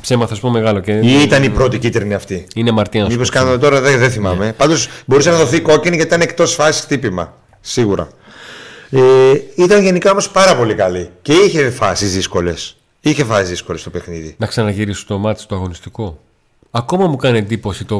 Ψέμα 0.00 0.26
θα 0.26 0.34
σου 0.34 0.40
πω 0.40 0.50
μεγάλο. 0.50 0.80
Και... 0.80 0.92
Ή 0.92 1.22
ήταν 1.22 1.42
η 1.42 1.50
πρώτη 1.50 1.78
κίτρινη 1.78 2.14
αυτή. 2.14 2.46
Είναι 2.54 2.70
Μαρτίνα. 2.70 3.06
Μήπως 3.06 3.30
κάνω 3.30 3.58
τώρα, 3.58 3.80
δεν, 3.80 3.98
δεν 3.98 4.10
θυμάμαι. 4.10 4.50
Yeah. 4.50 4.56
Πάντως 4.56 4.88
μπορούσε 5.06 5.30
να 5.30 5.36
δοθεί 5.36 5.60
κόκκινη 5.60 5.96
γιατί 5.96 6.14
ήταν 6.14 6.20
εκτός 6.20 6.54
φάσης 6.54 6.82
χτύπημα. 6.82 7.36
Σίγουρα. 7.60 8.08
Ε, 8.90 9.00
ήταν 9.54 9.82
γενικά 9.82 10.10
όμως 10.10 10.30
πάρα 10.30 10.56
πολύ 10.56 10.74
καλή 10.74 11.10
και 11.22 11.32
είχε 11.32 11.70
φάσεις 11.70 12.14
δύσκολες. 12.14 12.76
Είχε 13.00 13.24
φάσεις 13.24 13.48
δύσκολες 13.48 13.80
στο 13.80 13.90
παιχνίδι. 13.90 14.34
Να 14.38 14.46
ξαναγυρίσω 14.46 15.04
το 15.06 15.18
μάτι 15.18 15.40
στο 15.40 15.54
αγωνιστικό. 15.54 16.20
Ακόμα 16.70 17.06
μου 17.06 17.16
κάνει 17.16 17.38
εντύπωση 17.38 17.84
το 17.84 17.98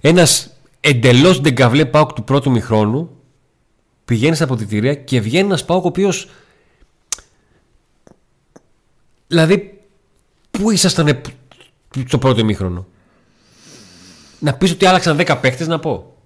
ένας 0.00 0.50
εντελώς 0.80 1.40
ντεγκαβλέ 1.40 1.84
πάοκ 1.84 2.12
του 2.12 2.24
πρώτου 2.24 2.50
μηχρόνου 2.50 3.10
πηγαίνει 4.04 4.34
στα 4.34 4.44
αποδητήρια 4.44 4.94
και 4.94 5.20
βγαίνει 5.20 5.46
ένας 5.46 5.64
πάοκ 5.64 5.84
ο 5.84 5.88
οποίος 5.88 6.28
δηλαδή 9.26 9.80
πού 10.50 10.70
ήσασταν 10.70 11.20
το 12.08 12.18
πρώτο 12.18 12.44
μήχρονο 12.44 12.86
να 14.38 14.54
πεις 14.54 14.70
ότι 14.70 14.86
άλλαξαν 14.86 15.18
10 15.20 15.38
παίχτες 15.40 15.66
να 15.66 15.78
πω. 15.78 16.16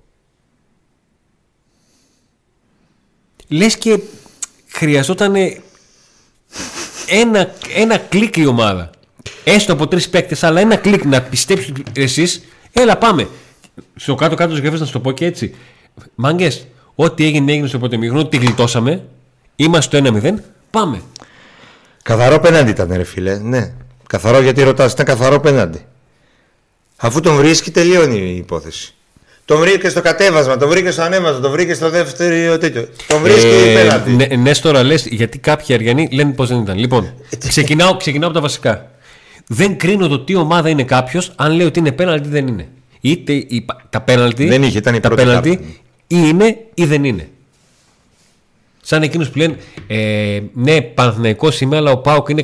Λες 3.49 3.77
και 3.77 4.01
χρειαζόταν 4.68 5.35
ένα, 7.09 7.55
ένα 7.75 7.99
κλικ 7.99 8.37
η 8.37 8.47
ομάδα. 8.47 8.91
Έστω 9.45 9.73
από 9.73 9.89
τρεις 9.89 10.09
παίκτε, 10.09 10.47
αλλά 10.47 10.61
ένα 10.61 10.77
κλικ 10.77 11.05
να 11.05 11.23
πιστέψεις 11.23 11.73
εσείς, 11.93 12.43
έλα 12.73 12.99
πάμε. 12.99 13.29
Στο 13.97 14.14
κάτω-κάτω 14.14 14.55
τη 14.55 14.61
γραφή 14.61 14.79
να 14.79 14.87
σου 14.87 14.93
το 14.93 15.01
πω 15.01 15.12
και 15.12 15.25
έτσι. 15.25 15.55
Μάγκες, 16.14 16.66
ό,τι 16.95 17.25
έγινε 17.27 17.53
έγινε 17.53 17.66
στο 17.66 17.79
πρώτο 17.79 17.99
μήχρονο, 17.99 18.27
τη 18.27 18.37
γλιτώσαμε. 18.37 19.05
Είμαστε 19.57 19.99
στο 19.99 20.18
1-0. 20.23 20.35
Πάμε. 20.70 21.03
Καθαρό 22.03 22.41
πέναντι 22.41 22.70
ήταν, 22.70 22.93
ρε 22.93 23.05
φίλε. 23.05 23.39
Ναι. 23.39 23.73
Καθαρό 24.07 24.41
γιατί 24.41 24.62
ρωτάς, 24.62 24.93
ήταν 24.93 25.07
καθαρό 25.07 25.41
πέναντι. 25.41 25.87
Αφού 26.97 27.20
τον 27.20 27.37
βρίσκει, 27.37 27.70
τελειώνει 27.70 28.18
η 28.18 28.37
υπόθεση. 28.37 28.95
Τον 29.45 29.59
βρήκε 29.61 29.89
στο 29.89 30.03
κατέβασμα, 30.03 30.57
τον 30.57 30.68
βρήκε 30.68 30.91
στο 30.91 31.03
ανέβασμα, 31.03 31.41
τον 31.41 31.51
βρήκε 31.51 31.75
στο 31.75 31.91
δεύτερο 31.91 32.59
τέτοιο. 32.59 32.89
Τον 33.07 33.20
βρίσκει 33.20 33.47
ε, 33.47 33.75
πέναντι. 33.75 34.11
Ναι, 34.11 34.27
ναι, 34.37 34.55
τώρα 34.55 34.83
λες, 34.83 35.07
γιατί 35.07 35.39
κάποιοι 35.39 35.75
Αριανοί 35.75 36.09
λένε 36.12 36.33
πως 36.33 36.49
δεν 36.49 36.59
ήταν. 36.59 36.79
Λοιπόν, 36.79 37.14
ξεκινάω, 37.49 37.97
ξεκινάω 37.97 38.29
από 38.29 38.39
τα 38.39 38.43
βασικά. 38.43 38.91
Δεν 39.47 39.77
κρίνω 39.77 40.09
το 40.09 40.20
τι 40.20 40.35
ομάδα 40.35 40.68
είναι 40.68 40.85
κάποιος 40.85 41.33
αν 41.37 41.53
λέει 41.53 41.66
ότι 41.66 41.79
είναι 41.79 41.93
πέναλτι 41.93 42.29
ή 42.29 42.31
δεν 42.31 42.47
είναι. 42.47 42.68
Είτε 43.05 43.32
η, 43.32 43.64
τα 43.90 44.00
πέναλτι, 44.00 44.46
δεν 44.46 44.62
είχε, 44.62 44.78
ήταν 44.78 44.94
η 44.94 45.00
τα 45.00 45.14
πέναλτι 45.14 45.50
ή 46.07 46.16
είναι 46.28 46.57
ή 46.74 46.84
δεν 46.84 47.05
είναι. 47.05 47.28
Σαν 48.82 49.03
εκείνους 49.03 49.28
που 49.28 49.38
λένε 49.38 49.57
ε, 49.86 50.40
Ναι, 50.53 50.80
Παναθυναϊκό 50.80 51.48
είμαι, 51.61 51.76
αλλά 51.76 51.90
ο 51.90 51.96
Πάοκ 51.96 52.28
είναι. 52.28 52.42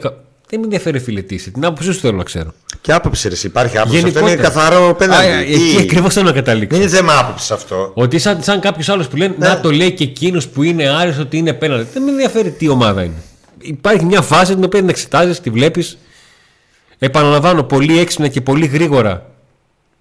Δεν 0.51 0.59
με 0.59 0.65
ενδιαφέρει 0.65 0.99
φίλε 0.99 1.23
τι 1.23 1.51
Την 1.51 1.65
άποψή 1.65 1.93
σου 1.93 2.01
θέλω 2.01 2.17
να 2.17 2.23
ξέρω. 2.23 2.55
Και 2.81 2.93
άποψη, 2.93 3.29
ρε, 3.29 3.35
υπάρχει 3.43 3.79
άποψη. 3.79 4.03
Αυτό 4.07 4.19
είναι 4.19 4.35
καθαρό 4.35 4.95
πέναλτι. 4.99 5.53
Εκεί 5.53 5.77
ακριβώς 5.81 6.15
θέλω 6.15 6.27
να 6.27 6.33
καταλήξω. 6.33 6.79
Δεν 6.79 6.87
είναι 6.87 6.97
θέμα 6.97 7.19
άποψης 7.19 7.51
αυτό. 7.51 7.91
Ότι 7.95 8.19
σαν, 8.19 8.43
σαν 8.43 8.61
κάποιος 8.61 8.89
άλλος 8.89 9.09
που 9.09 9.17
λένε 9.17 9.35
ναι. 9.39 9.49
Να 9.49 9.61
το 9.61 9.71
λέει 9.71 9.93
και 9.93 10.05
εκείνος 10.05 10.49
που 10.49 10.63
είναι 10.63 10.89
άριστο 10.89 11.23
ότι 11.23 11.37
είναι 11.37 11.53
πέναλτι. 11.53 11.89
Δεν 11.93 12.03
με 12.03 12.11
ενδιαφέρει 12.11 12.51
τι 12.51 12.69
ομάδα 12.69 13.03
είναι. 13.03 13.23
Υπάρχει 13.59 14.05
μια 14.05 14.23
φάση 14.23 14.55
την 14.55 14.65
οποία 14.65 14.81
την 14.81 14.89
εξετάζεις, 14.89 15.41
τη 15.41 15.51
βλέπεις 15.51 15.99
Επαναλαμβάνω, 16.99 17.63
πολύ 17.63 17.99
έξυπνα 17.99 18.29
και 18.29 18.41
πολύ 18.41 18.67
γρήγορα 18.67 19.27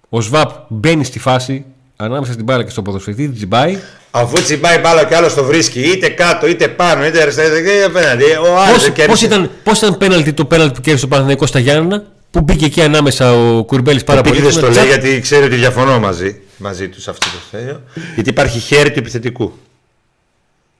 ο 0.08 0.20
Σβάπ 0.20 0.50
μπαίνει 0.68 1.04
στη 1.04 1.18
φάση 1.18 1.64
ανάμεσα 1.96 2.32
στην 2.32 2.44
μπάλα 2.44 2.64
και 2.64 2.70
στο 2.70 2.82
ποδοσφαιριστή, 2.82 3.28
τσιμπάει. 3.28 3.78
Αφού 4.10 4.42
τσιμπάει 4.42 4.78
μπάλα 4.78 5.04
και 5.04 5.14
άλλος 5.16 5.34
το 5.34 5.44
βρίσκει, 5.44 5.80
είτε 5.80 6.08
κάτω, 6.08 6.46
είτε 6.46 6.68
πάνω, 6.68 7.06
είτε 7.06 7.22
αριστερά, 7.22 7.58
είτε 7.58 7.84
απέναντι. 7.84 8.24
Πώ 9.06 9.24
ήταν, 9.24 9.50
πώς 9.62 9.78
ήταν 9.78 9.98
πέναλτι 9.98 10.32
το 10.32 10.44
πέναλτι 10.44 10.74
που 10.74 10.80
κέρδισε 10.80 11.04
ο 11.04 11.08
Παναθηναϊκός 11.08 11.48
στα 11.48 11.58
Γιάννα, 11.58 12.04
που 12.30 12.40
μπήκε 12.40 12.64
εκεί 12.64 12.82
ανάμεσα 12.82 13.32
ο 13.32 13.64
Κουρμπέλης 13.64 14.04
πάρα 14.04 14.20
πολύ. 14.20 14.40
Δεν 14.40 14.60
το 14.60 14.70
λέει 14.70 14.86
γιατί 14.86 15.20
ξέρει 15.20 15.44
ότι 15.44 15.56
διαφωνώ 15.56 15.98
μαζί, 15.98 16.40
μαζί 16.56 16.88
τους 16.88 17.02
σε 17.02 17.10
αυτό 17.10 17.26
το 17.26 17.58
θέαιο. 17.58 17.80
Γιατί 18.14 18.30
υπάρχει 18.30 18.58
χέρι 18.58 18.90
του 18.90 18.98
επιθετικού. 18.98 19.58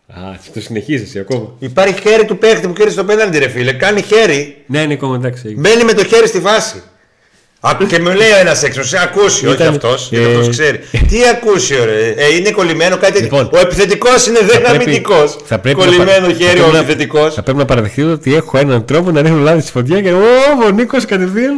Α, 0.08 0.20
το 0.54 0.60
συνεχίζεις 0.60 1.16
ακόμα. 1.16 1.52
Υπάρχει 1.58 2.00
χέρι 2.00 2.24
του 2.24 2.38
παίχτη 2.38 2.66
που 2.66 2.72
κέρδισε 2.72 2.98
το 2.98 3.04
πέναλτι, 3.04 3.38
ρε 3.38 3.48
φίλε. 3.48 3.72
Κάνει 3.72 4.02
χέρι. 4.02 4.64
Ναι, 4.66 4.84
ναι, 4.84 4.92
ακόμα 4.92 5.14
εντάξει. 5.14 5.54
Μπαίνει 5.58 5.84
με 5.84 5.92
το 5.92 6.04
χέρι 6.04 6.26
στη 6.28 6.40
βάση. 6.40 6.82
Και 7.88 8.00
μου 8.00 8.06
λέει 8.06 8.28
ένας 8.40 8.62
έξω, 8.62 8.84
σε 8.84 8.98
ακούσει, 9.02 9.46
όχι 9.46 9.62
αυτός, 9.62 10.08
γιατί 10.10 10.24
ε, 10.24 10.28
αυτός 10.28 10.48
ξέρει. 10.48 10.78
Τι 11.08 11.28
ακούσει, 11.28 11.74
ρε. 11.74 12.14
Ε, 12.16 12.34
είναι 12.34 12.50
κολλημένο 12.50 12.96
κάτι. 12.96 13.20
Λοιπόν, 13.20 13.50
ο 13.52 13.58
επιθετικός 13.58 14.26
είναι 14.26 14.38
δεν 14.40 14.66
αμυντικός. 14.66 15.36
Κολλημένο 15.72 16.26
να... 16.26 16.32
χέρι 16.32 16.60
ο 16.60 16.76
επιθετικός. 16.76 17.34
Θα 17.34 17.42
πρέπει 17.42 17.58
να 17.58 17.64
παραδεχτείτε 17.64 18.10
ότι 18.10 18.34
έχω 18.34 18.58
έναν 18.58 18.84
τρόπο 18.84 19.10
να 19.10 19.22
ρίχνω 19.22 19.38
λάδι 19.38 19.60
στη 19.60 19.70
φωτιά 19.70 20.00
και. 20.02 20.12
Ω, 20.12 20.18
ο 20.66 20.70
Νίκος 20.70 21.04
κατευθείαν. 21.04 21.56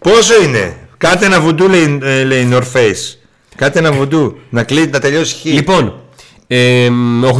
Πόσο 0.00 0.42
είναι; 0.42 0.76
Κάτε 0.96 1.26
ένα 1.26 1.40
βουντού 1.40 1.68
λέει, 1.68 1.98
ε, 2.02 2.24
λέει 2.24 2.48
North 2.52 2.78
Face. 2.78 3.16
Κάτε 3.56 3.78
ένα 3.78 3.92
βουντού. 3.92 4.38
να 4.50 4.62
κλείνει, 4.62 4.86
να 4.86 4.98
τελειώσει 4.98 5.34
χ. 5.34 5.44
Λοιπόν, 5.44 6.00
ε, 6.46 6.88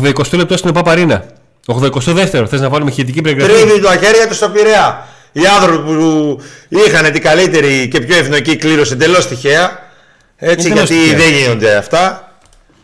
80 0.04 0.36
λεπτό 0.36 0.56
στην 0.56 0.72
Παπαρίνα. 0.72 1.24
82ο, 1.66 2.46
θες 2.48 2.60
να 2.60 2.68
βάλουμε 2.68 2.90
χειρητική 2.90 3.20
περιγραφή. 3.20 3.52
Τρίβει 3.52 3.80
το 3.80 3.88
χέρια 3.88 4.28
του 4.28 4.34
στο 4.34 4.48
Πειραιά. 4.48 5.06
Οι 5.32 5.40
άνθρωποι 5.60 5.92
που 5.92 6.40
είχαν 6.68 7.12
την 7.12 7.22
καλύτερη 7.22 7.88
και 7.88 8.00
πιο 8.00 8.16
ευνοϊκή 8.16 8.56
κλήρωση 8.56 8.92
εντελώς 8.92 9.28
τυχαία. 9.28 9.90
Έτσι, 10.36 10.72
γιατί 10.72 11.14
δεν 11.14 11.32
γίνονται 11.32 11.74
αυτά. 11.74 12.26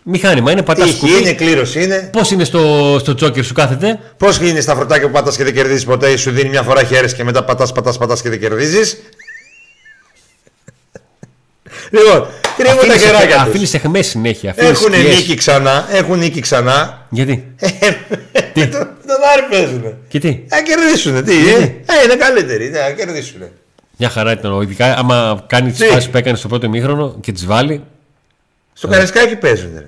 Μηχάνημα 0.03 0.53
είναι, 0.53 0.62
πατάς 0.62 0.90
σκουπί. 0.90 1.12
είναι, 1.12 1.32
κλήρωση 1.32 1.82
είναι. 1.82 2.11
Πώς 2.12 2.30
είναι 2.30 2.44
στο, 2.44 2.96
στο 3.01 3.14
τζόκερ 3.14 3.44
σου 3.44 3.55
κάθεται; 3.55 3.99
Πώς 4.16 4.38
είναι 4.38 4.61
στα 4.61 4.74
φρωτάκια 4.74 5.07
που 5.07 5.12
πατάς 5.12 5.36
και 5.36 5.44
δεν 5.44 5.55
κερδίζεις 5.55 5.84
ποτέ, 5.84 6.16
σου 6.16 6.30
δίνει 6.30 6.49
μια 6.49 6.62
φορά 6.62 6.84
χέρι 6.84 7.12
και 7.12 7.24
μετά 7.24 7.44
πατάς, 7.44 7.72
πατάς, 7.72 7.99
πατάς 7.99 8.22
και 8.22 8.28
δεν 8.28 8.40
κερδίζεις; 8.40 8.96
λοιπόν, 11.90 12.28
Κρύβουν 12.59 12.88
τα 12.88 12.96
χεράκια 12.96 13.36
τους. 13.36 13.49
Αφήνεις 13.49 13.74
εχμές 13.74 14.07
συνέχεια. 14.07 14.55
Έχουν 14.57 14.90
νίκη 14.90 15.34
ξανά. 15.34 15.86
Έχουν 15.90 16.18
νίκη 16.18 16.40
ξανά. 16.40 17.07
Γιατί; 17.09 17.55
τι. 18.66 18.70
Τον 18.70 19.16
Άρη 19.32 19.42
παίζουν. 19.50 19.94
Και 20.09 20.18
τι; 20.18 20.40
Να 20.48 20.62
κερδίσουν. 20.62 21.24
Τι. 21.24 21.48
Ε, 21.48 21.62
ε, 21.62 22.04
είναι 22.04 22.16
καλύτεροι. 22.18 22.70
Να 22.70 22.90
κερδίσουν. 22.90 23.40
Μια 23.96 24.09
χαρά 24.09 24.32
ήταν. 24.32 24.61
Ειδικά 24.62 24.96
άμα 24.96 25.44
κάνει 25.46 25.70
τις 25.70 25.86
φάσεις 25.86 26.09
που 26.11 26.16
έκανε 26.16 26.36
στο 26.36 26.48
πρώτο 26.48 26.68
μήχρονο 26.68 27.16
και 27.20 27.32
τις 27.32 27.46
βάλει. 27.46 27.84
Στο 28.72 28.88
Καρασκάκι 28.88 29.36
παίζουν. 29.36 29.84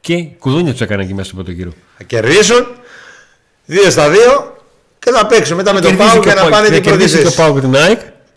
Και 0.00 0.22
κουδούνια 0.38 0.72
τους 0.72 0.80
έκανε 0.80 1.02
εκεί 1.02 1.14
μέσα 1.14 1.26
στο 1.26 1.34
πρώτο 1.34 1.50
γύρο. 1.50 1.72
Θα 1.98 2.04
κερδίσουν. 2.04 2.66
Δύο 3.64 3.90
στα 3.90 4.10
δύο 4.10 4.56
και 4.98 5.10
θα 5.10 5.26
παίξουν 5.26 5.56
μετά 5.56 5.72
με 5.72 5.80
τον 5.80 5.96
Πάου 5.96 6.20
και 6.20 6.32
να 6.32 6.48
πάνε 6.48 6.68
την 6.68 6.82
πρώτη 6.82 7.04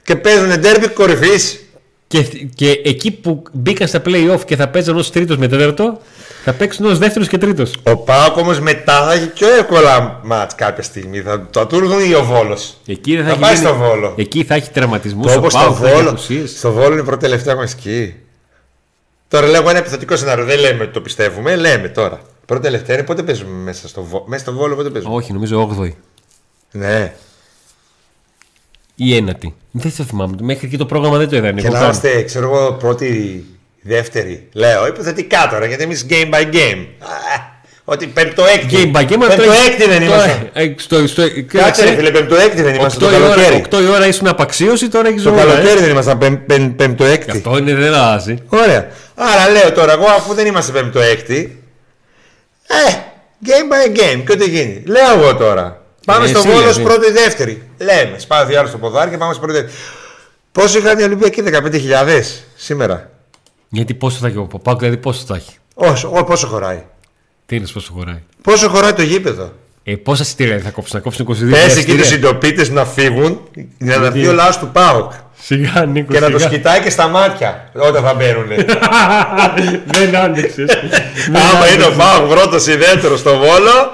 Και 0.03 0.15
παίζουν 0.15 0.59
ντέρμπι 0.59 0.87
κορυφής. 0.87 1.61
Και, 2.07 2.21
και 2.55 2.81
εκεί 2.83 3.11
που 3.11 3.43
μπήκαν 3.51 3.87
στα 3.87 4.01
playoff 4.05 4.39
και 4.45 4.55
θα 4.55 4.67
παίζαν 4.67 4.97
ως 4.97 5.11
τρίτος 5.11 5.37
με 5.37 5.47
τέταρτο, 5.47 6.01
θα 6.49 6.53
παίξουν 6.53 6.85
ως 6.85 6.97
δεύτερος 6.97 7.27
και 7.27 7.37
τρίτος. 7.37 7.75
Ο 7.83 7.97
Πάοκ 7.97 8.37
όμως 8.37 8.59
μετά 8.59 9.05
θα 9.05 9.13
έχει 9.13 9.27
πιο 9.27 9.47
εύκολα 9.47 10.19
μάτς 10.23 10.55
κάποια 10.55 10.83
στιγμή. 10.83 11.21
Θα 11.21 11.47
το 11.49 11.59
ατούρδουν 11.59 12.09
ή 12.09 12.13
ο 12.13 12.23
Βόλο. 12.23 12.57
Εκεί 12.85 13.17
θα, 13.17 13.23
θα 13.23 13.37
πάει 13.37 13.55
στο 13.55 13.75
Βόλο. 13.75 14.13
Εκεί 14.17 14.43
θα 14.43 14.55
έχει 14.55 14.69
τερματισμού. 14.69 15.23
Όπως 15.37 15.53
στο 15.53 15.73
Βόλο. 15.73 16.17
Στο 16.45 16.71
Βόλο 16.71 16.93
είναι 16.93 17.03
πρώτη 17.03 17.21
τελευταία 17.21 17.55
μασκή. 17.55 18.15
Τώρα 19.27 19.47
λέγω 19.47 19.69
ένα 19.69 19.77
επιθετικό 19.77 20.15
σενάριο. 20.15 20.45
Δεν 20.45 20.59
λέμε 20.59 20.83
ότι 20.83 20.93
το 20.93 21.01
πιστεύουμε, 21.01 21.55
λέμε 21.55 21.87
τώρα. 21.87 22.19
Πρώτη 22.45 22.63
τελευταία 22.63 22.95
είναι 22.95 23.05
πότε 23.05 23.23
παίζουμε 23.23 23.63
μέσα 23.63 23.87
στο, 23.87 24.03
Βόλο, 24.03 24.25
μέσα 24.27 24.41
στο 24.41 24.53
Βόλο, 24.53 24.75
πότε 24.75 24.89
παίζουμε; 24.89 25.15
Όχι, 25.15 25.33
νομίζω 25.33 25.77
8η. 25.79 25.91
Ναι 26.71 27.13
ή 28.99 29.15
ένατη. 29.15 29.55
Δεν 29.71 29.91
θα 29.91 30.03
θυμάμαι. 30.03 30.35
Μέχρι 30.41 30.67
και 30.67 30.77
το 30.77 30.85
πρόγραμμα 30.85 31.17
δεν 31.17 31.29
το 31.29 31.35
είδα. 31.35 31.51
Και 31.51 31.69
να 31.69 31.79
είμαστε, 31.79 32.23
ξέρω 32.23 32.45
εγώ, 32.45 32.73
πρώτη, 32.73 33.45
δεύτερη. 33.87 34.49
Λέω 34.53 34.87
υποθετικά 34.87 35.47
τώρα 35.51 35.65
γιατί 35.65 35.83
εμείς 35.83 36.05
game 36.09 36.33
by 36.33 36.53
game. 36.53 36.85
Ότι 37.89 38.07
πέμπτο 38.07 38.45
έκτη. 38.45 38.91
Game 38.93 38.97
by 38.97 39.01
game. 39.01 39.27
Πέμπτο 39.27 39.51
έκτη 39.67 39.87
δεν 39.87 40.01
είμαστε. 40.01 40.49
Ε, 40.53 40.73
στο, 40.77 41.07
στο, 41.07 41.23
Κάτσε 41.47 41.83
ρε 41.83 41.95
φίλε, 41.95 42.11
πέμπτο 42.11 42.35
έκτη 42.35 42.61
δεν 42.61 42.75
είμαστε. 42.75 43.05
8 43.05 43.11
η, 43.11 43.15
ώρα, 43.15 43.81
η 43.81 43.87
ώρα 43.87 44.07
ήσουν 44.07 44.27
απαξίωση, 44.27 44.89
τώρα 44.89 45.07
έχεις 45.07 45.21
ζωή. 45.21 45.33
Το 45.33 45.39
καλοκαίρι 45.39 45.79
δεν 45.79 45.89
είμαστε 45.89 46.41
πέμπτο 46.75 47.03
έκτη. 47.03 47.31
Αυτό 47.31 47.57
είναι 47.57 47.73
δεν 47.73 47.93
αλλάζει. 47.93 48.35
Ωραία. 48.47 48.87
Άρα 49.15 49.51
λέω 49.51 49.71
τώρα 49.71 49.91
εγώ 49.91 50.05
αφού 50.05 50.33
δεν 50.33 50.45
είμαστε 50.45 50.71
πέμπτο 50.71 50.99
έκτη. 50.99 51.63
Ε, 52.67 52.91
game 53.45 53.73
by 53.73 53.97
game. 53.97 54.23
Και 54.25 54.31
ό,τι 54.31 54.49
γίνει. 54.49 54.83
Λέω 54.85 55.19
εγώ 55.19 55.35
τώρα. 55.35 55.81
Πάμε 56.05 56.25
ε, 56.25 56.27
στο 56.27 56.41
Βόλος 56.41 56.59
δηλαδή. 56.59 56.83
πρώτη 56.83 57.11
δεύτερη. 57.11 57.63
Λέμε, 57.77 58.15
σπάει 58.17 58.55
άλλο 58.55 58.67
στο 58.67 58.77
ποδάρι 58.77 59.09
και 59.09 59.17
πάμε 59.17 59.33
στο 59.33 59.41
πρώτη 59.41 59.59
δεύτερη. 59.59 59.77
Πόσο 60.51 60.77
είχαν 60.77 60.99
οι 60.99 61.03
Ολυμπιακοί, 61.03 61.43
15.000 61.45 62.21
σήμερα; 62.55 63.09
Γιατί 63.69 63.93
πόσο 63.93 64.17
θα 64.19 64.27
έχει 64.27 64.37
ο 64.37 64.43
Παπάκου, 64.43 64.79
δηλαδή 64.79 64.97
πόσο 64.97 65.23
θα 65.27 65.35
έχει; 65.35 65.51
Όσο, 65.73 66.09
πόσο 66.09 66.47
χωράει. 66.47 66.83
Τι 67.45 67.55
είναι 67.55 67.67
πόσο 67.73 67.93
χωράει; 67.93 68.21
Πόσο 68.41 68.69
χωράει 68.69 68.93
το 68.93 69.01
γήπεδο; 69.01 69.51
Ε, 69.83 69.95
πόσα 69.95 70.23
εισιτήρια 70.23 70.59
θα 70.59 70.69
κόψουν, 70.69 70.95
να 70.97 71.03
κόψουν 71.03 71.27
22 71.29 71.51
Πες 71.51 71.77
εκεί 71.77 71.97
τους 71.97 72.07
συντοπίτες 72.07 72.69
να 72.69 72.85
φύγουν 72.85 73.39
για 73.77 73.97
να 73.97 74.05
έρθει 74.05 74.27
ο 74.27 74.33
λαό 74.33 74.49
του 74.59 74.69
ΠΑΟΚ. 74.71 75.11
Σιγά, 75.41 75.85
Νίκο, 75.85 76.13
και 76.13 76.19
να 76.19 76.31
το 76.31 76.47
κοιτάει 76.47 76.79
και 76.79 76.89
στα 76.89 77.07
μάτια 77.07 77.69
όταν 77.73 78.03
θα 78.03 78.13
μπαίνουν. 78.13 78.47
Δεν 79.97 80.15
άνοιξε. 80.15 80.65
Άμα 81.27 81.73
είναι 81.73 81.83
ο 81.83 81.93
ΠΑΟΚ 81.97 82.29
πρώτος 82.29 82.67
ή 82.67 82.75
δεύτερο 82.75 83.17
στο 83.17 83.37
βόλο, 83.37 83.91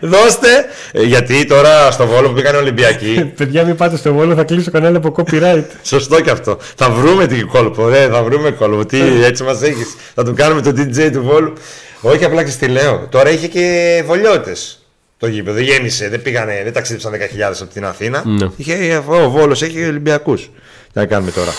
Δώστε. 0.00 0.48
Ε, 0.92 1.02
γιατί 1.02 1.46
τώρα 1.46 1.90
στο 1.90 2.06
Βόλο 2.06 2.28
που 2.28 2.34
πήγαν 2.34 2.54
Ολυμπιακοί. 2.54 3.24
Παιδιά, 3.36 3.64
μην 3.64 3.76
πάτε 3.76 3.96
στο 3.96 4.12
Βόλο, 4.12 4.34
θα 4.34 4.44
κλείσω 4.44 4.70
κανένα 4.70 4.96
από 4.96 5.14
copyright. 5.16 5.64
Σωστό 5.82 6.20
και 6.20 6.30
αυτό. 6.30 6.58
Θα 6.76 6.90
βρούμε 6.90 7.26
την 7.26 7.46
κόλπο. 7.46 7.88
Ναι, 7.88 8.08
θα 8.12 8.22
βρούμε 8.22 8.50
κόλπο. 8.50 8.86
Τι 8.86 9.00
έτσι 9.24 9.42
μας 9.42 9.62
έχεις. 9.62 9.94
Θα 10.14 10.24
του 10.24 10.34
κάνουμε 10.34 10.60
το 10.60 10.70
DJ 10.70 11.10
του 11.12 11.22
Βόλου. 11.22 11.52
Όχι, 12.00 12.24
απλά 12.24 12.44
και 12.44 12.50
στη 12.50 12.66
λέω. 12.66 13.06
Τώρα 13.10 13.30
είχε 13.30 13.46
και 13.46 14.02
βολιώτες. 14.06 14.78
το 15.18 15.26
γήπεδο. 15.26 15.60
Γέμισε, 15.60 16.08
δεν 16.08 16.22
πήγανε, 16.22 16.60
δεν 16.64 16.72
ταξίδεψαν 16.72 17.12
10.000 17.12 17.16
από 17.60 17.72
την 17.72 17.84
Αθήνα. 17.84 18.22
Ναι. 18.26 18.48
Είχε, 18.56 19.02
ο 19.06 19.30
Βόλος 19.30 19.62
έχει 19.62 19.86
Ολυμπιακούς. 19.86 20.40
Τι 20.42 21.00
να 21.00 21.06
κάνουμε 21.06 21.30
τώρα. 21.30 21.50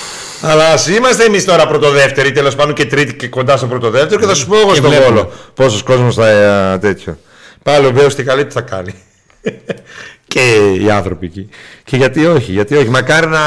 Αλλά 0.41 0.67
ας 0.67 0.87
είμαστε 0.87 1.23
εμείς 1.23 1.45
τώρα 1.45 1.67
πρωτοδεύτεροι, 1.67 2.31
τέλος 2.31 2.55
πάντων 2.55 2.73
και 2.73 2.85
τρίτη 2.85 3.13
και 3.13 3.27
κοντά 3.27 3.57
στο 3.57 3.67
πρωτοδεύτερο 3.67 4.21
και 4.21 4.27
θα 4.27 4.35
σου 4.35 4.47
πω 4.47 4.55
εγώ 4.57 4.75
στον 4.75 4.91
Βόλο 4.91 5.31
πόσος 5.53 5.83
κόσμος 5.83 6.15
θα 6.15 6.27
ε, 6.29 6.77
τέτοιο. 6.77 7.17
Πάλι 7.65 7.85
ο 7.85 7.91
Βέος 7.91 8.15
τι 8.15 8.23
καλή 8.23 8.45
τι 8.45 8.53
θα 8.53 8.61
κάνει. 8.61 8.93
και 10.33 10.73
οι 10.79 10.89
άνθρωποι 10.89 11.25
εκεί. 11.25 11.49
Και 11.83 11.97
γιατί 11.97 12.25
όχι, 12.25 12.51
γιατί 12.51 12.75
όχι. 12.75 12.89
Μακάρι 12.89 13.27
να 13.27 13.41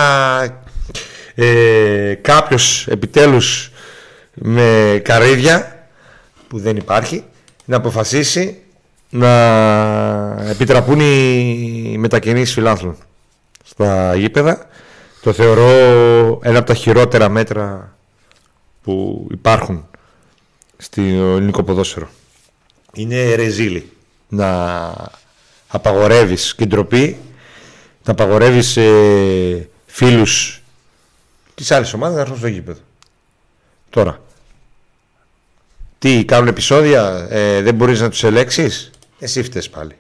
ε, 1.34 2.14
κάποιος 2.14 2.86
επιτέλους 2.88 3.70
με 4.34 5.00
καρύδια 5.04 5.86
που 6.48 6.58
δεν 6.58 6.76
υπάρχει 6.76 7.24
να 7.64 7.76
αποφασίσει 7.76 8.62
να 9.10 9.30
επιτραπούν 10.48 11.00
οι 11.00 11.96
μετακινήσεις 11.98 12.54
φιλάνθρωπων 12.54 12.96
στα 13.64 14.14
γήπεδα. 14.14 14.66
Το 15.22 15.32
θεωρώ 15.32 15.70
ένα 16.42 16.58
από 16.58 16.66
τα 16.66 16.74
χειρότερα 16.74 17.28
μέτρα 17.28 17.96
που 18.82 19.26
υπάρχουν 19.30 19.86
στο 20.76 21.00
ελληνικό 21.00 21.62
ποδόσφαιρο. 21.62 22.08
Είναι 22.92 23.34
ρεζίλη 23.34 23.92
να 24.28 24.92
απαγορεύεις 25.68 26.54
και 26.54 26.66
ντροπή, 26.66 27.18
να 28.04 28.12
απαγορεύεις 28.12 28.76
ε, 28.76 29.68
φίλους 29.86 30.62
της 31.54 31.70
άλλης 31.70 31.92
ομάδας 31.92 32.14
να 32.14 32.20
έρθουν 32.20 32.38
στο 32.38 32.46
γήπεδο. 32.46 32.80
Τώρα, 33.90 34.20
τι 35.98 36.24
κάνουν 36.24 36.48
επεισόδια, 36.48 37.26
ε, 37.30 37.62
δεν 37.62 37.74
μπορείς 37.74 38.00
να 38.00 38.10
τους 38.10 38.24
ελέξεις; 38.24 38.90
Εσύ 39.18 39.42
φταίς 39.42 39.70
πάλι. 39.70 39.98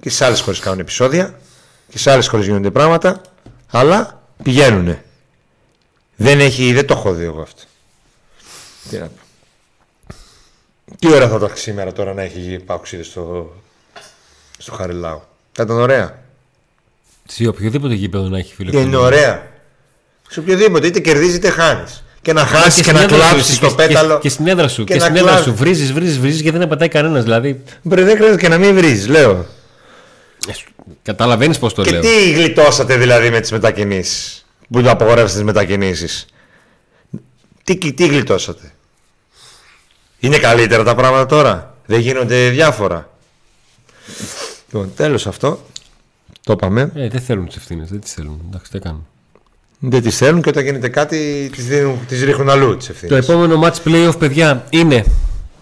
Και 0.00 0.10
σε 0.10 0.24
άλλες 0.24 0.40
χώρες 0.40 0.60
κάνουν 0.60 0.78
επεισόδια 0.78 1.38
και 1.90 1.98
σε 1.98 2.10
άλλες 2.10 2.28
χώρες 2.28 2.46
γίνονται 2.46 2.70
πράγματα, 2.70 3.20
αλλά 3.70 4.22
πηγαίνουνε. 4.42 5.04
Δεν, 6.16 6.40
έχει, 6.40 6.72
δεν 6.72 6.86
το 6.86 6.94
έχω 6.94 7.12
δει 7.12 7.24
εγώ 7.24 7.40
αυτό. 7.40 7.62
Τι 8.90 8.98
να 8.98 9.06
πω. 9.06 9.27
Τι 10.98 11.12
ώρα 11.12 11.28
θα 11.28 11.38
το 11.38 11.50
σήμερα 11.54 11.92
τώρα 11.92 12.14
να 12.14 12.22
έχει 12.22 12.58
παουξίδι 12.66 13.02
στο, 13.02 13.54
στο 14.58 14.72
Χαριλάου; 14.72 15.22
Θα 15.52 15.62
ήταν 15.62 15.78
ωραία. 15.78 16.22
Σε 17.28 17.48
οποιοδήποτε 17.48 17.94
γήπεδο 17.94 18.28
να 18.28 18.38
έχει 18.38 18.54
φίλο. 18.54 18.80
Είναι 18.80 18.96
ωραία. 18.96 19.46
Σε 20.28 20.40
οποιοδήποτε, 20.40 20.86
είτε 20.86 21.00
κερδίζεις 21.00 21.34
είτε 21.34 21.50
χάνεις 21.50 22.02
και 22.22 22.32
να 22.32 22.44
χάσεις 22.46 22.74
και, 22.74 22.82
και, 22.82 22.92
να 22.92 23.06
κλάψεις 23.06 23.58
το 23.58 23.70
πέταλο. 23.70 24.14
Και, 24.14 24.20
και 24.20 24.28
στην 24.28 24.46
έδρα 24.46 24.68
σου. 24.68 24.84
Και, 24.84 24.92
και 24.92 25.00
στην 25.00 25.16
έδρα 25.16 25.42
σου. 25.42 25.54
Βρίζεις, 25.54 25.92
βρίζεις, 25.92 26.18
βρίζεις 26.18 26.42
και 26.42 26.50
δεν 26.50 26.62
απαντάει 26.62 26.88
κανένας. 26.88 27.22
Δηλαδή. 27.22 27.62
Μπρε, 27.82 28.02
δεν 28.02 28.16
χρειάζεται 28.16 28.40
και 28.40 28.48
να 28.48 28.58
μην 28.58 28.74
βρίζεις, 28.74 29.08
λέω. 29.08 29.46
Ε, 30.48 30.52
Καταλαβαίνεις 31.02 31.58
πώς 31.58 31.74
το 31.74 31.82
και 31.82 31.90
λέω. 31.90 32.00
Και 32.00 32.08
τι 32.08 32.32
γλιτώσατε 32.32 32.96
δηλαδή 32.96 33.30
με 33.30 33.40
τις 33.40 33.52
μετακινήσεις. 33.52 34.46
Που 34.70 34.82
το 34.82 34.90
απογορεύσατε 34.90 35.32
τις 35.32 35.42
μετακινήσεις. 35.42 36.26
Τι, 37.64 37.92
τι 37.92 38.06
γλιτώσατε; 38.06 38.72
Είναι 40.20 40.38
καλύτερα 40.38 40.84
τα 40.84 40.94
πράγματα 40.94 41.26
τώρα. 41.26 41.74
Δεν 41.86 42.00
γίνονται 42.00 42.48
διάφορα. 42.48 43.10
Λοιπόν, 44.66 44.92
τέλος 44.96 45.26
αυτό. 45.26 45.60
Το 46.42 46.52
είπαμε. 46.52 46.92
Ε, 46.94 47.08
δεν 47.08 47.20
θέλουν 47.20 47.46
τις 47.46 47.56
ευθύνες. 47.56 47.88
Δεν 47.88 48.00
τις 48.00 48.12
θέλουν. 48.12 48.40
Εντάξει, 48.46 48.70
τι 48.70 48.78
κάνουν. 48.78 49.06
Δεν 49.78 50.02
τις 50.02 50.16
θέλουν 50.16 50.42
και 50.42 50.48
όταν 50.48 50.64
γίνεται 50.64 50.88
κάτι 50.88 51.50
τις 52.08 52.24
ρίχνουν 52.24 52.48
αλλού 52.48 52.76
τις 52.76 52.88
ευθύνες. 52.88 53.26
Το 53.26 53.32
επόμενο 53.32 53.60
match 53.64 53.88
playoff, 53.88 54.18
παιδιά, 54.18 54.66
είναι 54.70 55.04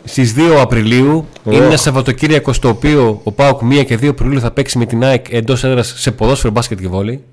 στις 0.04 0.34
2 0.36 0.61
Απριλίου. 0.61 1.26
Oh. 1.44 1.52
Είναι 1.52 1.64
ένα 1.64 1.76
Σαββατοκύριακο 1.76 2.52
στο 2.52 2.68
οποίο 2.68 3.20
ο 3.24 3.32
Πάοκ 3.32 3.61
1 3.62 3.84
και 3.86 3.94
2 3.94 4.07
Απριλίου 4.07 4.40
θα 4.40 4.50
παίξει 4.50 4.78
με 4.78 4.86
την 4.86 5.04
ΑΕΚ 5.04 5.32
εντός 5.32 5.64
έδρας 5.64 5.94
σε 5.96 6.12
ποδόσφαιρο 6.12 6.52
μπάσκετ 6.52 6.80
και 6.80 6.88
βόλεϊ. 6.88 7.24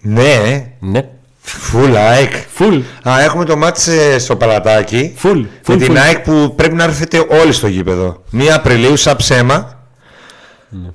Ναι, 0.00 0.66
ναι. 0.80 1.08
Φουλ 1.48 1.96
ΑΕΚ. 1.96 2.32
Φουλ. 2.52 2.78
Α, 3.08 3.20
έχουμε 3.20 3.44
το 3.44 3.56
μάτς 3.56 3.88
στο 4.18 4.36
Παλατάκι. 4.36 5.12
Φουλ. 5.16 5.40
Με 5.68 5.76
την 5.76 5.98
ΑΕΚ 5.98 6.18
που 6.18 6.54
πρέπει 6.56 6.74
να 6.74 6.84
έρθετε 6.84 7.26
όλοι 7.42 7.52
στο 7.52 7.66
γήπεδο. 7.66 8.22
1 8.32 8.46
Απριλίου, 8.54 8.96
σαν 8.96 9.16
ψέμα. 9.16 9.76
Ναι 10.68 10.88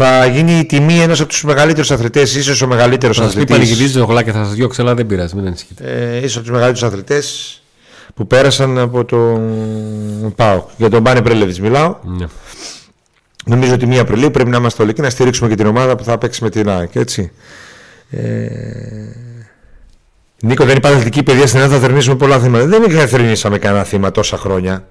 θα 0.00 0.26
γίνει 0.26 0.58
η 0.58 0.66
τιμή 0.66 1.00
ενός 1.00 1.20
από 1.20 1.28
τους 1.28 1.44
μεγαλύτερους 1.44 1.90
αθλητές, 1.90 2.34
ίσως 2.34 2.62
ο 2.62 2.66
μεγαλύτερος 2.66 3.18
αθλητή. 3.18 3.36
Θα 3.36 3.40
σας 3.40 3.50
πει 3.50 3.58
πανηγυρίζει 3.58 4.04
γλάκια, 4.08 4.32
θα 4.32 4.44
σας 4.44 4.54
διώξει, 4.54 4.80
αλλά 4.80 4.94
δεν 4.94 5.06
πειράζει, 5.06 5.34
μην 5.34 5.46
ανησυχείτε. 5.46 5.84
Ε, 5.84 6.16
ίσως 6.16 6.36
από 6.36 6.40
τους 6.40 6.50
μεγαλύτερους 6.50 6.82
αθλητές 6.82 7.58
που 8.14 8.26
πέρασαν 8.26 8.78
από 8.78 9.04
το 9.04 9.40
ΠΑΟ. 10.36 10.64
Για 10.76 10.90
τον 10.90 11.02
Μπάνε 11.02 11.22
Πρέλεβιτ 11.22 11.56
μιλάω. 11.56 11.96
Ναι. 12.02 12.26
Νομίζω 13.44 13.74
ότι 13.74 13.88
1 13.90 13.96
Απριλίου 13.96 14.30
πρέπει 14.30 14.50
να 14.50 14.56
είμαστε 14.56 14.82
όλοι 14.82 14.92
και 14.92 15.02
να 15.02 15.10
στηρίξουμε 15.10 15.48
και 15.48 15.54
την 15.54 15.66
ομάδα 15.66 15.96
που 15.96 16.04
θα 16.04 16.18
παίξει 16.18 16.42
με 16.42 16.50
την 16.50 16.68
ΑΕΚ. 16.68 16.94
Έτσι. 16.94 17.32
Ε... 18.10 18.18
Νίκο, 20.42 20.64
δεν 20.64 20.76
υπάρχει 20.76 20.96
αθλητική 20.96 21.22
παιδεία 21.22 21.46
στην 21.46 21.58
Ελλάδα, 21.58 21.74
θα 21.78 21.86
θερμίσουμε 21.86 22.16
πολλά 22.16 22.38
θύματα. 22.38 22.66
Δεν 22.66 23.08
θερμίσαμε 23.08 23.58
κανένα 23.58 23.84
θύμα 23.84 24.10
τόσα 24.10 24.36
χρόνια 24.36 24.88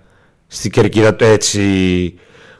στην 0.47 0.71
κερκίδα 0.71 1.15
έτσι 1.19 2.13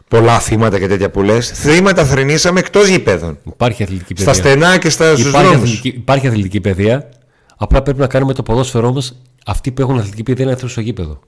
πολλά 0.08 0.40
θύματα 0.40 0.80
και 0.80 0.88
τέτοια 0.88 1.10
που 1.10 1.22
λες. 1.22 1.52
Θύματα 1.52 2.06
θρυνήσαμε 2.06 2.60
εκτός 2.60 2.88
γηπέδων. 2.88 3.38
Υπάρχει 3.44 3.84
αθλητική 3.84 4.14
παιδεία. 4.14 4.34
Στα 4.34 4.44
στενά 4.44 4.78
και 4.78 4.90
στα 4.90 5.12
υπάρχει 5.12 5.88
υπάρχει 5.88 6.28
αθλητική 6.28 6.62
παιδεία. 6.62 7.10
Απλά 7.58 7.82
πρέπει 7.82 8.00
να 8.00 8.08
κάνουμε 8.08 8.34
το 8.34 8.44
ποδόσφαιρό 8.44 8.92
μας 8.92 9.22
αυτοί 9.46 9.72
που 9.72 9.82
έχουν 9.82 9.98
αθλητική 9.98 10.24
παιδεία 10.24 10.46
να 10.46 10.52
έρθουν 10.52 10.70
στο 10.70 10.82
γήπεδο. 10.82 11.20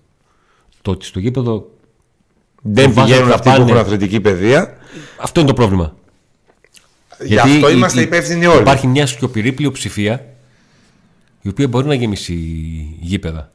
Το 0.81 0.91
ότι 0.91 1.05
στο 1.05 1.19
γήπεδο. 1.19 1.69
Δεν 2.61 2.93
πηγαίνουν 2.93 3.31
αυτοί 3.31 3.49
που 3.49 3.61
έχουν 3.61 3.77
αθλητική 3.77 4.19
παιδεία. 4.19 4.77
Αυτό 5.17 5.39
είναι 5.39 5.49
το 5.49 5.55
πρόβλημα. 5.55 5.95
Γι' 7.19 7.27
Γιατί 7.27 7.49
αυτό 7.49 7.69
είμαστε 7.69 8.01
υπεύθυνοι 8.01 8.45
όλοι. 8.45 8.59
Υπάρχει 8.59 8.87
μια 8.87 9.05
σιωπηρή 9.05 9.51
πλειοψηφία 9.51 10.25
η 11.41 11.49
οποία 11.49 11.67
μπορεί 11.67 11.87
να 11.87 11.93
γεμίσει 11.93 12.33
γήπεδα. 12.99 13.49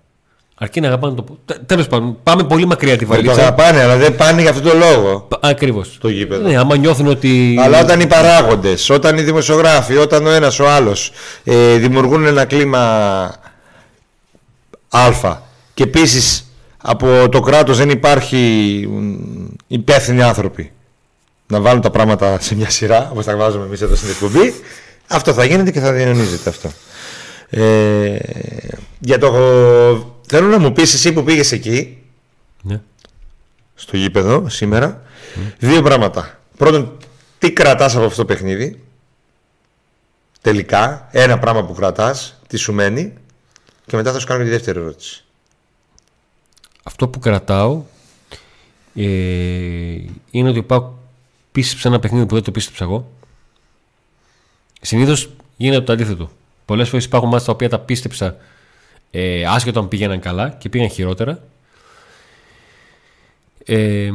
Αρκεί 0.54 0.80
να 0.80 0.86
αγαπάνε 0.86 1.14
το. 1.14 1.38
Τέλος 1.66 1.86
πάντων, 1.86 2.16
πάμε 2.22 2.44
πολύ 2.44 2.66
μακριά 2.66 2.96
τη 2.96 3.04
βαλίτσα. 3.04 3.34
Το 3.34 3.40
αγαπάνε, 3.40 3.82
αλλά 3.82 3.96
δεν 3.96 4.16
πάνε 4.16 4.40
για 4.40 4.50
αυτόν 4.50 4.70
τον 4.70 4.78
λόγο. 4.78 5.28
Ακριβώς. 5.40 5.98
Το 6.00 6.08
γήπεδο. 6.08 6.48
Ναι, 6.48 6.56
άμα 6.56 6.76
νιώθουν 6.76 7.06
ότι. 7.06 7.56
Αλλά 7.60 7.80
όταν 7.80 8.00
οι 8.00 8.06
παράγοντες, 8.06 8.90
όταν 8.90 9.18
οι 9.18 9.22
δημοσιογράφοι, 9.22 9.96
όταν 9.96 10.26
ο 10.26 10.30
ένας 10.30 10.58
ο 10.58 10.68
άλλος 10.68 11.12
ε, 11.44 11.76
δημιουργούν 11.76 12.26
ένα 12.26 12.44
κλίμα 12.44 12.80
Α 14.88 15.36
και 15.74 15.82
επίσης 15.82 16.52
από 16.76 17.28
το 17.28 17.40
κράτος 17.40 17.76
δεν 17.76 17.90
υπάρχει 17.90 18.88
υπεύθυνοι 19.66 20.22
άνθρωποι 20.22 20.72
να 21.46 21.60
βάλουν 21.60 21.80
τα 21.80 21.90
πράγματα 21.90 22.40
σε 22.40 22.54
μια 22.54 22.70
σειρά, 22.70 23.08
όπως 23.10 23.24
τα 23.24 23.36
βάζουμε 23.36 23.64
εμείς 23.64 23.80
εδώ 23.80 23.94
στην 23.94 24.08
εκπομπή, 24.08 24.54
αυτό 25.06 25.32
θα 25.32 25.44
γίνεται 25.44 25.70
και 25.70 25.80
θα 25.80 25.92
διανονίζεται 25.92 26.48
αυτό. 26.48 26.70
Ε, 27.50 28.18
για 28.98 29.18
το 29.18 29.30
Θέλω 30.26 30.46
να 30.46 30.58
μου 30.58 30.72
πεις 30.72 30.94
εσύ 30.94 31.12
που 31.12 31.24
πήγες 31.24 31.52
εκεί 31.52 31.98
ναι. 32.62 32.80
Στο 33.74 33.96
γήπεδο 33.96 34.48
σήμερα 34.48 35.02
Δύο 35.58 35.82
πράγματα. 35.82 36.40
Πρώτον, 36.56 36.96
τι 37.38 37.52
κρατάς 37.52 37.96
από 37.96 38.04
αυτό 38.04 38.16
το 38.16 38.24
παιχνίδι 38.24 38.82
Τελικά 40.40 41.08
Ένα 41.10 41.38
πράγμα 41.38 41.64
που 41.64 41.74
κρατάς 41.74 42.40
Τι 42.46 42.56
σου 42.56 42.72
μένει 42.72 43.12
Και 43.86 43.96
μετά 43.96 44.12
θα 44.12 44.18
σου 44.18 44.26
κάνω 44.26 44.38
και 44.38 44.44
τη 44.44 44.50
δεύτερη 44.50 44.78
ερώτηση. 44.78 45.24
Αυτό 46.82 47.08
που 47.08 47.18
κρατάω 47.18 47.82
ε, 48.94 49.02
Είναι 50.30 50.48
ότι 50.48 50.62
πάω 50.62 50.92
πίστεψα 51.52 51.88
ένα 51.88 51.98
παιχνίδι 51.98 52.26
που 52.26 52.34
δεν 52.34 52.44
το 52.44 52.50
πίστεψα 52.50 52.84
εγώ. 52.84 53.10
Συνήθως 54.80 55.30
γίνεται 55.56 55.84
το 55.84 55.92
αντίθετο 55.92 56.30
Πολλές 56.64 56.88
φορές 56.88 57.04
υπάρχουν 57.04 57.28
μάτια 57.28 57.46
τα 57.46 57.52
οποία 57.52 57.68
τα 57.68 57.78
πίστεψα 57.78 58.36
ε, 59.10 59.44
άσχετο 59.44 59.80
αν 59.80 59.88
πήγαιναν 59.88 60.20
καλά 60.20 60.48
και 60.48 60.68
πήγαν 60.68 60.90
χειρότερα. 60.90 61.42
Ε, 63.64 64.10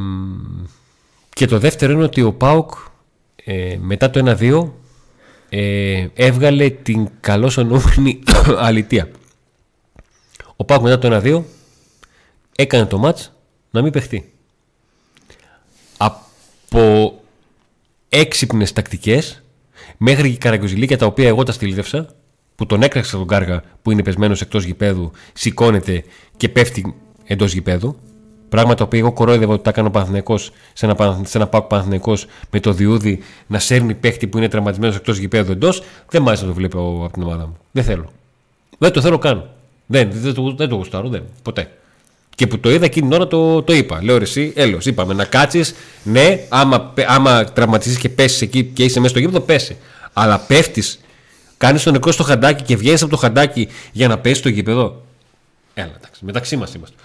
και 1.30 1.46
το 1.46 1.60
δεύτερο 1.60 1.94
είναι 1.94 2.04
ότι 2.04 2.22
ο 2.22 2.34
Πάουκ 2.34 2.72
ε, 3.44 3.78
μετά 3.82 4.10
το 4.10 4.36
1-2 4.40 4.70
ε, 5.50 6.08
έβγαλε 6.14 6.70
την 6.70 7.10
καλώς 7.20 7.58
ονόμενη 7.58 8.20
αλητία. 8.68 9.10
Ο 10.56 10.64
Πάουκ 10.64 10.82
μετά 10.82 10.98
το 10.98 11.22
1-2 11.24 11.44
έκανε 12.56 12.86
το 12.86 12.98
μάτς 12.98 13.34
να 13.72 13.82
μην 13.82 13.92
παιχτεί. 13.92 14.34
Από 15.98 17.14
έξυπνες 18.10 18.74
τακτικές 18.74 19.44
μέχρι 19.98 20.32
και 20.32 20.38
καραγκοζηλίκια 20.38 20.98
τα 20.98 21.06
οποία 21.06 21.28
εγώ 21.28 21.44
τα 21.44 21.52
στυλίδευσα 21.52 22.16
που 22.60 22.66
τον 22.66 22.82
έκραξε 22.82 23.18
τον 23.18 23.28
Κάργα 23.28 23.62
που 23.82 23.92
είναι 23.92 24.04
πεσμένος 24.04 24.42
εκτός 24.42 24.64
γηπέδου, 24.64 25.12
σηκώνεται 25.34 26.04
και 26.38 26.50
πέφτει 26.50 26.96
εντός 27.26 27.54
γηπέδου. 27.54 27.96
Πράγμα 28.50 28.74
το 28.74 28.84
οποίο 28.84 29.00
εγώ 29.00 29.12
κορόιδευα 29.12 29.54
ότι 29.54 29.64
τα 29.64 29.72
κάνω 29.72 29.90
Παναθυνεκό 29.90 30.38
σε 30.38 30.52
ένα, 30.82 31.22
σε 31.26 31.38
ένα 31.38 31.48
πάκο 31.48 31.68
Παναθυνεκό 31.68 32.18
με 32.50 32.60
το 32.60 32.74
διούδι 32.74 33.20
να 33.48 33.60
σέρνει 33.60 33.94
παίχτη 33.94 34.28
που 34.28 34.38
είναι 34.38 34.48
τραυματισμένος 34.48 34.96
εκτός 34.96 35.18
γηπέδου 35.18 35.52
εντός. 35.52 35.84
Δεν 36.10 36.22
μ' 36.22 36.28
άρεσε 36.28 36.44
να 36.44 36.50
το 36.50 36.56
βλέπω 36.56 37.02
από 37.04 37.14
την 37.14 37.24
ομάδα 37.24 37.46
μου. 37.46 37.58
Δεν 37.72 37.84
θέλω. 37.84 38.12
Δεν 38.78 38.92
το 38.92 39.02
θέλω 39.02 39.18
καν. 39.18 39.50
Δεν, 39.86 40.10
δεν, 40.12 40.34
το, 40.34 40.54
δεν 40.58 40.70
το 40.70 40.76
γουστάρω, 40.76 41.10
δεν. 41.10 41.24
Ποτέ. 41.42 41.72
Και 42.36 42.48
που 42.48 42.60
το 42.60 42.72
είδα 42.72 42.86
εκείνη 42.86 43.08
την 43.08 43.16
ώρα 43.16 43.28
το, 43.28 43.64
το 43.64 43.74
είπα. 43.74 44.04
Λέω 44.04 44.16
εσύ, 44.16 44.54
έλο. 44.56 44.78
Είπαμε 44.84 45.14
να 45.14 45.26
κάτσεις. 45.26 45.76
Ναι, 46.04 46.40
άμα, 46.50 46.94
άμα 47.08 47.44
τραυματιστείς 47.44 47.98
και 48.00 48.10
πέσεις 48.10 48.42
εκεί 48.42 48.64
και 48.64 48.84
είσαι 48.84 49.00
μέσα 49.00 49.12
στο 49.12 49.20
γήπεδο, 49.20 49.40
πέσει. 49.40 49.78
Αλλά 50.14 50.40
πέφτεις, 50.40 51.00
κάνεις 51.60 51.84
τον 51.84 51.94
νεκρό 51.94 52.12
στο 52.12 52.24
χαντάκι 52.24 52.64
και 52.64 52.76
βγαίνεις 52.76 53.02
από 53.02 53.12
το 53.12 53.18
χαντάκι 53.18 53.68
για 53.92 54.08
να 54.08 54.18
πέσει 54.18 54.36
στο 54.36 54.50
γήπεδο. 54.50 55.02
Έλα, 55.74 55.92
εντάξει, 55.98 56.26
μεταξύ 56.26 56.58
μας 56.58 56.74
είμαστε. 56.74 56.96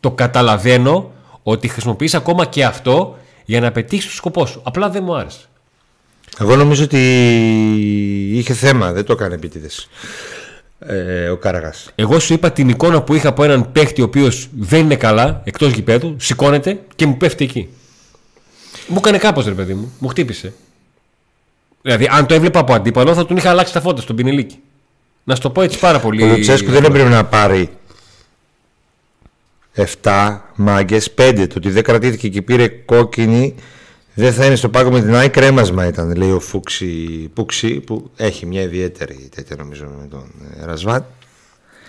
Το 0.00 0.10
καταλαβαίνω 0.10 1.12
ότι 1.42 1.68
χρησιμοποιείς 1.68 2.14
ακόμα 2.14 2.46
και 2.46 2.64
αυτό 2.64 3.16
για 3.44 3.60
να 3.60 3.72
πετύχεις 3.72 4.06
το 4.06 4.12
σκοπό 4.12 4.46
σου. 4.46 4.60
Απλά 4.64 4.90
δεν 4.90 5.02
μου 5.04 5.16
άρεσε. 5.16 5.38
Εγώ 6.38 6.56
νομίζω 6.56 6.84
ότι 6.84 6.98
είχε 8.32 8.54
θέμα, 8.54 8.92
δεν 8.92 9.04
το 9.04 9.12
έκανε 9.12 9.34
επίτηδες. 9.34 9.88
Ε, 10.78 11.28
ο 11.28 11.36
Κάραγας. 11.36 11.90
Εγώ 11.94 12.18
σου 12.18 12.32
είπα 12.32 12.52
την 12.52 12.68
εικόνα 12.68 13.02
που 13.02 13.14
είχα 13.14 13.28
από 13.28 13.44
έναν 13.44 13.72
παίχτη 13.72 14.00
ο 14.00 14.04
οποίος 14.04 14.48
δεν 14.58 14.80
είναι 14.80 14.96
καλά, 14.96 15.40
εκτός 15.44 15.72
γηπέδου, 15.72 16.16
σηκώνεται 16.18 16.80
και 16.96 17.06
μου 17.06 17.16
πέφτει 17.16 17.44
εκεί. 17.44 17.68
Μου 18.86 18.96
έκανε 18.98 19.18
κάπως 19.18 19.44
ρε 19.44 19.54
παιδί 19.54 19.74
μου, 19.74 19.92
μου 19.98 20.08
χτύπησε. 20.08 20.52
Δηλαδή, 21.86 22.08
αν 22.10 22.26
το 22.26 22.34
έβλεπα 22.34 22.58
από 22.58 22.74
αντίπαλο, 22.74 23.14
θα 23.14 23.26
τον 23.26 23.36
είχα 23.36 23.50
αλλάξει 23.50 23.72
τα 23.72 23.80
φώτα 23.80 24.00
στον 24.00 24.16
πινελίκι. 24.16 24.58
Να 25.24 25.34
σου 25.34 25.40
το 25.40 25.50
πω 25.50 25.62
έτσι 25.62 25.78
πάρα 25.78 26.00
πολύ. 26.00 26.22
Ο 26.22 26.26
Λουτσέσκου 26.26 26.70
δεν 26.70 26.84
έπρεπε 26.84 27.08
να 27.08 27.24
πάρει 27.24 27.70
7 30.02 30.38
μάγκες, 30.54 31.14
5. 31.18 31.46
Το 31.48 31.54
ότι 31.56 31.70
δεν 31.70 31.82
κρατήθηκε 31.82 32.28
και 32.28 32.42
πήρε 32.42 32.68
κόκκινη 32.68 33.54
δεν 34.14 34.32
θα 34.32 34.46
είναι 34.46 34.56
στο 34.56 34.68
πάγκο 34.68 34.90
με 34.90 35.00
την 35.00 35.14
ΆΗ 35.14 35.28
κρέμασμα 35.28 35.86
ήταν, 35.86 36.16
λέει 36.16 36.30
ο 36.30 36.40
Φούξη 36.40 36.86
Πούξη, 37.34 37.80
που 37.80 38.10
έχει 38.16 38.46
μια 38.46 38.62
ιδιαίτερη 38.62 39.28
τέτοια 39.34 39.56
νομίζω 39.56 39.84
με 40.00 40.06
τον 40.06 40.30
ε, 40.60 40.64
Ρασβάτ. 40.64 41.04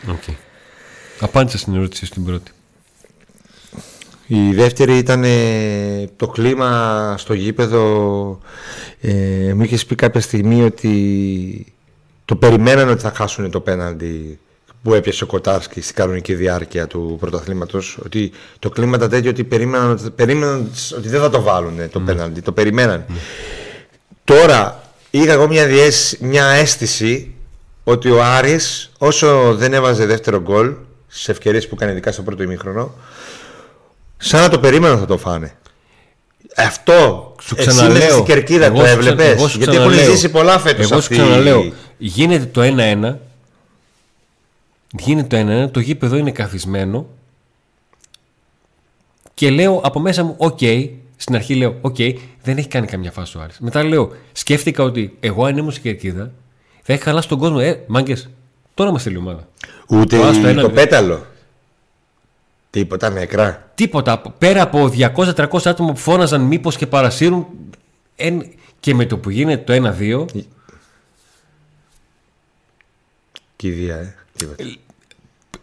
Okay. 0.08 0.34
Απάντησα 1.20 1.58
στην 1.58 1.76
ερώτηση 1.76 2.06
στην 2.06 2.26
πρώτη. 2.26 2.52
Η 4.28 4.54
δεύτερη 4.54 4.98
ήταν 4.98 5.24
ε, 5.24 6.10
το 6.16 6.28
κλίμα 6.28 7.16
στο 7.18 7.34
γήπεδο. 7.34 8.40
Ε, 9.02 9.54
μου 9.56 9.64
είχες 9.64 9.86
πει 9.86 9.96
κάποια 9.96 10.22
στιγμή 10.22 10.64
ότι 10.64 11.74
το 12.26 12.36
περιμένανε 12.36 12.92
ότι 12.92 13.02
θα 13.02 13.12
χάσουν 13.16 13.52
το 13.52 13.60
πέναντι 13.60 14.40
που 14.84 14.94
έπιασε 14.94 15.24
ο 15.24 15.28
Κοτάρσκι 15.28 15.82
στην 15.82 15.96
κανονική 15.96 16.34
διάρκεια 16.34 16.88
του 16.88 17.18
πρωταθλήματος. 17.20 18.00
Ότι 18.06 18.32
το 18.60 18.70
κλίμα 18.70 18.96
ήταν 18.98 19.10
τέτοιο 19.10 19.30
ότι 19.30 19.44
περίμεναν, 19.44 20.14
περίμεναν 20.16 20.72
ότι 20.98 21.10
δεν 21.10 21.22
θα 21.22 21.30
το 21.30 21.42
βάλουν 21.42 21.90
το 21.92 22.02
mm. 22.02 22.06
πέναντι. 22.06 22.42
Το 22.42 22.52
περιμέναν. 22.52 23.06
Mm. 23.10 23.14
Τώρα 24.24 24.84
είχα 25.10 25.32
εγώ 25.32 25.48
μια, 25.48 25.66
διέσ, 25.66 26.18
μια 26.20 26.46
αίσθηση 26.46 27.34
ότι 27.84 28.10
ο 28.10 28.24
Άρης 28.24 28.92
όσο 28.98 29.56
δεν 29.56 29.74
έβαζε 29.74 30.06
δεύτερο 30.06 30.42
γκολ 30.42 30.74
στι 31.08 31.32
ευκαιρίες 31.32 31.68
που 31.68 31.76
έκανε 31.76 31.92
ειδικά 31.92 32.12
στο 32.12 32.22
πρώτο 32.22 32.44
ημίχρονο, 32.44 32.94
σαν 34.18 34.42
να 34.42 34.50
το 34.50 34.60
περίμεναν 34.60 35.00
θα 35.00 35.06
το 35.06 35.18
φάνε. 35.18 35.58
Αυτό 36.56 37.36
σου 37.42 37.56
ξαναλέω. 37.56 37.98
Εσύ 37.98 38.12
στην 38.12 38.24
κερκίδα 38.24 38.72
το 38.72 38.84
έβλεπες. 38.84 39.56
Γιατί 39.56 39.76
έχουν 39.76 39.94
ζήσει 39.94 40.30
πολλά 40.30 40.60
φέτος. 40.60 40.92
Εγώ 40.92 41.02
σου 41.02 41.10
ξαναλέω. 41.10 41.72
Γίνεται 41.98 42.46
το 42.46 42.62
1-1 42.62 43.16
Γίνεται 44.92 45.28
το 45.28 45.36
ένα, 45.36 45.70
το 45.70 45.80
γήπεδο 45.80 46.16
είναι 46.16 46.32
καθισμένο 46.32 47.08
και 49.34 49.50
λέω 49.50 49.82
από 49.84 50.00
μέσα 50.00 50.24
μου, 50.24 50.36
οκ, 50.38 50.60
στην 51.16 51.36
αρχή 51.36 51.56
λέω, 51.56 51.78
οκ, 51.82 51.96
δεν 52.44 52.58
έχει 52.58 52.68
κάνει 52.68 52.88
καμιά 52.88 53.12
φάση 53.12 53.38
ο 53.38 53.42
Άρης. 53.42 53.60
Μετά 53.60 53.84
λέω, 53.84 54.12
σκέφτηκα 54.32 54.84
ότι 54.84 55.18
εγώ 55.20 55.46
αν 55.46 55.58
ήμουν 55.58 55.72
στην 55.72 55.84
κερκίδα 55.84 56.32
θα 56.82 56.94
είχα 56.94 57.04
χαλάσει 57.04 57.28
τον 57.28 57.38
κόσμο. 57.38 57.58
Ε, 57.62 57.84
μάγκες, 57.88 58.30
τώρα 58.74 58.90
είμαστε 58.90 59.12
η 59.12 59.16
ομάδα. 59.16 59.48
Ούτε 59.88 60.18
το, 60.54 60.62
το 60.62 60.70
πέταλο. 60.70 61.26
Τίποτα 62.70 63.10
νεκρά. 63.10 63.72
Τίποτα. 63.76 64.22
Πέρα 64.38 64.62
από 64.62 64.92
200-300 65.16 65.46
άτομα 65.64 65.92
που 65.92 66.00
φώναζαν 66.00 66.42
μήπως 66.42 66.78
και 66.78 66.88
παρασύρουν. 66.88 67.48
Και 68.80 68.94
με 68.94 69.06
το 69.06 69.18
που 69.18 69.30
γίνεται 69.30 69.80
το 69.80 69.96
1-2. 70.00 70.26
Κηδεία, 73.56 73.96
ε. 73.96 74.16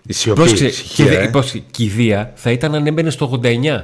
Η 0.06 0.12
σιωπή, 0.12 0.64
ε. 0.64 1.58
κηδεία 1.70 2.32
θα 2.34 2.50
ήταν 2.50 2.74
αν 2.74 2.86
έμπαινε 2.86 3.10
στο 3.10 3.40
89. 3.42 3.82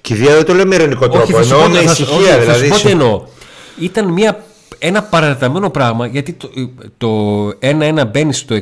Κηδεία 0.00 0.34
δεν 0.34 0.44
το 0.44 0.54
λέμε 0.54 0.74
ειρωνικό 0.74 1.08
τρόπο. 1.08 1.38
Εννοώ 1.38 1.68
με 1.68 1.78
ησυχία. 1.78 2.38
Δηλαδή, 2.38 2.68
θα 2.68 2.88
εννοώ. 2.88 3.26
Ήταν 3.80 4.12
μια, 4.12 4.44
ένα 4.78 5.02
παρατεταμένο 5.02 5.70
πράγμα 5.70 6.06
γιατί 6.06 6.32
το, 6.32 6.50
το 6.98 7.48
1-1 7.60 8.04
μπαίνει 8.10 8.32
στο 8.32 8.56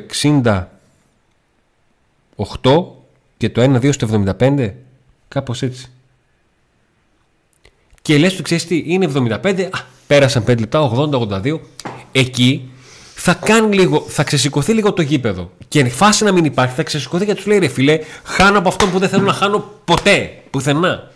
68 2.62 3.01
και 3.42 3.50
το 3.50 3.62
1-2 3.62 3.92
στο 3.92 4.24
75. 4.38 4.72
Κάπως 5.28 5.62
έτσι. 5.62 5.86
Και 8.02 8.18
λες 8.18 8.34
του 8.34 8.42
ξέρεις 8.42 8.66
τι 8.66 8.84
είναι 8.86 9.10
75. 9.14 9.68
Α, 9.70 9.78
πέρασαν 10.06 10.44
5 10.46 10.58
λεπτά 10.58 10.92
80-82. 11.10 11.60
Εκεί 12.12 12.70
θα 13.14 13.34
κάνει 13.34 13.76
λίγο, 13.76 14.04
θα 14.08 14.22
ξεσηκωθεί 14.22 14.72
λίγο 14.72 14.92
το 14.92 15.02
γήπεδο. 15.02 15.50
Και 15.68 15.84
φάση 15.84 16.24
να 16.24 16.32
μην 16.32 16.44
υπάρχει, 16.44 16.74
θα 16.74 16.82
ξεσηκωθεί 16.82 17.26
και 17.26 17.34
τους 17.34 17.46
λέει 17.46 17.58
ρε 17.58 17.68
φιλέ, 17.68 17.98
χάνω 18.24 18.58
από 18.58 18.68
αυτό 18.68 18.86
που 18.86 18.98
δεν 18.98 19.08
θέλω 19.08 19.24
να 19.24 19.32
χάνω 19.32 19.70
ποτέ, 19.84 20.42
πουθενά. 20.50 21.10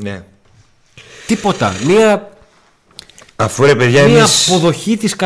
Ναι. 0.00 0.22
Τίποτα. 1.26 1.74
Μία. 1.84 2.30
Αφού 3.36 3.64
ρε 3.64 3.74
παιδιά, 3.74 4.04
Μία 4.04 4.18
εμείς... 4.18 4.48
αποδοχή 4.48 4.96
της. 4.96 5.16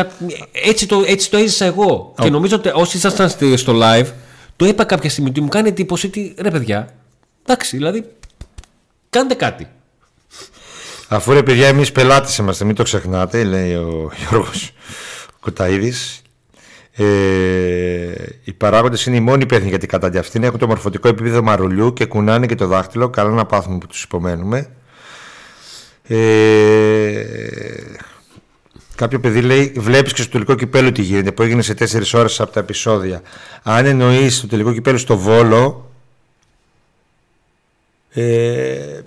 Έτσι, 0.51 0.87
το, 0.87 1.03
έτσι 1.05 1.29
το 1.29 1.37
έζησα 1.37 1.65
εγώ. 1.65 2.13
Και 2.21 2.29
νομίζω 2.29 2.55
ότι 2.55 2.71
όσοι 2.73 2.97
ήσασταν 2.97 3.29
στο 3.55 3.73
live, 3.81 4.07
το 4.55 4.65
είπα 4.65 4.83
κάποια 4.83 5.09
στιγμή 5.09 5.29
ότι 5.29 5.41
μου 5.41 5.47
κάνει 5.47 5.67
εντύπωση 5.67 6.07
ότι 6.07 6.35
ρε 6.37 6.51
παιδιά, 6.51 6.93
εντάξει, 7.43 7.77
δηλαδή. 7.77 8.11
Κάντε 9.09 9.33
κάτι. 9.33 9.67
Αφού 11.07 11.33
ρε 11.33 11.43
παιδιά, 11.43 11.67
εμείς 11.67 11.91
πελάτες 11.91 12.37
είμαστε, 12.37 12.65
μην 12.65 12.75
το 12.75 12.83
ξεχνάτε, 12.83 13.43
λέει 13.43 13.73
ο 13.73 14.11
Γιώργος. 14.29 14.71
Κοταίδης 15.39 16.23
ε, 16.95 17.05
οι 18.43 18.53
παράγοντες 18.53 19.05
είναι 19.05 19.15
οι 19.15 19.19
μόνοι 19.19 19.43
υπεύθυνοι 19.43 19.69
για 19.69 19.79
την 19.79 19.87
κατάντια 19.87 20.19
αυτή. 20.19 20.39
Έχουν 20.43 20.59
το 20.59 20.67
μορφωτικό 20.67 21.07
επίπεδο 21.07 21.41
μαρουλιού 21.41 21.93
και 21.93 22.05
κουνάνε 22.05 22.45
και 22.45 22.55
το 22.55 22.67
δάχτυλο. 22.67 23.09
Καλά 23.09 23.29
να 23.29 23.45
πάθουμε 23.45 23.77
που 23.77 23.87
τους 23.87 24.03
υπομένουμε. 24.03 24.69
Ε, 26.07 27.23
κάποιο 28.95 29.19
παιδί 29.19 29.41
λέει: 29.41 29.73
Βλέπεις 29.77 30.13
και 30.13 30.21
στο 30.21 30.31
τελικό 30.31 30.55
κυπέλο 30.55 30.91
τι 30.91 31.01
γίνεται, 31.01 31.31
που 31.31 31.41
έγινε 31.41 31.61
σε 31.61 31.73
4 31.73 32.13
ώρες 32.13 32.39
από 32.39 32.51
τα 32.51 32.59
επεισόδια. 32.59 33.21
Αν 33.63 33.85
εννοείς 33.85 34.41
το 34.41 34.47
τελικό 34.47 34.73
κυπέλο 34.73 34.97
στο 34.97 35.17
βόλο. 35.17 35.91
Ε, 38.09 39.01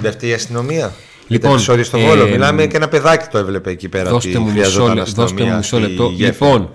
δεν 0.00 0.12
φταίει 0.12 0.30
η 0.30 0.32
αστυνομία. 0.32 0.92
Λοιπόν, 1.26 1.52
επεισόδιο 1.52 1.84
στο 1.84 1.98
Βόλο. 1.98 2.26
Ε, 2.26 2.30
Μιλάμε 2.30 2.66
και 2.66 2.76
ένα 2.76 2.88
παιδάκι 2.88 3.26
το 3.30 3.38
έβλεπε 3.38 3.70
εκεί 3.70 3.88
πέρα. 3.88 4.10
Δώστε 4.10 4.38
μου 4.38 4.52
μισό, 4.52 5.04
δώστε 5.14 5.44
μου 5.44 5.56
μισό 5.56 5.78
λεπτό. 5.78 6.14
Λοιπόν, 6.16 6.70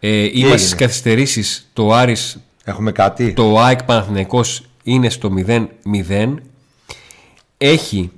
ε, 0.00 0.28
είμαστε 0.32 0.58
στις 0.58 0.74
καθυστερήσεις. 0.74 1.68
Το 1.72 1.92
Άρης. 1.92 2.38
Έχουμε 2.64 2.92
κάτι; 2.92 3.32
Το 3.32 3.58
ΑΕΚ 3.58 3.82
Παναθηναϊκός 3.82 4.62
είναι 4.82 5.10
στο 5.10 5.32
0-0. 5.46 6.34
Έχει 7.58 8.10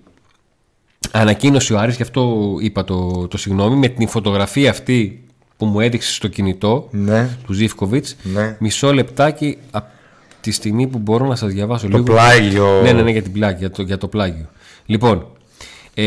ανακοίνωση 1.11 1.73
ο 1.73 1.79
Άρης, 1.79 1.97
γι' 1.97 2.03
αυτό 2.03 2.55
είπα 2.61 2.85
το, 2.85 3.29
το 3.29 3.39
συγγνώμη, 3.39 3.77
με 3.77 3.89
την 3.89 4.09
φωτογραφία 4.09 4.71
αυτή 4.71 5.25
που 5.57 5.67
μου 5.67 5.81
έδειξε 5.81 6.13
στο 6.13 6.29
κινητό 6.29 6.89
ναι. 6.91 7.37
του 7.47 7.53
Ζήφκοβιτς. 7.53 8.17
Ναι. 8.23 8.57
Μισό 8.61 8.93
λεπτάκι 8.93 9.59
από 9.71 9.89
τη 10.41 10.51
στιγμή 10.51 10.87
που 10.87 10.99
μπορώ 10.99 11.27
να 11.27 11.37
σας 11.37 11.53
διαβάσω 11.53 11.89
το 11.89 11.97
λίγο. 11.97 12.03
Το 12.05 12.13
πλάγιο. 12.13 12.81
Ναι, 12.83 12.93
ναι, 12.93 13.03
ναι, 13.03 13.11
για, 13.11 13.23
την 13.23 13.33
πλάγιο, 13.33 13.59
για, 13.59 13.71
το, 13.71 13.83
για 13.83 13.99
το 13.99 14.09
πλάγιο. 14.09 14.49
Λοιπόν, 14.87 15.27
ε, 15.95 16.05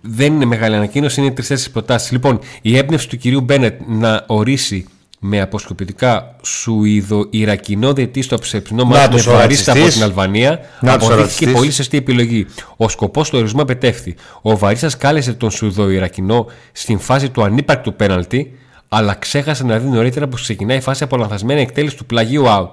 δεν 0.00 0.32
είναι 0.32 0.44
μεγάλη 0.44 0.76
ανακοίνωση, 0.76 1.20
είναι 1.20 1.30
τρει-τέσσερι 1.30 1.72
προτάσεις. 1.72 2.10
Λοιπόν, 2.10 2.38
η 2.62 2.76
έμπνευση 2.76 3.08
του 3.08 3.16
κυρίου 3.16 3.40
Μπένετ 3.40 3.80
να 3.86 4.24
ορίσει 4.26 4.86
με 5.24 5.40
αποσκοπητικά 5.40 6.36
Σουηδο-Ιρακινό 6.42 7.92
διετή 7.92 8.22
στο 8.22 8.38
ψεψινό 8.38 8.84
μάτι 8.84 9.14
με 9.14 9.20
βαρίστα 9.20 9.72
από 9.72 9.88
την 9.88 10.02
Αλβανία 10.02 10.60
αποδείχθηκε 10.80 11.50
πολύ 11.50 11.70
σωστή 11.70 11.96
επιλογή. 11.96 12.46
Ο 12.76 12.88
σκοπός 12.88 13.30
του 13.30 13.38
ορισμού 13.38 13.60
επετεύχθη. 13.60 14.14
Ο 14.42 14.56
Βαρίστα 14.56 14.90
κάλεσε 14.98 15.32
τον 15.32 15.50
Σουηδο-Ιρακινό 15.50 16.46
στην 16.72 16.98
φάση 16.98 17.28
του 17.28 17.42
ανύπαρκτου 17.42 17.94
πέναλτη 17.94 18.58
αλλά 18.88 19.14
ξέχασε 19.14 19.64
να 19.64 19.78
δει 19.78 19.88
νωρίτερα 19.88 20.28
που 20.28 20.34
ξεκινάει 20.34 20.76
η 20.76 20.80
φάση 20.80 21.04
από 21.04 21.16
λανθασμένη 21.16 21.60
εκτέλεση 21.60 21.96
του 21.96 22.06
πλαγίου 22.06 22.44
out. 22.46 22.70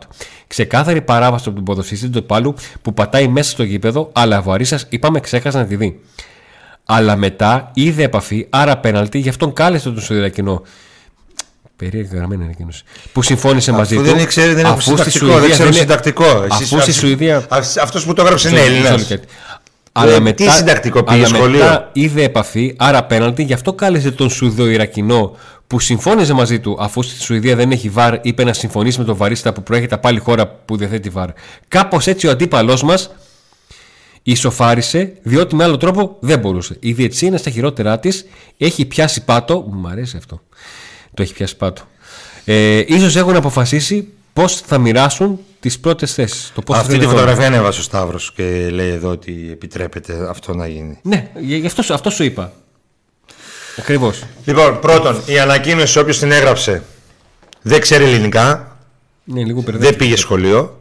Ξεκάθαρη 0.47 1.01
παράβαση 1.01 1.43
από 1.47 1.55
τον 1.55 1.65
ποδοσφαιριστή 1.65 2.09
του 2.09 2.25
Πάλου 2.25 2.55
που 2.81 2.93
πατάει 2.93 3.27
μέσα 3.27 3.49
στο 3.49 3.63
γήπεδο, 3.63 4.09
αλλά 4.13 4.43
ο 4.45 4.63
σα 4.63 4.75
είπαμε 4.75 5.19
ξέχασε 5.19 5.57
να 5.57 5.65
τη 5.65 5.75
δει. 5.75 5.99
Αλλά 6.85 7.15
μετά 7.15 7.71
είδε 7.73 8.03
επαφή, 8.03 8.47
άρα 8.49 8.77
πέναλτι, 8.77 9.17
γι' 9.17 9.29
αυτόν 9.29 9.53
κάλεσε 9.53 9.89
τον 9.89 10.01
Σουηδακινό. 10.01 10.61
Περίεργα 11.79 12.17
γραμμένη 12.17 12.43
ανακοίνωση. 12.43 12.83
Που 13.13 13.21
συμφώνησε 13.21 13.71
μαζί 13.71 13.95
του. 13.95 14.01
Δεν 14.01 14.25
ξέρει, 14.25 14.53
δεν 14.53 14.65
αφού 14.65 14.81
συντακτικό. 14.81 15.39
Δεν 15.39 15.49
ξέρω 15.49 15.71
συντακτικό. 15.71 16.45
Αφού 16.49 16.79
στη 16.79 16.91
Σουηδία. 16.91 17.47
Αυτός 17.81 18.05
που 18.05 18.13
το 18.13 18.21
έγραψε 18.21 18.49
είναι 18.49 18.59
Έλληνας. 18.59 19.11
Αλλά 19.91 20.13
ε, 20.13 20.19
μετά, 20.19 20.63
τι 20.81 20.91
αλλά 21.05 21.29
μετά 21.39 21.89
είδε 21.93 22.23
επαφή, 22.23 22.75
άρα 22.77 23.03
πέναλτι, 23.03 23.43
γι' 23.43 23.53
αυτό 23.53 23.73
κάλεσε 23.73 24.11
τον 24.11 24.29
Σουδοϊρακινό 24.29 25.35
που 25.67 25.79
συμφώνησε 25.79 26.33
μαζί 26.33 26.59
του 26.59 26.77
αφού 26.79 27.03
στη 27.03 27.21
Σουηδία 27.21 27.55
δεν 27.55 27.71
έχει 27.71 27.89
βαρ, 27.89 28.17
είπε 28.21 28.43
να 28.43 28.53
συμφωνήσει 28.53 28.99
με 28.99 29.05
τον 29.05 29.15
βαρίστα 29.15 29.53
που 29.53 29.63
προέρχεται 29.63 29.95
από 29.95 30.07
άλλη 30.07 30.19
χώρα 30.19 30.47
που 30.47 30.77
διαθέτει 30.77 31.09
βαρ. 31.09 31.29
Κάπως 31.67 32.07
έτσι 32.07 32.27
ο 32.27 32.29
αντίπαλός 32.29 32.83
μας 32.83 33.11
ισοφάρισε, 34.23 35.13
διότι 35.21 35.55
με 35.55 35.63
άλλο 35.63 35.77
τρόπο 35.77 36.17
δεν 36.19 36.39
μπορούσε. 36.39 36.77
Η 36.79 36.91
διετσία 36.91 37.27
είναι 37.27 37.37
στα 37.37 37.49
χειρότερά 37.49 37.99
της, 37.99 38.25
έχει 38.57 38.85
πιάσει 38.85 39.23
πάτο. 39.23 39.65
Μου 39.71 39.87
αρέσει 39.87 40.17
αυτό. 40.17 40.41
Το 41.19 41.25
έχει 41.25 41.33
πιάσει 41.33 41.55
πάτο. 41.55 41.81
Ε, 42.45 42.83
ίσως 42.87 43.15
έχουν 43.15 43.35
αποφασίσει 43.35 44.07
πώς 44.33 44.55
θα 44.55 44.77
μοιράσουν 44.77 45.39
τις 45.59 45.79
πρώτες 45.79 46.13
θέσεις. 46.13 46.53
Αυτή 46.69 46.97
τη 46.97 47.05
φωτογραφία 47.05 47.47
ανέβασε 47.47 47.79
ο 47.79 47.83
Σταύρος 47.83 48.31
και 48.35 48.69
λέει 48.69 48.89
εδώ 48.89 49.09
ότι 49.09 49.49
επιτρέπεται 49.51 50.27
αυτό 50.29 50.53
να 50.53 50.67
γίνει. 50.67 50.99
Ναι, 51.01 51.31
γι' 51.39 51.65
αυτό, 51.65 51.93
αυτό 51.93 52.09
σου 52.09 52.23
είπα. 52.23 52.53
Ακριβώς. 53.77 54.23
Λοιπόν, 54.45 54.79
πρώτον, 54.79 55.21
η 55.25 55.39
ανακοίνωση 55.39 55.99
όποιο 55.99 56.15
την 56.15 56.31
έγραψε 56.31 56.83
δεν 57.61 57.81
ξέρει 57.81 58.03
ελληνικά. 58.03 58.77
Ναι, 59.23 59.43
λίγο 59.43 59.63
δεν 59.65 59.95
πήγε 59.95 60.15
σχολείο. 60.15 60.78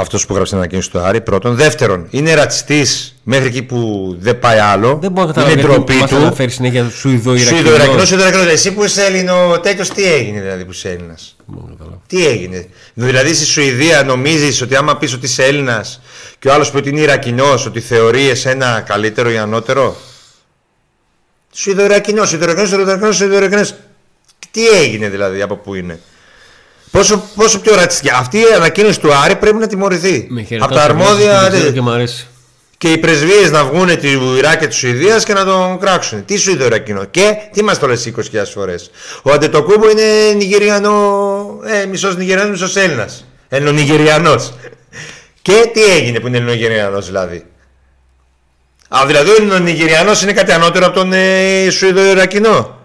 Αυτός 0.00 0.26
που 0.26 0.34
γράψει 0.34 0.50
την 0.50 0.60
ανακοίνωση 0.60 0.90
του 0.90 0.98
Άρη. 0.98 1.20
Πρώτον. 1.20 1.54
Δεύτερον, 1.54 2.06
είναι 2.10 2.34
ρατσιστής 2.34 3.14
μέχρι 3.22 3.46
εκεί 3.46 3.62
που 3.62 4.16
δεν 4.20 4.38
πάει 4.38 4.58
άλλο. 4.58 4.98
Δεν 5.00 5.12
μπορεί 5.12 5.32
να 5.34 5.50
Είναι 5.50 5.62
ντροπή 5.62 6.04
του. 6.08 6.18
Να 6.18 6.32
φέρει 6.32 6.50
συνέχεια 6.50 6.84
του 6.84 6.90
Σουηδοϊρακινός. 6.90 8.08
Σουηδοϊρακινός. 8.08 8.46
Εσύ 8.46 8.72
που 8.72 8.84
είσαι 8.84 9.04
Έλληνο 9.04 9.60
τέτοιο, 9.62 9.84
τι 9.94 10.04
έγινε 10.12 10.40
δηλαδή 10.40 10.64
που 10.64 10.70
είσαι 10.70 10.88
Έλληνας; 10.88 11.36
Τι 12.06 12.26
έγινε; 12.26 12.68
Δηλαδή 12.94 13.34
στη 13.34 13.44
Σουηδία 13.44 14.02
νομίζεις 14.02 14.62
ότι 14.62 14.76
άμα 14.76 14.96
πεις 14.96 15.12
ότι 15.12 15.26
είσαι 15.26 15.44
Έλληνας 15.44 16.00
και 16.38 16.48
ο 16.48 16.52
άλλος 16.52 16.70
που 16.70 16.76
ότι 16.78 16.88
είναι 16.88 17.00
Ιρακινός, 17.00 17.66
ότι 17.66 17.80
θεωρείς 17.80 18.30
εσένα 18.30 18.80
καλύτερο 18.80 19.30
ή 19.30 19.38
ανώτερο; 19.38 19.96
Σουηδοϊρακινός, 21.52 22.28
Σουηδοϊρακινός, 22.28 22.68
Σουηδοϊρακινός, 22.68 23.16
Σουηδοϊρακινός. 23.16 23.74
Τι 24.50 24.68
έγινε 24.68 25.08
δηλαδή 25.08 25.42
από 25.42 25.56
πού 25.56 25.74
είναι; 25.74 26.00
Πόσο, 26.90 27.24
πόσο 27.34 27.60
πιο 27.60 27.74
ρατσιστική. 27.74 28.14
Αυτή 28.14 28.38
η 28.38 28.44
ανακοίνωση 28.56 29.00
του 29.00 29.14
Άρη 29.14 29.36
πρέπει 29.36 29.56
να 29.56 29.66
τιμωρηθεί. 29.66 30.28
Από 30.60 30.74
τα 30.74 30.82
αρμόδια. 30.82 31.50
Και, 31.52 31.82
και 32.78 32.92
οι 32.92 32.98
πρεσβείες 32.98 33.50
να 33.50 33.64
βγουν 33.64 33.86
του 33.86 34.36
Ιράκ 34.36 34.58
και 34.58 34.66
τη 34.66 34.74
Σουηδία 34.74 35.18
και 35.18 35.32
να 35.32 35.44
τον 35.44 35.78
κράξουν. 35.78 36.24
Τι 36.24 36.36
σου 36.36 36.50
Ιρακινό. 36.50 37.04
Και 37.04 37.36
τι 37.52 37.64
μας 37.64 37.78
το 37.78 37.86
λες 37.86 38.12
20.000 38.16 38.22
φορές; 38.54 38.90
Ο 39.22 39.32
Αντετοκούμπο 39.32 39.90
είναι 39.90 40.32
Νιγηριανό. 40.36 41.60
Ε, 41.64 41.86
μισός 41.86 42.16
Νιγηριανός, 42.16 42.50
μισός 42.50 42.76
Έλληνας. 42.76 43.24
Ελληνονιγηριανός. 43.48 44.54
και 45.42 45.70
τι 45.72 45.84
έγινε 45.84 46.20
που 46.20 46.26
είναι 46.26 46.36
Ελληνονιγηριανός 46.36 47.06
δηλαδή; 47.06 47.44
Α, 48.88 49.02
δηλαδή 49.06 49.30
ο 49.30 49.34
Ελληνονιγηριανός 49.38 50.22
είναι 50.22 50.32
κάτι 50.32 50.52
ανώτερο 50.52 50.86
από 50.86 50.94
τον 50.94 51.12
ε, 51.12 51.70
Σουηδο-Ιρακινό; 51.70 52.77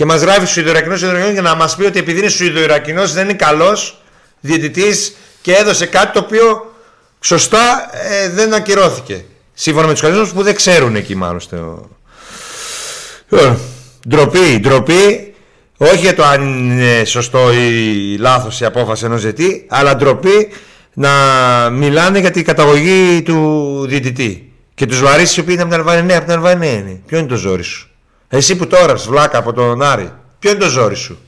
Και 0.00 0.06
μας 0.06 0.20
γράφει 0.20 0.46
Σουηδοϊρακινό 0.46 0.96
Σουηδοϊρακινό 0.96 1.32
για 1.32 1.42
να 1.42 1.54
μας 1.54 1.76
πει 1.76 1.84
ότι 1.84 1.98
επειδή 1.98 2.18
είναι 2.18 2.28
Σουηδοϊρακινό 2.28 3.06
δεν 3.06 3.24
είναι 3.24 3.34
καλός 3.34 4.02
διαιτητής 4.40 5.16
και 5.42 5.52
έδωσε 5.52 5.86
κάτι 5.86 6.12
το 6.12 6.24
οποίο 6.24 6.74
σωστά 7.20 7.90
ε, 7.92 8.28
δεν 8.28 8.54
ακυρώθηκε. 8.54 9.24
Σύμφωνα 9.52 9.86
με 9.86 9.92
τους 9.92 10.02
κανόνε 10.02 10.28
που 10.34 10.42
δεν 10.42 10.54
ξέρουν 10.54 10.96
εκεί 10.96 11.14
μάλλον. 11.14 11.40
Στο... 11.40 11.88
Λοιπόν, 13.28 13.58
ντροπή, 14.08 14.58
ντροπή. 14.60 15.34
Όχι 15.76 15.96
για 15.96 16.14
το 16.14 16.24
αν 16.24 16.42
είναι 16.42 17.04
σωστό 17.04 17.52
ή 17.52 18.16
λάθος 18.18 18.60
η 18.60 18.64
απόφαση 18.64 19.04
ενός 19.04 19.20
ζητή, 19.20 19.66
αλλά 19.68 19.96
ντροπή 19.96 20.48
να 20.92 21.10
μιλάνε 21.70 22.18
για 22.18 22.30
την 22.30 22.44
καταγωγή 22.44 23.22
του 23.22 23.84
διαιτητή. 23.88 24.52
Και 24.74 24.86
τους 24.86 25.00
βαρύσεις 25.00 25.36
οι 25.36 25.40
οποίοι 25.40 25.54
είναι 25.54 25.62
από 25.62 25.70
την 25.70 25.80
Αλβανία. 25.80 26.02
Ναι, 26.04 26.16
από 26.16 26.24
την 26.24 26.34
Αλβανία 26.34 26.72
είναι. 26.72 27.00
Ποιο 27.06 27.18
είναι 27.18 27.28
το 27.28 27.36
ζόρι 27.36 27.62
σου; 27.62 27.89
Εσύ 28.32 28.56
που 28.56 28.66
τώρα 28.66 28.94
βλάκα 28.94 29.38
από 29.38 29.52
τον 29.52 29.82
Άρη, 29.82 30.12
ποιο 30.38 30.50
είναι 30.50 30.58
το 30.60 30.68
ζόρι 30.68 30.96
σου; 30.96 31.18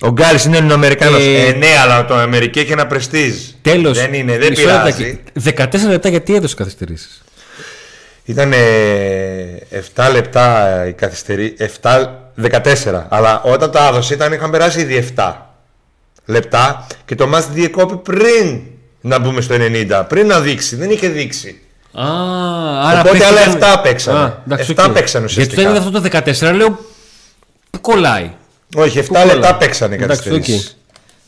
Ο 0.00 0.08
Γκάλης 0.10 0.44
είναι 0.44 0.56
Ελληνοαμερικάνος. 0.56 1.20
Ε, 1.20 1.46
ε, 1.46 1.52
ναι, 1.52 1.78
αλλά 1.82 2.04
το 2.04 2.14
Αμερική 2.14 2.58
έχει 2.58 2.72
ένα 2.72 2.86
πρεστίζ. 2.86 3.34
Τέλος. 3.62 3.98
Δεν 3.98 4.14
είναι, 4.14 4.38
δεν 4.38 4.52
πειράζει. 4.52 5.22
14 5.56 5.68
λεπτά 5.88 6.08
γιατί 6.08 6.34
έδωσε 6.34 6.54
καθυστερήσεις; 6.54 7.24
Ήταν 8.24 8.52
7 9.94 10.10
λεπτά 10.12 10.86
η 10.86 10.92
καθυστερή. 10.92 11.56
7, 11.80 12.08
14. 12.36 13.06
Αλλά 13.08 13.42
όταν 13.42 13.70
τα 13.70 13.86
έδωσε 13.86 14.14
ήταν, 14.14 14.32
είχαν 14.32 14.50
περάσει 14.50 14.80
ήδη 14.80 15.08
7 15.16 15.34
λεπτά 16.24 16.86
και 17.04 17.14
το 17.14 17.26
μας 17.26 17.50
διεκόπη 17.50 17.96
πριν 17.96 18.60
να 19.00 19.18
μπούμε 19.18 19.40
στο 19.40 19.54
90. 19.58 20.04
Πριν 20.08 20.26
να 20.26 20.40
δείξει. 20.40 20.76
Δεν 20.76 20.90
είχε 20.90 21.08
δείξει. 21.08 21.60
Α, 21.98 22.88
άρα 22.88 23.00
Οπότε 23.00 23.24
άλλα 23.24 23.78
7 23.78 23.82
παίξανε. 23.82 24.18
Α, 24.18 24.42
7 24.76 24.90
παίξανε 24.92 25.24
ουσιαστικά. 25.24 25.60
Γιατί 25.60 25.78
το 25.78 25.98
αυτό 25.98 26.00
το 26.00 26.50
14, 26.50 26.54
λέω 26.54 26.78
που 27.70 27.80
κολλάει; 27.80 28.30
Όχι, 28.76 29.02
7 29.12 29.26
λεπτά 29.26 29.56
παίξανε 29.56 29.96
καθυστερήσεις. 29.96 30.76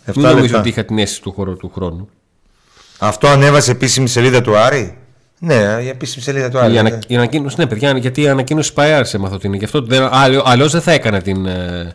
Δεν 0.05 0.23
νομίζω 0.25 0.59
ότι 0.59 0.69
είχα 0.69 0.85
την 0.85 0.99
αίσθηση 0.99 1.23
του 1.23 1.33
χώρου 1.33 1.57
του 1.57 1.71
χρόνου. 1.75 2.09
Αυτό 2.99 3.29
ανέβασε 3.29 3.71
επίσημη 3.71 4.09
σελίδα 4.09 4.41
του 4.41 4.57
Άρη; 4.57 4.99
Ναι, 5.39 5.79
η 5.83 5.89
επίσημη 5.89 6.23
σελίδα 6.25 6.49
του 6.49 6.59
Άρη. 6.59 6.75
Η, 6.75 6.79
ανα... 6.79 6.99
η 7.07 7.17
ανακοίνωση, 7.17 7.57
ναι, 7.59 7.67
παιδιά, 7.67 7.99
γιατί 7.99 8.23
η 8.23 8.29
ανακοίνωση 8.29 8.73
πάει 8.73 8.93
άρεσε 8.93 9.17
έμαθα 9.17 9.35
ότι 9.35 9.47
είναι. 9.47 9.57
Γι' 9.57 9.65
αυτό 9.65 9.87
αλλιώς 10.45 10.73
δεν 10.73 10.81
θα 10.81 10.93
έκανα 10.93 11.23
την. 11.23 11.47
Ε, 11.47 11.95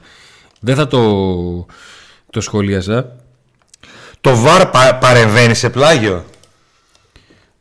δεν 0.59 0.76
θα 0.76 0.88
το, 0.88 1.01
το 2.30 2.41
σχολίαζα. 2.41 3.15
Το 4.21 4.36
βαρ 4.36 4.65
πα, 4.65 4.95
παρεμβαίνει 4.95 5.53
σε 5.53 5.69
πλάγιο; 5.69 6.26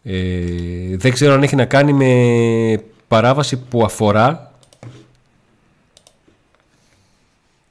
Ε, 0.04 0.96
δεν 0.96 1.12
ξέρω 1.12 1.32
αν 1.32 1.42
έχει 1.42 1.56
να 1.56 1.64
κάνει 1.64 1.92
με 1.92 2.82
παράβαση 3.08 3.56
που 3.56 3.84
αφορά 3.84 4.52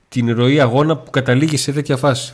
την 0.09 0.35
ροή 0.35 0.59
αγώνα 0.59 0.97
που 0.97 1.11
καταλήγει 1.11 1.57
σε 1.57 1.71
τέτοια 1.71 1.97
φάση. 1.97 2.33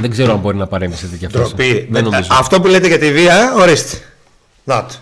Δεν 0.00 0.10
ξέρω 0.10 0.32
αν 0.32 0.38
μπορεί 0.38 0.56
να 0.56 0.66
παρέμβει 0.66 0.96
σε 0.96 1.06
τέτοια 1.06 1.28
φάση. 1.28 1.86
Δεν 1.90 2.04
νομίζω. 2.04 2.28
Αυτό 2.30 2.60
που 2.60 2.66
λέτε 2.66 2.86
για 2.86 2.98
τη 2.98 3.12
βία, 3.12 3.54
ορίστε. 3.54 3.96
Να 4.64 4.86
το. 4.86 4.94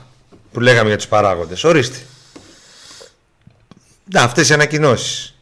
Που 0.53 0.61
λέγαμε 0.61 0.89
για 0.89 0.97
τους 0.97 1.07
παράγοντες. 1.07 1.65
Ορίστε. 1.65 1.99
Να, 4.13 4.23
αυτές 4.23 4.49
οι 4.49 4.53
ανακοινώσεις. 4.53 5.35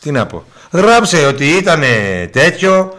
Τι 0.00 0.10
να 0.10 0.26
πω. 0.26 0.44
Γράψε 0.70 1.26
ότι 1.26 1.46
ήταν 1.46 1.82
τέτοιο 2.30 2.96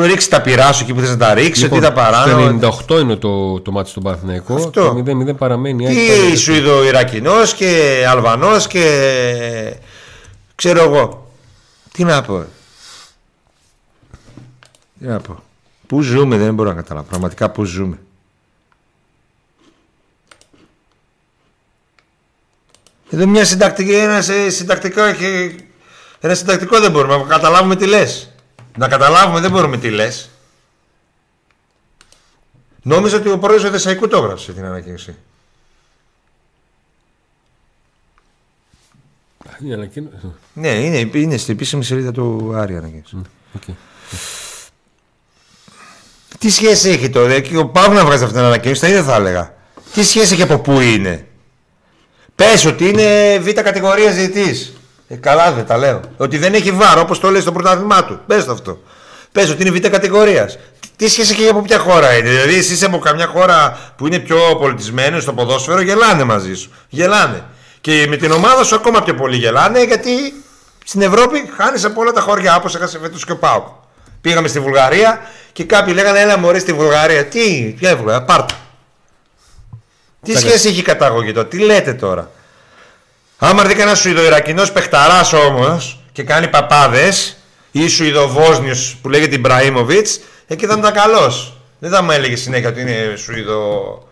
Ρίξει 0.00 0.30
τα 0.30 0.40
πειρά 0.40 0.72
σου 0.72 0.82
εκεί 0.82 0.94
που 0.94 1.00
θες 1.00 1.08
να 1.08 1.16
τα 1.16 1.34
ρίξει, 1.34 1.62
λοιπόν, 1.62 1.78
τι 1.78 1.84
τα 1.84 1.92
παράνω. 1.92 2.58
Το 2.58 2.78
98 2.88 3.00
είναι 3.00 3.16
το, 3.16 3.60
το 3.60 3.70
μάτι 3.70 3.88
στον 3.88 4.02
Παναθηναϊκό. 4.02 4.54
Αυτό. 4.54 4.70
Το 4.70 5.02
0-0 5.06 5.36
παραμένει. 5.36 5.86
Τι 5.86 6.36
Σουηδο 6.36 6.84
Ιρακινός 6.84 7.54
και 7.54 8.04
Αλβανός 8.08 8.66
και. 8.66 9.76
ξέρω 10.54 10.82
εγώ. 10.82 11.30
Τι 11.92 12.04
να 12.04 12.22
πω. 12.22 12.44
Τι 15.00 15.06
να 15.06 15.20
πω. 15.20 15.42
Πού 15.86 16.00
ζούμε, 16.00 16.36
δεν 16.36 16.54
μπορώ 16.54 16.68
να 16.68 16.74
καταλάβω. 16.74 17.06
Πραγματικά 17.08 17.50
πού 17.50 17.64
ζούμε. 17.64 17.98
Εδώ 23.10 23.26
μια 23.26 23.44
συντακτική, 23.44 23.92
ένα 23.92 24.20
συντακτικό, 24.48 25.02
ένα 26.20 26.34
συντακτικό 26.34 26.80
δεν 26.80 26.90
μπορούμε 26.90 27.16
να 27.16 27.22
καταλάβουμε 27.22 27.76
τι 27.76 27.86
λες. 27.86 28.31
Να 28.76 28.88
καταλάβουμε, 28.88 29.40
δεν 29.40 29.50
μπορούμε 29.50 29.78
τι 29.78 29.90
λες. 29.90 30.30
Νόμιζα 32.82 33.16
ότι 33.16 33.28
ο 33.28 33.38
πρόεδρος 33.38 33.64
του 33.64 33.70
Θεσσαλικού 33.70 34.08
το 34.08 34.16
έγραψε 34.16 34.52
την 34.52 34.64
ανακοίνωση. 34.64 35.16
Η 39.58 39.72
ανακοίνωση. 39.72 40.34
Ναι, 40.52 40.68
είναι, 40.68 41.10
είναι 41.12 41.36
στην 41.36 41.54
επίσημη 41.54 41.84
σελίδα 41.84 42.12
του 42.12 42.52
Άρη 42.54 42.76
ανακοίνωση. 42.76 43.22
Okay. 43.58 43.72
Τι 46.38 46.50
σχέση 46.50 46.90
έχει 46.90 47.10
τώρα, 47.10 47.40
και 47.40 47.56
ο 47.56 47.66
Παύλο 47.66 47.94
να 47.94 48.04
βγάζει 48.04 48.22
αυτή 48.22 48.36
την 48.36 48.44
ανακοίνωση, 48.44 48.80
τα 48.80 48.88
ίδια 48.88 49.02
θα 49.02 49.14
έλεγα. 49.14 49.54
Τι 49.92 50.04
σχέση 50.04 50.32
έχει 50.32 50.42
από 50.42 50.58
πού 50.58 50.80
είναι. 50.80 51.26
Πες 52.34 52.64
ότι 52.64 52.88
είναι 52.88 53.38
β' 53.38 53.50
κατηγορίας 53.50 54.14
διαιτή. 54.14 54.74
Ε, 55.12 55.16
καλά 55.16 55.52
δεν 55.52 55.66
τα 55.66 55.76
λέω. 55.76 56.00
Ότι 56.16 56.38
δεν 56.38 56.54
έχει 56.54 56.70
βάρο 56.70 57.00
όπως 57.00 57.20
το 57.20 57.30
λέει 57.30 57.40
στο 57.40 57.52
πρωτάθλημά 57.52 58.04
του. 58.04 58.20
Πες 58.26 58.44
το 58.44 58.52
αυτό. 58.52 58.82
Πες 59.32 59.50
ότι 59.50 59.62
είναι 59.62 59.78
β' 59.78 59.88
κατηγορίας. 59.88 60.58
Τι 60.96 61.08
σχέση 61.08 61.32
έχει 61.32 61.48
από 61.48 61.62
ποια 61.62 61.78
χώρα 61.78 62.16
είναι. 62.16 62.28
Δηλαδή, 62.28 62.54
εσύ 62.54 62.72
είσαι 62.72 62.84
από 62.84 62.98
καμιά 62.98 63.26
χώρα 63.26 63.78
που 63.96 64.06
είναι 64.06 64.18
πιο 64.18 64.38
πολιτισμένη 64.60 65.20
στο 65.20 65.32
ποδόσφαιρο, 65.32 65.80
γελάνε 65.80 66.24
μαζί 66.24 66.54
σου. 66.54 66.70
Γελάνε. 66.88 67.44
Και 67.80 68.06
με 68.08 68.16
την 68.16 68.30
ομάδα 68.30 68.64
σου 68.64 68.74
ακόμα 68.74 69.02
πιο 69.02 69.14
πολύ 69.14 69.36
γελάνε 69.36 69.84
γιατί 69.84 70.10
στην 70.84 71.02
Ευρώπη 71.02 71.50
χάνεις 71.56 71.84
από 71.84 72.00
όλα 72.00 72.12
τα 72.12 72.20
χωριά 72.20 72.56
όπως 72.56 72.74
έχασε 72.74 72.98
φέτος 72.98 73.24
και 73.24 73.32
ο 73.32 73.36
Πάουκ. 73.36 73.66
Πήγαμε 74.20 74.48
στη 74.48 74.60
Βουλγαρία 74.60 75.20
και 75.52 75.64
κάποιοι 75.64 75.92
λέγανε 75.96 76.20
Έλα 76.20 76.38
μωρέ 76.38 76.58
στη 76.58 76.72
Βουλγαρία. 76.72 77.24
Τι, 77.24 77.74
ποια 77.78 77.90
είναι 77.90 77.98
η 77.98 78.02
Βουλγαρία, 78.02 78.24
πάρτα. 78.24 78.54
Τι 80.22 80.38
σχέση 80.38 80.68
έχει 80.68 80.78
η 80.78 80.82
καταγωγή 80.82 81.32
τώρα, 81.32 81.48
τι 81.48 81.58
λέτε 81.58 81.92
τώρα. 81.92 82.30
Άμα 83.44 83.64
δει 83.64 83.74
κανένας 83.74 83.98
Σουηδοϊρακινός 83.98 84.72
παιχταράς 84.72 85.32
όμως 85.32 86.00
και 86.12 86.22
κάνει 86.22 86.48
παπάδες 86.48 87.36
ή 87.70 87.88
Σουηδοβόσνιος 87.88 88.96
που 89.02 89.08
λέγεται 89.08 89.34
Ιμπραήμοβιτς, 89.34 90.20
εκεί 90.46 90.66
θα 90.66 90.76
ήταν 90.78 90.92
καλός. 90.92 91.56
Δεν 91.78 91.90
θα 91.90 92.02
μου 92.02 92.10
έλεγε 92.10 92.36
συνέχεια 92.36 92.68
ότι 92.68 92.80
είναι 92.80 93.14
Σουηδό. 93.16 94.08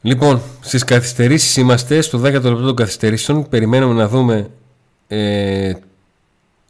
Λοιπόν, 0.00 0.42
στις 0.60 0.84
καθυστερήσεις 0.84 1.56
είμαστε 1.56 2.00
στο 2.00 2.18
10ο 2.18 2.22
λεπτό 2.22 2.54
των 2.54 2.76
καθυστερήσεων. 2.76 3.48
Περιμένουμε 3.48 3.94
να 3.94 4.08
δούμε 4.08 4.50
ε, 5.08 5.72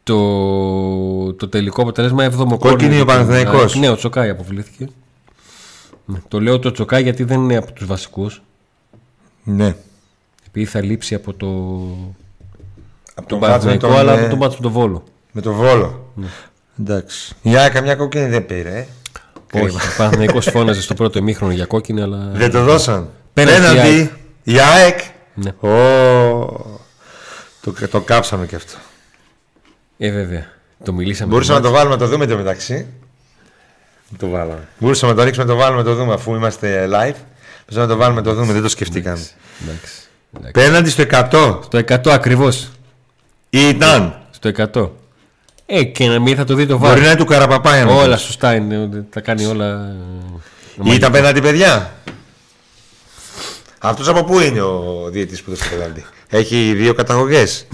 το, 0.02 1.34
το 1.34 1.48
τελικό 1.48 1.82
αποτέλεσμα. 1.82 2.30
7ο 2.30 2.58
Κόκκινη 2.58 3.00
ο 3.00 3.04
Παναθηναϊκός. 3.04 3.74
Ναι, 3.74 3.88
ο 3.88 3.96
Τσοκάη 3.96 4.28
αποβλήθηκε. 4.28 4.88
Ναι, 6.04 6.18
το 6.28 6.40
λέω 6.40 6.58
το 6.58 6.70
Τσοκάη 6.70 7.02
γιατί 7.02 7.24
δεν 7.24 7.40
είναι 7.40 7.56
από 7.56 7.72
τους 7.72 7.86
βασικούς. 7.86 8.42
Ναι. 9.44 9.74
Επειδή 10.46 10.64
θα 10.66 10.82
λείψει 10.84 11.14
από 11.14 11.32
το. 11.32 11.46
Από 13.14 13.28
τον 13.28 13.40
Παναθηναϊκό, 13.40 13.88
αλλά 13.88 14.14
με- 14.14 14.20
από 14.20 14.30
τον 14.30 14.38
Πάτσο 14.38 14.58
τον 14.62 14.72
Βόλο. 14.72 15.04
Με 15.32 15.40
το 15.40 15.52
Βόλο. 15.52 16.12
Εντάξει. 16.80 17.34
Η 17.42 17.56
ΑΕΚ 17.56 17.72
καμιά 17.72 17.94
κόκκινη 17.94 18.26
δεν 18.28 18.46
πήρε. 18.46 18.86
ε. 19.52 19.60
Όχι, 19.60 19.76
ο 19.76 19.80
Παναθηναϊκός 19.96 20.46
φώναζε 20.50 20.82
στο 20.82 20.94
πρώτο 20.94 21.18
ημίχρονο 21.18 21.52
για 21.52 21.66
κόκκινη, 21.66 22.00
αλλά. 22.02 22.30
Δεν 22.32 22.50
το 22.50 22.64
δώσαν. 22.64 23.08
Πέναλτι 23.32 23.60
η 23.60 23.68
Πέναντι. 23.70 24.10
Η 24.42 24.58
ΑΕΚ. 24.60 24.98
Ναι. 25.34 25.50
Ω, 25.70 26.76
Το, 27.60 27.72
το 27.90 28.00
κάψαμε 28.00 28.46
και 28.46 28.56
αυτό. 28.56 28.72
Ε, 29.98 30.10
βέβαια. 30.10 30.46
Το 30.84 30.92
μιλήσαμε. 30.92 31.30
Μπορούσαμε 31.30 31.58
να 31.58 31.64
το 31.64 31.70
το 31.70 31.74
βάλουμε 31.76 31.94
να 31.94 32.00
το 32.00 32.06
δούμε 32.08 32.26
το 32.26 32.36
μεταξύ. 32.36 32.86
Το 34.18 34.28
βάλαμε. 34.28 34.68
Μπορούσαμε 34.78 35.12
να 35.12 35.18
το 35.18 35.24
ρίξουμε 35.24 35.46
να 35.46 35.52
το 35.52 35.58
βάλουμε 35.58 35.82
να 35.82 35.88
το 35.88 35.94
δούμε 35.94 36.12
αφού 36.12 36.34
είμαστε 36.34 36.88
live. 36.92 37.14
Μπορούσαμε 37.68 37.86
να 37.86 37.86
το 37.86 37.96
βάλουμε 37.96 38.20
να 38.20 38.26
το 38.26 38.34
δούμε, 38.34 38.52
δεν 38.52 38.62
το 38.62 38.68
σκεφτήκαμε. 38.68 39.26
Εντάξει. 39.62 39.92
εντάξει. 40.36 40.52
Πέναντι 40.52 40.90
στο 40.90 41.02
100. 41.10 41.58
Στο 41.64 41.78
100 41.78 42.08
ακριβώς. 42.10 42.68
Ήταν. 43.50 44.20
Στο 44.30 44.50
100. 44.72 44.90
Ε, 45.66 45.84
και 45.84 46.06
να 46.08 46.18
μην 46.18 46.36
θα 46.36 46.44
το 46.44 46.54
δει 46.54 46.66
το 46.66 46.78
Μπορεί 46.78 46.88
βάρο. 46.90 47.00
να 47.00 47.06
είναι 47.06 47.16
του 47.16 47.24
Καραπαπάια. 47.24 47.86
Όλα 47.86 48.16
σωστά 48.16 48.54
είναι. 48.54 48.78
ότι 48.78 49.02
Τα 49.10 49.20
κάνει 49.20 49.44
όλα. 49.44 49.94
ε, 50.86 50.94
Ήταν 50.94 51.12
πέναντι, 51.12 51.40
παιδιά. 51.40 51.92
Αυτός 53.78 54.08
από 54.08 54.24
πού 54.24 54.40
είναι 54.40 54.60
ο 54.62 55.08
διαιτής 55.10 55.42
που 55.42 55.50
δώσε 55.50 55.68
πέναντι; 55.70 56.04
Έχει 56.28 56.74
δύο 56.76 56.94
καταγωγές. 56.94 57.66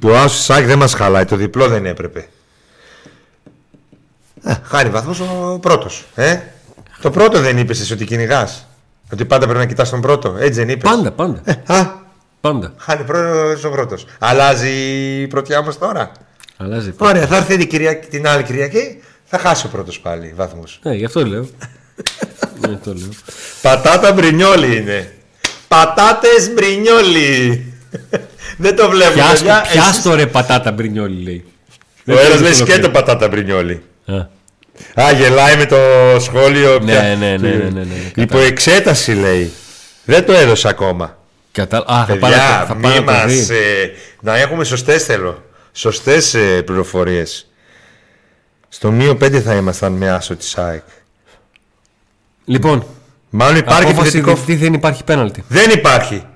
του 0.00 0.16
Άσου 0.16 0.42
Σάκ 0.42 0.64
δεν 0.66 0.78
μας 0.78 0.94
χαλάει. 0.94 1.24
Το 1.24 1.36
διπλό 1.36 1.68
δεν 1.68 1.86
έπρεπε. 1.86 2.28
Ε, 4.44 4.54
χάνει 4.62 4.90
βαθμούς 4.90 5.20
ο 5.20 5.58
πρώτος. 5.60 6.04
Ε; 6.14 6.38
Το 7.02 7.10
πρώτο 7.10 7.40
δεν 7.40 7.58
είπες 7.58 7.80
εσύ 7.80 7.92
ότι 7.92 8.04
κυνηγάς. 8.04 8.66
Ότι 9.12 9.24
πάντα 9.24 9.44
πρέπει 9.44 9.58
να 9.60 9.66
κοιτάς 9.66 9.90
τον 9.90 10.00
πρώτο. 10.00 10.36
Έτσι 10.38 10.58
δεν 10.60 10.68
είπες. 10.68 10.90
Πάντα, 10.90 11.10
πάντα. 11.10 11.40
Ε, 11.44 11.52
α, 11.66 12.00
Πάντα. 12.40 12.72
χάνει 12.76 13.04
πρώτο 13.04 13.68
ο 13.68 13.70
πρώτος. 13.70 14.06
Αλλάζει 14.18 14.68
η 15.20 15.26
πρωτιά 15.26 15.62
μα 15.62 15.72
τώρα. 15.74 16.10
Αλλάζει. 16.56 16.94
Ωραία, 16.98 17.26
θα 17.26 17.36
έρθει 17.36 17.56
την, 17.56 17.68
Κυριακή, 17.68 18.08
την 18.08 18.26
άλλη 18.28 18.42
Κυριακή. 18.42 19.02
Θα 19.24 19.38
χάσει 19.38 19.66
ο 19.66 19.68
πρώτος 19.68 20.00
πάλι 20.00 20.32
βαθμούς. 20.36 20.78
Ναι, 20.82 20.94
γι' 20.94 21.04
αυτό 21.04 21.26
λέω. 21.26 21.46
Γι' 22.66 22.74
αυτό 22.74 22.94
λέω. 22.94 23.08
Πατάτα 23.62 24.12
μπρινιόλι 24.12 24.76
είναι. 24.76 25.12
Πατάτες 25.68 26.50
μπρινιόλι. 26.54 27.64
Δεν 28.56 28.76
το 28.76 28.88
βλέπω. 28.90 29.12
Πιάστο, 29.12 29.34
παιδιά. 29.44 29.66
πιάστο 29.72 30.14
ρε 30.14 30.26
πατάτα 30.26 30.72
μπρινιόλι 30.72 31.22
λέει. 31.22 31.44
Εσείς- 32.04 32.22
Ο 32.22 32.26
ένας 32.26 32.40
λέει 32.40 32.52
σκέτο 32.54 32.90
πατάτα 32.90 33.28
μπρινιόλι. 33.28 33.82
Α, 34.94 35.04
Α, 35.04 35.12
γελάει 35.12 35.56
με 35.56 35.66
το 35.66 35.76
σχόλιο. 36.20 36.78
Ναι, 36.78 36.92
πια. 36.92 37.02
ναι, 37.02 37.14
ναι, 37.14 37.36
ναι, 37.36 37.48
ναι, 37.48 37.68
ναι, 37.70 37.80
ναι. 37.80 38.22
Υπό 38.22 38.38
εξέταση 38.38 39.12
λέει. 39.12 39.52
Δεν 40.04 40.24
το 40.26 40.32
έδωσε 40.32 40.68
ακόμα. 40.68 41.18
Κατά... 41.52 41.84
Α, 41.86 42.04
θα 42.04 42.12
Παιδιά, 42.12 42.28
πάρω, 42.28 42.66
θα 42.66 42.74
μη 42.74 42.82
πάρω 42.82 42.96
το 42.96 43.02
μας, 43.12 43.24
δει. 43.32 43.54
ε, 43.56 43.90
να 44.20 44.36
έχουμε 44.36 44.64
σωστές 44.64 45.04
θέλω. 45.04 45.44
Σωστές 45.72 46.36
πληροφορίες. 46.64 47.46
Στο 48.68 48.90
μείο 48.90 49.12
5 49.12 49.38
θα 49.40 49.54
ήμασταν 49.54 49.92
με 49.92 50.10
άσο 50.10 50.36
της 50.36 50.56
ΑΕΚ. 50.58 50.82
Λοιπόν, 52.44 52.86
Μάλλον 53.30 53.56
υπάρχει 53.56 53.82
απόφαση 53.82 54.00
επιθετικό. 54.00 54.32
διαιτητή 54.34 54.56
δεν 54.64 54.74
υπάρχει 54.74 55.04
πέναλτι. 55.04 55.44
Δεν 55.48 55.70
υπάρχει. 55.70 56.26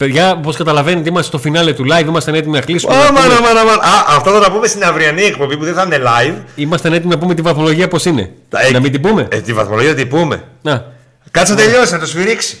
Αχμα! 0.00 0.06
Παιδιά, 0.12 0.30
όπως 0.32 0.56
καταλαβαίνετε, 0.56 1.08
είμαστε 1.08 1.28
στο 1.28 1.38
φινάλε 1.38 1.72
του 1.72 1.84
live. 1.92 2.06
Ήμασταν 2.06 2.34
έτοιμοι 2.34 2.54
να 2.54 2.60
κλείσουμε. 2.60 2.94
να 2.94 3.00
Άμα, 3.00 3.20
πούμε- 3.20 3.34
άμα, 3.50 3.60
άμα. 3.60 3.72
Α, 3.72 4.04
αυτό 4.16 4.30
θα 4.30 4.40
τα 4.40 4.52
πούμε 4.52 4.66
στην 4.66 4.84
αυριανή 4.84 5.22
εκπομπή 5.22 5.56
που 5.56 5.64
δεν 5.64 5.74
θα 5.74 5.82
είναι 5.86 5.98
live. 6.04 6.34
Ήμασταν 6.54 6.92
έτοιμοι 6.92 7.12
να 7.12 7.18
πούμε 7.18 7.34
τη 7.34 7.42
βαθμολογία 7.42 7.88
πώς 7.88 8.04
είναι. 8.04 8.30
Τα- 8.48 8.58
Να 8.72 8.80
μην 8.80 8.92
την 8.92 9.00
πούμε; 9.00 9.28
Ε, 9.30 9.40
τη 9.40 9.52
βαθμολογία 9.52 9.94
την 9.94 10.08
πούμε. 10.08 10.42
Να, 10.62 10.84
Κάτσε 11.30 11.52
να 11.54 11.58
τελειώσει, 11.58 11.92
να 11.92 11.98
το 11.98 12.06
σφυρίξει. 12.06 12.58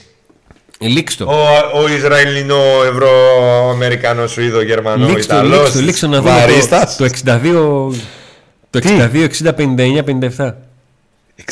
λήξ 0.78 1.16
το. 1.16 1.24
Ο, 1.24 1.80
ο 1.82 1.88
Ισραηλινό, 1.88 2.62
Ευρωαμερικανό, 2.92 4.26
Σουηδο, 4.26 4.60
Γερμανό, 4.62 5.06
Λήξ 5.08 5.26
το, 5.26 5.34
Ιταλός. 5.34 5.60
λήξ 5.60 5.72
το, 5.72 5.80
λήξ 5.80 5.98
το 6.00 6.06
να 6.08 6.16
δούμε 6.20 6.30
Βαρίστας. 6.30 6.96
το, 6.96 7.04
το 7.04 7.10
62, 7.10 7.94
το 8.70 8.78
62, 8.78 9.24
60, 9.24 9.52
59, 9.54 10.02
57. 10.02 10.54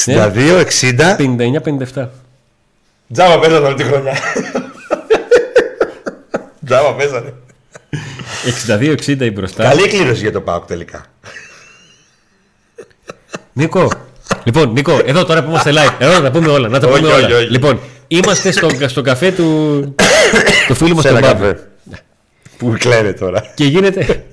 62, 0.07 0.61
60. 0.61 1.17
59, 1.17 1.61
57. 1.61 2.09
Τζάμπα 3.13 3.39
παίζανε 3.39 3.67
όλη 3.67 3.75
τη 3.75 3.83
χρονιά. 3.83 4.13
Τζάμπα 6.67 6.95
παίζανε. 6.95 7.35
62-60 8.69 9.21
η 9.21 9.31
μπροστά. 9.31 9.63
Καλή 9.63 9.89
κλήρωση 9.89 10.21
για 10.21 10.33
το 10.33 10.41
ΠΑΟΚ 10.41 10.65
τελικά. 10.67 11.05
Νίκο, 13.53 13.91
λοιπόν, 14.45 14.73
Νίκο, 14.73 15.01
εδώ 15.05 15.25
τώρα 15.25 15.43
που 15.45 15.49
είμαστε 15.51 15.71
live, 15.75 15.95
εδώ 15.99 16.13
να 16.13 16.23
τα 16.23 16.31
πούμε 16.31 16.49
όλα. 16.51 16.69
Να 16.69 16.81
τα 16.81 16.89
Όχι, 16.89 17.01
πούμε 17.01 17.13
όχι, 17.13 17.25
όλα. 17.25 17.37
όχι. 17.37 17.47
Λοιπόν, 17.51 17.81
είμαστε 18.09 18.51
στο, 18.51 18.69
στο 18.87 19.03
καφέ 19.03 19.33
του, 19.33 19.95
του 20.67 20.75
φίλου 20.75 20.95
μας 20.95 21.05
Σε 21.05 21.09
τον 21.09 21.17
ένα 21.19 21.27
Μπάμπη. 21.35 21.41
καφέ. 21.41 21.69
Που 22.59 22.75
κλαίνε 22.79 23.13
τώρα. 23.13 23.53
Και 23.55 23.65
γίνεται. 23.65 24.25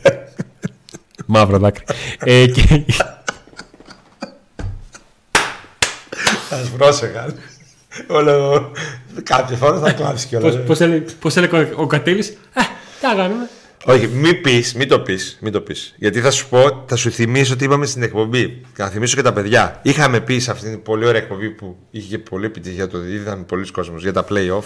Μαύρο 1.25 1.57
δάκρυ. 1.57 1.83
ε, 2.19 2.45
και... 2.47 2.83
Θα 6.49 6.61
πρόσεχα. 6.77 7.33
Όλο. 8.07 8.71
Κάποια 9.23 9.55
φορά 9.57 9.79
θα 9.79 9.91
κλάψεις 9.91 10.25
κιόλας. 10.27 10.55
πώς, 10.55 10.63
πώς, 10.65 10.79
έλεγε, 10.79 11.03
πώς 11.19 11.35
έλεγε 11.35 11.57
ο, 11.57 11.67
ο 11.75 11.87
Κατήλης, 11.87 12.29
«Α, 12.29 12.61
τι 12.99 13.07
να 13.07 13.15
κάνουμε. 13.15 13.49
Όχι, 13.85 14.07
μην 14.07 14.41
πεις, 14.41 14.73
μην 14.73 14.87
το 14.87 14.99
πεις. 14.99 15.37
Μην 15.41 15.51
το 15.51 15.61
πεις. 15.61 15.93
Γιατί 15.97 16.19
θα 16.19 16.31
σου 16.31 16.49
πω, 16.49 16.83
θα 16.87 16.95
σου 16.95 17.11
θυμίσω 17.11 17.53
ότι 17.53 17.63
είπαμε 17.63 17.85
στην 17.85 18.03
εκπομπή. 18.03 18.47
Και 18.47 18.83
να 18.83 18.87
θυμίσω 18.87 19.15
και 19.15 19.21
τα 19.21 19.33
παιδιά. 19.33 19.79
Είχαμε 19.81 20.19
πει 20.19 20.39
σε 20.39 20.51
αυτήν 20.51 20.69
την 20.69 20.81
πολύ 20.81 21.05
ωραία 21.05 21.21
εκπομπή 21.21 21.49
που 21.49 21.75
είχε 21.91 22.07
και 22.07 22.17
πολύ 22.17 22.45
επιτυχία 22.45 22.87
το 22.87 22.97
είδαν 23.03 23.45
πολλοί 23.45 23.71
κόσμοι 23.71 23.99
για 23.99 24.13
τα 24.13 24.25
playoff. 24.29 24.63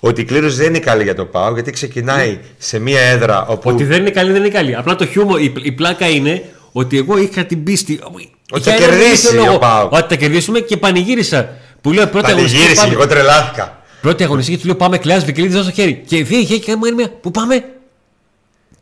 Ότι 0.00 0.20
η 0.20 0.24
κλήρωση 0.24 0.56
δεν 0.56 0.66
είναι 0.66 0.78
καλή 0.78 1.02
για 1.02 1.14
το 1.14 1.24
ΠΑΟ 1.24 1.52
γιατί 1.54 1.70
ξεκινάει 1.70 2.38
σε 2.58 2.78
μία 2.78 3.00
έδρα 3.00 3.46
όπου. 3.46 3.70
Ότι 3.70 3.84
δεν 3.84 4.00
είναι 4.00 4.10
καλή, 4.10 4.32
δεν 4.32 4.40
είναι 4.40 4.50
καλή. 4.50 4.76
Απλά 4.76 4.96
το 4.96 5.06
χιούμο, 5.06 5.36
η, 5.38 5.52
η 5.62 5.72
πλάκα 5.72 6.08
είναι 6.08 6.42
ότι 6.72 6.98
εγώ 6.98 7.18
είχα 7.18 7.44
την 7.44 7.62
πίστη. 7.62 8.00
Ότι 8.02 8.30
για 8.50 8.60
θα 8.76 8.84
έναν 8.84 8.98
κερδίσει 8.98 9.12
ίσο 9.26 9.34
λόγο, 9.34 9.54
ο 9.54 9.58
ΠΑΟΚ. 9.58 9.92
Ότι 9.92 10.06
θα 10.08 10.14
κερδίσουμε 10.14 10.60
και 10.60 10.76
πανηγύρισα. 10.76 11.56
Που 11.86 11.92
λέω 11.92 12.06
πρώτη 12.06 12.30
αγωνιστική. 12.30 12.56
Πανηγύρισε, 12.62 12.82
Πάμε, 12.84 12.94
εγώ 12.94 13.06
τρελάθηκα. 13.06 13.82
πρώτη 14.00 14.22
αγωνιστική 14.24 14.58
του 14.58 14.66
λέω 14.66 14.74
πάμε 14.74 14.98
κλειά 14.98 15.18
Βικελίδη, 15.18 15.54
δώσ' 15.54 15.64
το 15.64 15.70
χέρι. 15.72 16.02
Και 16.06 16.24
δύο 16.24 16.38
είχε 16.38 16.56
και 16.58 16.76
μου 16.76 16.94
μια. 16.94 17.08
Πού 17.08 17.30
πάμε; 17.30 17.64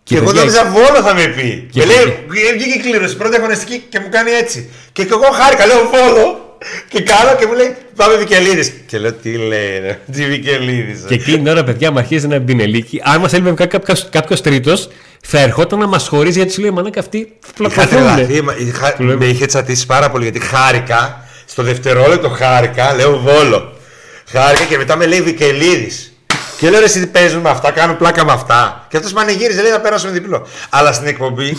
Και, 0.02 0.16
εγώ 0.16 0.24
παιδιά, 0.24 0.40
νόμιζα 0.40 0.64
βόλο 0.70 1.02
θα 1.06 1.14
με 1.14 1.26
πει. 1.26 1.68
Και 1.72 1.80
Και 1.80 1.86
λέει, 1.86 1.96
παιδιά. 1.96 2.52
βγήκε 2.58 2.78
η 2.78 2.80
κλήρωση, 2.80 3.16
πρώτη 3.16 3.36
αγωνιστική 3.36 3.84
και 3.88 3.98
μου 4.00 4.08
κάνει 4.10 4.30
έτσι. 4.30 4.70
Και 4.92 5.02
εγώ 5.02 5.30
χάρηκα, 5.32 5.66
λέω 5.66 5.76
βόλο. 5.78 6.58
Και 6.88 7.00
κάνω 7.02 7.34
και 7.38 7.46
μου 7.46 7.52
λέει, 7.52 7.76
πάμε 7.96 8.16
Βικελίδης. 8.16 8.72
Και 8.86 8.98
λέω, 8.98 9.12
τι 9.12 9.32
λέει, 9.36 9.78
ρε, 9.78 9.98
τι 10.12 10.24
Βικελίδης. 10.26 11.04
Και 11.08 11.14
εκείνη 11.14 11.36
την 11.36 11.46
ώρα, 11.48 11.64
παιδιά, 11.64 11.90
μου 11.90 11.98
αρχίζει 11.98 12.24
ένα 12.24 12.38
μπινελίκι. 12.38 13.00
Αν 13.04 13.20
μας 13.20 13.32
έλειπε 13.32 13.66
κάποιο 14.10 14.40
τρίτος, 14.40 14.88
θα 15.26 15.38
ερχόταν 15.38 15.78
να 15.78 15.86
μας 15.86 16.08
χωρίζει 16.08 16.38
γιατί 16.38 16.52
σου 16.52 16.60
λέει 16.60 16.70
Μανάκα 16.70 17.00
αυτοί 17.00 17.18
Είχα 17.18 17.52
πλακωθούν. 17.56 17.88
τρελαθεί, 17.88 18.42
μα- 18.42 18.54
είχα- 18.58 18.94
Που 18.96 19.02
λέμε. 19.02 19.16
με 19.16 19.24
είχε 19.26 19.46
τσατίσει 19.46 19.86
πάρα 19.86 20.10
πολύ 20.10 20.22
γιατί 20.30 20.40
χάρηκα. 20.46 21.23
Στο 21.46 21.62
δευτερόλεπτο 21.62 22.28
χάρηκα, 22.28 22.94
λέω 22.94 23.18
βόλο. 23.18 23.72
Χάρηκα 24.30 24.64
και 24.64 24.76
μετά 24.76 24.96
με 24.96 25.06
λέει 25.06 25.22
Βικελίδης. 25.22 26.12
Και 26.58 26.70
λέω 26.70 26.78
ρε, 26.78 26.84
εσύ 26.84 27.00
τι 27.00 27.06
παίζουν 27.06 27.40
με 27.40 27.50
αυτά, 27.50 27.70
κάνουν 27.70 27.96
πλάκα 27.96 28.24
με 28.24 28.32
αυτά. 28.32 28.86
Και 28.88 28.96
αυτός 28.96 29.12
πανηγύριζε, 29.12 29.62
λέει 29.62 29.70
να 29.70 29.80
πέρασουμε 29.80 30.12
διπλό. 30.12 30.46
Αλλά 30.70 30.92
στην 30.92 31.06
εκπομπή 31.06 31.56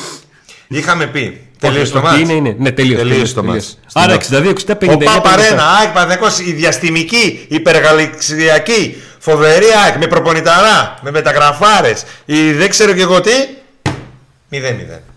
είχαμε 0.67 1.05
πει. 1.05 1.47
Τελείωσε 1.59 1.91
το 1.91 1.97
Ότι 1.97 2.07
μάτς. 2.07 2.19
είναι, 2.19 2.33
είναι. 2.33 2.55
Ναι, 2.59 2.71
τελείωσε. 2.71 3.03
Τελείωσε 3.03 3.33
το 3.33 3.41
τελείωσε. 3.41 3.75
μάτς. 3.93 3.93
Άρα 3.93 4.21
Στην 4.21 4.37
62-60, 4.37 4.75
59. 4.77 4.93
Ο 4.93 4.97
Παπαρένα, 4.97 5.63
ΑΕΚ 5.79 5.87
Παναθηναϊκός, 5.93 6.39
η 6.39 6.51
διαστημική, 6.51 7.45
υπεργαλαξιακή, 7.49 9.01
φοβερή 9.19 9.65
ΑΕΚ, 9.85 9.97
με 9.97 10.07
προπονηταρά, 10.07 10.97
με 11.01 11.11
μεταγραφάρες, 11.11 12.03
η 12.25 12.51
δεν 12.51 12.69
ξέρω 12.69 12.93
και 12.93 13.01
εγώ 13.01 13.21
τι. 13.21 13.31
0-0 14.51 14.55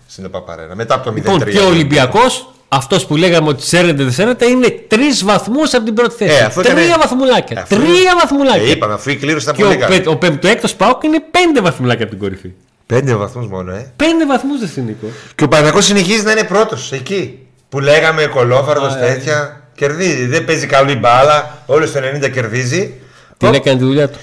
στην 0.07 0.29
Παπαρένα. 0.31 0.75
Μετά 0.75 0.95
από 0.95 1.03
το 1.03 1.11
0-3. 1.11 1.15
Λοιπόν, 1.15 1.43
και 1.43 1.59
ο 1.59 1.65
Ολυμπιακός, 1.65 2.53
αυτός 2.69 3.05
που 3.05 3.15
λέγαμε 3.15 3.47
ότι 3.49 3.63
σέρνεται 3.63 4.03
δεν 4.03 4.11
σέρνεται, 4.11 4.45
είναι 4.45 4.69
τρεις 4.87 5.23
βαθμούς 5.23 5.73
από 5.73 5.85
την 5.85 5.93
πρώτη 5.93 6.15
θέση. 6.15 6.35
Ε, 6.35 6.39
αφού 6.43 6.61
Τρία 6.61 6.71
έκανε- 6.73 6.95
βαθμουλάκια. 6.97 7.61
Αφού- 7.61 7.77
Τρία 7.77 8.15
βαθμουλάκια. 8.21 8.61
Ε, 8.67 8.69
είπαμε, 8.69 8.93
αφού 8.93 9.09
η 9.09 9.15
κλήρωση 9.15 9.43
ήταν 9.43 9.55
και 9.55 9.63
ο, 9.63 9.65
πολύ 9.65 9.77
καλή. 9.77 9.99
πε, 10.01 10.09
ο 10.09 10.15
πέμπτο 10.17 10.49
Πάοκ 10.77 11.03
είναι 11.03 11.19
πέντε 11.31 11.61
βαθμουλάκια 11.61 12.03
από 12.03 12.13
την 12.13 12.23
κορυφή. 12.23 12.51
Πέντε 12.85 13.15
βαθμούς 13.15 13.47
μόνο, 13.47 13.71
ε. 13.71 13.91
Πέντε 13.95 14.25
βαθμούς 14.25 14.59
δεν 14.59 14.69
είναι 14.75 14.85
Νίκο. 15.01 15.13
Και 15.35 15.43
ο 15.43 15.47
Παναγός 15.47 15.85
συνεχίζει 15.85 16.23
να 16.23 16.31
είναι 16.31 16.43
πρώτος 16.43 16.91
εκεί. 16.91 17.39
Που 17.69 17.79
λέγαμε 17.79 18.25
κολόφαρδος 18.25 18.93
Α, 18.93 19.05
ε. 19.05 19.13
τέτοια. 19.13 19.61
Κερδίζει. 19.75 20.25
Δεν 20.25 20.45
παίζει 20.45 20.65
καλή 20.65 20.95
μπάλα. 20.95 21.63
Όλο 21.65 21.85
στο 21.85 21.99
90 21.99 22.29
κερδίζει. 22.29 22.93
Την 23.37 23.47
Ω, 23.47 23.53
έκανε 23.53 23.77
τη 23.79 23.83
δουλειά 23.85 24.09
του. 24.09 24.17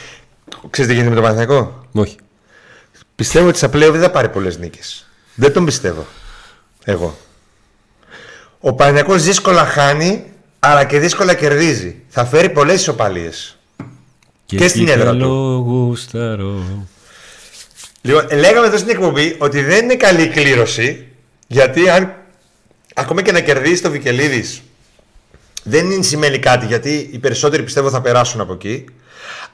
Ξέρεις 0.70 0.90
τι 0.90 0.97
γίνεται 0.97 1.14
με 1.14 1.20
τον 1.20 1.30
Παναθηναϊκό; 1.30 1.86
Όχι. 1.92 2.16
Πιστεύω 3.14 3.49
ότι 3.49 3.57
στα 3.57 3.68
πλέον 3.68 3.92
δεν 3.92 4.01
θα 4.01 4.11
πάρει 4.11 4.28
πολλές 4.28 4.59
νίκες. 4.59 5.07
Δεν 5.34 5.53
τον 5.53 5.64
πιστεύω. 5.64 6.07
Εγώ. 6.84 7.16
Ο 8.67 8.75
Παναγιακός 8.75 9.23
δύσκολα 9.23 9.64
χάνει, 9.64 10.25
αλλά 10.59 10.85
και 10.85 10.99
δύσκολα 10.99 11.35
κερδίζει. 11.35 11.97
Θα 12.09 12.25
φέρει 12.25 12.51
πολλές 12.51 12.81
ισοπαλίες. 12.81 13.59
Και, 14.45 14.57
και 14.57 14.69
στην 14.69 14.89
έδρα 14.89 15.17
του. 15.17 15.97
Λοιπόν, 18.01 18.27
λέγαμε 18.33 18.67
εδώ 18.67 18.77
στην 18.77 18.91
εκπομπή 18.91 19.37
ότι 19.39 19.62
δεν 19.62 19.85
είναι 19.85 19.95
καλή 19.95 20.29
κλήρωση, 20.29 21.07
γιατί 21.47 21.89
αν 21.89 22.14
ακόμα 22.95 23.23
και 23.23 23.33
να 23.33 23.41
κερδίσει 23.41 23.83
το 23.83 23.91
Βικελίδης, 23.91 24.62
δεν 25.62 26.03
σημαίνει 26.03 26.39
κάτι, 26.39 26.67
γιατί 26.67 27.11
οι 27.12 27.19
περισσότεροι 27.19 27.62
πιστεύω 27.62 27.91
θα 27.91 28.01
περάσουν 28.01 28.41
από 28.41 28.53
εκεί. 28.53 28.85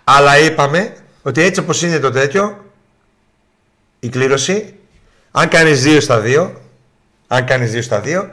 Αλλά 0.04 0.38
είπαμε 0.38 0.96
ότι 1.22 1.42
έτσι 1.42 1.60
όπως 1.60 1.82
είναι 1.82 1.98
το 1.98 2.10
τέτοιο, 2.10 2.64
η 4.00 4.08
κλήρωση, 4.08 4.74
αν 5.30 5.48
κάνεις 5.48 5.82
δύο 5.82 6.00
στα 6.00 6.20
δύο, 6.20 6.60
αν 7.26 7.44
κάνεις 7.44 7.70
δύο 7.70 7.82
στα 7.82 8.00
δύο, 8.00 8.30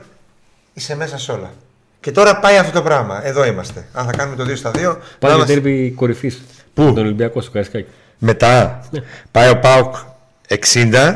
είσαι 0.80 0.96
μέσα 0.96 1.18
σε 1.18 1.32
όλα. 1.32 1.52
Και 2.00 2.12
τώρα 2.12 2.40
πάει 2.40 2.58
αυτό 2.58 2.72
το 2.72 2.82
πράγμα. 2.82 3.26
Εδώ 3.26 3.46
είμαστε. 3.46 3.88
Αν 3.94 4.06
θα 4.06 4.12
κάνουμε 4.12 4.36
το 4.36 4.52
2 4.52 4.58
στα 4.58 4.72
2. 4.76 4.98
Πάει 5.20 5.38
το 5.38 5.46
τέρμι 5.46 5.92
κορυφής. 5.92 6.42
Πού; 6.74 6.84
Τον 6.84 6.98
Ολυμπιακό 6.98 7.42
στο 7.42 7.52
Καρισκάκι. 7.52 7.90
Μετά 8.18 8.84
ναι. 8.92 9.00
πάει 9.32 9.50
ο 9.50 9.60
Πάουκ 9.60 9.96
60. 10.74 11.16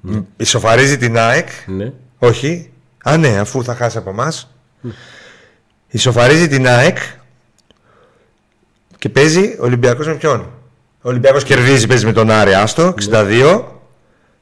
Ναι. 0.00 0.22
Ισοφαρίζει 0.36 0.96
την 0.98 1.18
ΑΕΚ. 1.18 1.48
Ναι. 1.66 1.92
Όχι. 2.18 2.72
Α, 3.04 3.16
ναι, 3.16 3.38
αφού 3.38 3.64
θα 3.64 3.74
χάσει 3.74 3.98
από 3.98 4.10
εμάς. 4.10 4.50
Ναι. 4.80 4.92
Ισοφαρίζει 5.88 6.48
την 6.48 6.68
ΑΕΚ 6.68 6.98
και 8.98 9.08
παίζει 9.08 9.56
ο 9.60 9.64
Ολυμπιακός 9.64 10.06
με 10.06 10.14
ποιον; 10.14 10.40
Ο 11.02 11.08
Ολυμπιακός 11.08 11.44
κερδίζει, 11.44 11.86
παίζει 11.86 12.04
με 12.04 12.12
τον 12.12 12.30
Άρη 12.30 12.54
Άστο, 12.54 12.94
62 13.10 13.12
ναι. 13.12 13.62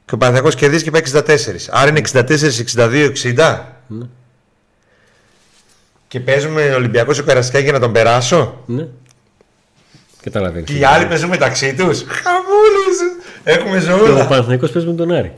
Και 0.09 0.15
ο 0.15 0.17
Παναθηναϊκός 0.17 0.55
κερδίζει 0.55 0.83
και 0.83 0.91
πάει 0.91 1.01
64. 1.13 1.23
Άρα 1.69 1.89
είναι 1.89 2.01
64, 2.11 2.25
62, 2.75 3.11
60. 3.35 3.59
Ναι. 3.87 4.05
Και 6.07 6.19
παίζουμε 6.19 6.73
Ολυμπιακός 6.75 7.15
σε 7.15 7.23
Περαστικά 7.23 7.59
για 7.59 7.71
να 7.71 7.79
τον 7.79 7.91
περάσω. 7.91 8.63
Ναι. 8.65 8.87
Καταλαβαίνω. 10.23 10.65
Και 10.65 10.77
οι 10.77 10.83
άλλοι 10.83 11.05
παίζουν 11.05 11.29
μεταξύ 11.29 11.75
τους. 11.75 12.03
Χαμούλες. 12.07 12.97
Έχουμε 13.43 13.79
ζωή. 13.79 14.13
Και 14.13 14.21
ο 14.21 14.27
Παναθηναϊκός 14.27 14.71
παίζει 14.71 14.87
με 14.87 14.93
τον 14.93 15.11
Άρη. 15.11 15.33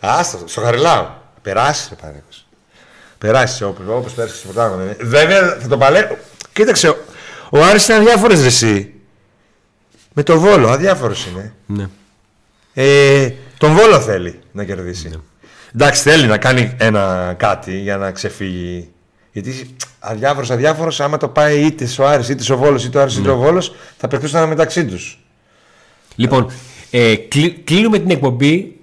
Άστο, 0.00 0.38
στο 0.46 0.60
χαριλάω. 0.60 1.08
Περάσεις, 1.42 1.88
ρε 1.88 1.94
Παναθηναϊκός. 1.94 2.46
Περάσεις 3.18 3.62
όπως 3.88 4.12
πέρασε 4.12 4.36
στο 4.36 4.48
πρωτάθλημα. 4.48 4.94
Βέβαια 5.00 5.56
θα 5.60 5.68
το 5.68 5.78
παλέ. 5.78 6.08
Κοίταξε, 6.52 6.96
ο 7.50 7.62
Άρης 7.62 7.88
είναι 7.88 7.98
αδιάφορος 7.98 8.40
εσύ. 8.40 8.94
Με 10.12 10.22
το 10.22 10.40
Βόλο, 10.40 10.68
αδιάφορος 10.68 11.26
είναι. 11.26 11.54
Ναι. 11.66 11.88
Ε, 12.74 13.30
τον 13.60 13.74
Βόλο 13.74 14.00
θέλει 14.00 14.38
να 14.52 14.64
κερδίσει. 14.64 15.08
Ναι. 15.08 15.16
Εντάξει, 15.74 16.02
θέλει 16.02 16.26
να 16.26 16.38
κάνει 16.38 16.74
ένα 16.78 17.34
κάτι 17.38 17.78
για 17.78 17.96
να 17.96 18.10
ξεφύγει. 18.10 18.88
Γιατί 19.32 19.76
αδιάφορο, 19.98 20.46
αδιάφορο, 20.50 20.92
άμα 20.98 21.16
το 21.16 21.28
πάει 21.28 21.60
είτε 21.60 21.88
ο 21.98 22.06
Άρης 22.06 22.28
είτε 22.28 22.42
στο 22.42 22.56
Βόλος 22.56 22.84
είτε 22.84 22.98
ο 22.98 23.00
Άρης 23.00 23.16
είτε 23.16 23.26
ναι. 23.26 23.32
ο 23.32 23.36
Βόλος, 23.36 23.74
θα 23.96 24.08
παιχτούσαν 24.08 24.48
μεταξύ 24.48 24.84
τους. 24.84 25.18
Λοιπόν, 26.16 26.50
ε, 26.90 27.14
κλείνουμε 27.64 27.98
την 27.98 28.10
εκπομπή 28.10 28.76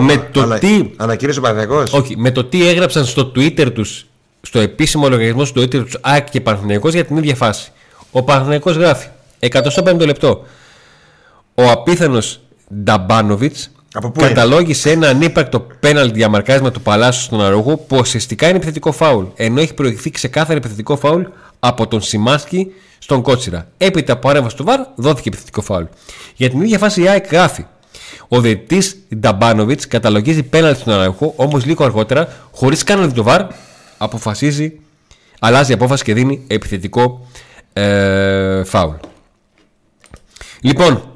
με 0.00 0.28
το 0.32 0.40
ανα, 0.42 0.58
τι. 0.58 0.90
Ανακοίνωσε 0.96 1.38
ο 1.38 1.42
Παναθηναϊκός. 1.42 1.92
Όχι, 1.92 2.16
με 2.16 2.30
το 2.30 2.44
τι 2.44 2.68
έγραψαν 2.68 3.04
στο 3.04 3.32
Twitter 3.36 3.72
τους, 3.72 4.06
στο 4.42 4.58
επίσημο 4.58 5.08
λογαριασμό 5.08 5.44
στο 5.44 5.60
Twitter 5.60 5.84
τους 5.84 5.98
ΑΕΚ 6.00 6.30
και 6.30 6.40
Παναθηναϊκός 6.40 6.92
για 6.92 7.04
την 7.04 7.16
ίδια 7.16 7.34
φάση. 7.34 7.72
Ο 8.10 8.22
Παναθηναϊκός 8.22 8.76
γράφει 8.76 9.08
105 9.38 10.04
λεπτό. 10.06 10.44
Ο 11.54 11.70
απίθανος 11.70 12.40
Νταμπάνοβιτς 12.74 13.70
καταλόγησε 14.16 14.90
ένα 14.90 15.08
ανύπαρκτο 15.08 15.66
πέναλ 15.80 16.12
διαμαρκάσμα 16.12 16.70
του 16.70 16.80
Παλάσου 16.80 17.22
στον 17.22 17.40
Αρόγο 17.40 17.76
που 17.76 17.96
ουσιαστικά 17.96 18.46
είναι 18.46 18.56
επιθετικό 18.56 18.92
φάουλ. 18.92 19.24
Ενώ 19.34 19.60
έχει 19.60 19.74
προηγηθεί 19.74 20.10
ξεκάθαρο 20.10 20.56
επιθετικό 20.58 20.96
φάουλ 20.96 21.22
από 21.58 21.86
τον 21.86 22.00
Σιμάσκι 22.00 22.72
στον 22.98 23.22
Κότσιρα. 23.22 23.66
Έπειτα 23.78 24.12
από 24.12 24.28
άρεμβαση 24.28 24.56
του 24.56 24.64
Βαρ 24.64 24.80
δόθηκε 24.94 25.28
επιθετικό 25.28 25.60
φάουλ. 25.60 25.84
Για 26.36 26.50
την 26.50 26.60
ίδια 26.60 26.78
φάση 26.78 27.02
η 27.02 27.08
ΑΕΚ 27.08 27.30
γράφει. 27.30 27.64
Ο 28.28 28.40
διαιτητής 28.40 28.96
Νταμπάνοβιτς 29.16 29.86
καταλογίζει 29.86 30.42
πέναλ 30.42 30.76
στον 30.76 30.92
Αρόγο, 30.92 31.32
όμως 31.36 31.64
λίγο 31.64 31.84
αργότερα, 31.84 32.28
χωρίς 32.52 32.82
καν 32.82 33.00
να 33.00 33.06
δει 33.06 33.14
το 33.14 33.22
Βαρ, 33.22 33.46
αποφασίζει, 33.98 34.80
αλλάζει 35.40 35.72
απόφαση 35.72 36.04
και 36.04 36.14
δίνει 36.14 36.44
επιθετικό 36.46 37.26
ε, 37.72 38.64
φάουλ. 38.64 38.94
Λοιπόν, 40.60 41.13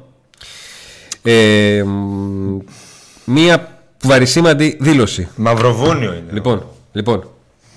ε, 1.23 1.83
μία 3.25 3.79
βαρισίμαντη 4.03 4.77
δήλωση. 4.79 5.27
Μαυροβούνιο 5.35 6.13
είναι. 6.13 6.31
Λοιπόν, 6.31 6.65
λοιπόν 6.91 7.29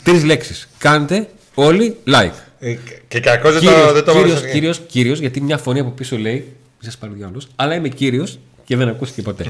τρεις 0.02 0.24
λέξεις. 0.24 0.68
Κάντε 0.78 1.28
όλοι 1.54 1.96
like. 2.06 2.30
Ε, 2.60 2.76
και 3.08 3.20
κακός 3.20 3.52
δεν 3.52 3.62
το, 3.62 3.92
δεν 3.92 4.04
το 4.04 4.12
κύριος, 4.12 4.42
κύριος, 4.52 4.80
κύριος, 4.86 5.18
γιατί 5.18 5.40
μια 5.40 5.58
φωνή 5.58 5.80
από 5.80 5.90
πίσω 5.90 6.18
λέει, 6.18 6.34
μην 6.34 6.80
σας 6.80 6.96
πάρει 6.96 7.12
διάολος, 7.16 7.48
αλλά 7.56 7.74
είμαι 7.74 7.88
κύριος 7.88 8.38
και 8.64 8.76
δεν 8.76 8.88
ακούστηκε 8.88 9.22
ποτέ. 9.22 9.44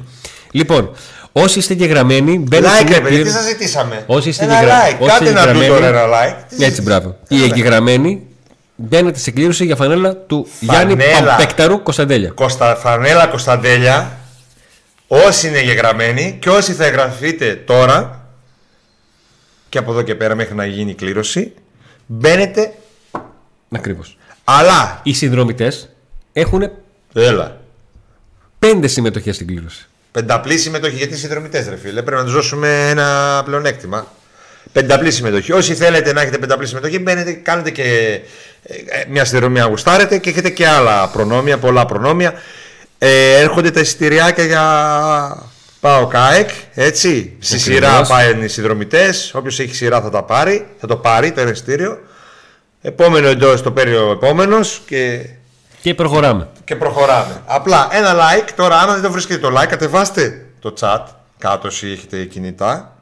λοιπόν, 0.51 0.90
όσοι 1.32 1.59
είστε 1.59 1.74
γεγραμμένοι, 1.74 2.38
μπαίνετε 2.38 2.68
like, 2.68 2.93
σε 2.93 3.01
μια... 3.01 3.24
τι 3.24 3.30
σας 3.30 3.45
ζητήσαμε; 3.45 4.05
Όσοι 4.07 4.28
είστε 4.28 4.45
ένα 4.45 4.61
like, 4.61 5.07
κάντε 5.07 5.32
να 5.32 5.47
πει 5.47 5.66
τώρα 5.66 5.86
ένα 5.86 6.05
like. 6.07 6.62
Έτσι, 6.62 6.82
μπράβο. 6.82 7.16
Οι 7.28 7.43
εγγεγραμμένοι 7.43 8.22
μπαίνετε 8.77 9.18
σε 9.18 9.31
κλήρωση 9.31 9.64
για 9.64 9.77
φανέλα 9.77 10.16
του 10.16 10.49
Γιάννη 10.61 10.97
Παμπέκταρου 10.97 11.83
Κωνσταντέλια. 11.83 12.31
Κωνστα, 12.31 12.77
φανέλα 12.77 13.27
Κωνσταντέλια, 13.27 14.18
όσοι 15.07 15.49
είναι 15.49 15.59
εγγεγραμμένοι 15.59 16.37
και 16.41 16.51
όσοι 16.51 16.73
θα 16.73 16.85
εγγραφείτε 16.85 17.55
τώρα 17.55 18.27
και 19.68 19.79
από 19.79 19.91
εδώ 19.91 20.03
και 20.03 20.14
πέρα 20.14 20.35
μέχρι 20.35 20.55
να 20.55 20.66
γίνει 20.66 20.91
η 20.91 20.95
κλήρωση, 20.95 21.53
μπαίνετε. 22.07 22.75
Ακριβώς. 23.70 24.18
Αλλά. 24.45 25.01
Οι 25.03 25.12
συνδρομητές 25.14 25.89
έχουν. 26.33 26.70
Έλα. 27.14 27.61
Πέντε 28.59 28.87
συμμετοχές 28.87 29.35
στην 29.35 29.47
κλήρωση. 29.47 29.87
Πενταπλή 30.12 30.59
συμμετοχή 30.59 30.97
γιατί 30.97 31.14
οι 31.14 31.16
συνδρομητές, 31.16 31.68
ρε 31.68 31.77
φίλε. 31.77 32.03
Πρέπει 32.03 32.18
να 32.20 32.25
τους 32.25 32.35
δώσουμε 32.35 32.89
ένα 32.89 33.43
πλεονέκτημα. 33.45 34.07
Πενταπλή 34.73 35.11
συμμετοχή. 35.11 35.53
Όσοι 35.53 35.75
θέλετε 35.75 36.13
να 36.13 36.21
έχετε 36.21 36.39
πενταπλή 36.39 36.67
συμμετοχή, 36.67 36.99
μπαίνετε, 36.99 37.33
κάνετε 37.33 37.71
και 37.71 37.83
ε, 38.63 38.75
ε, 38.75 39.05
μια 39.09 39.25
συνδρομία 39.25 39.65
γουστάρετε 39.65 40.19
και 40.19 40.31
έχετε 40.31 40.51
και 40.51 40.69
άλλα 40.69 41.09
προνόμια, 41.09 41.59
πολλά 41.59 41.87
προνόμια. 41.87 42.33
Ε, 42.99 43.41
έρχονται 43.41 43.71
τα 43.71 43.81
εισιτηριάκια 43.81 44.45
για 44.45 44.63
Πάω 45.83 46.07
ΚΑΕΚ, 46.07 46.49
έτσι. 46.75 47.37
Στη 47.39 47.59
σειρά 47.59 48.03
πάνε 48.03 48.45
οι 48.45 48.49
συνδρομητές. 48.49 49.35
Όποιος 49.35 49.61
έχει 49.61 49.75
σειρά 49.75 50.01
θα 50.01 50.11
τα 50.11 50.23
πάρει, 50.23 50.67
θα 50.81 50.87
το 50.87 50.97
πάρει 50.97 51.33
το 51.33 51.49
εισιτήριο. 51.49 51.99
Επόμενο 52.83 53.29
εντός 53.29 53.63
το 53.63 53.73
παίρνει 53.73 53.95
ο 53.95 54.11
επόμενος 54.11 54.83
και. 54.87 55.27
Και 55.81 55.95
προχωράμε. 55.95 56.49
Και 56.65 56.77
προχωράμε. 56.77 57.43
Απλά 57.47 57.89
ένα 57.93 58.15
like. 58.15 58.49
Τώρα, 58.57 58.79
αν 58.79 58.93
δεν 58.93 59.03
το 59.03 59.11
βρίσκετε 59.11 59.41
το 59.41 59.61
like, 59.61 59.67
κατεβάστε 59.69 60.47
το 60.61 60.75
chat 60.81 61.03
κάτω 61.39 61.69
όσοι 61.69 61.91
έχετε 61.91 62.25
κινητά. 62.25 62.97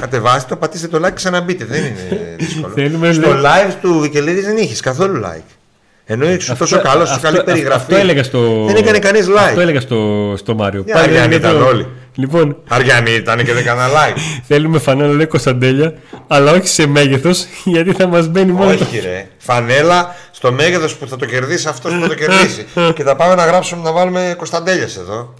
Κατεβάστε 0.00 0.48
το, 0.48 0.56
πατήστε 0.56 0.88
το 0.88 0.98
like 0.98 1.08
και 1.08 1.14
ξαναμπείτε. 1.14 1.64
Δεν 1.64 1.82
είναι 1.84 2.36
δύσκολο. 2.38 3.12
Στο 3.12 3.30
live 3.42 3.72
του 3.80 3.98
Βικελίδης 3.98 4.44
δεν 4.44 4.56
είχες 4.56 4.80
καθόλου 4.80 5.22
like. 5.24 5.56
Ενώ 6.04 6.30
είσαι 6.30 6.54
τόσο 6.54 6.80
καλό, 6.80 7.04
τόσο 7.04 7.20
καλή 7.22 7.42
περιγραφή. 7.42 7.76
Αυτό 7.76 7.96
έλεγα 7.96 8.22
στο. 8.22 8.64
Δεν 8.66 8.76
έκανε 8.76 8.98
κανείς 8.98 9.26
like. 9.28 9.36
Αυτό 9.36 9.60
έλεγα 9.60 9.80
στο, 9.80 10.34
στο 10.36 10.54
Μάριο. 10.54 10.84
Αριανοί 10.92 11.34
ήταν 11.34 11.62
όλοι. 11.62 11.88
Λοιπόν, 12.14 12.56
Αριανοί 12.68 13.10
ήταν 13.10 13.38
και 13.38 13.44
δεν 13.52 13.56
έκανα 13.56 13.86
like. 13.88 14.16
Θέλουμε 14.48 14.78
φανέλα, 14.78 15.12
λέει 15.12 15.26
Κωνσταντέλια, 15.26 15.94
αλλά 16.26 16.52
όχι 16.52 16.66
σε 16.68 16.86
μέγεθος, 16.86 17.46
γιατί 17.64 17.92
θα 17.92 18.06
μας 18.06 18.28
μπαίνει 18.28 18.52
μόνο. 18.52 18.70
Όχι, 18.70 18.98
ρε. 18.98 19.28
Φανέλα 19.38 20.14
στο 20.30 20.52
μέγεθος 20.52 20.94
που 20.96 21.08
θα 21.08 21.16
το 21.16 21.26
κερδίσει 21.26 21.68
αυτός 21.68 21.94
που 21.94 22.00
θα 22.00 22.08
το 22.08 22.14
κερδίσει. 22.14 22.66
και 22.94 23.02
θα 23.02 23.16
πάμε 23.16 23.34
να 23.34 23.44
γράψουμε 23.44 23.82
να 23.82 23.92
βάλουμε 23.92 24.34
Κωνσταντέλιας 24.36 24.96
εδώ. 24.96 25.34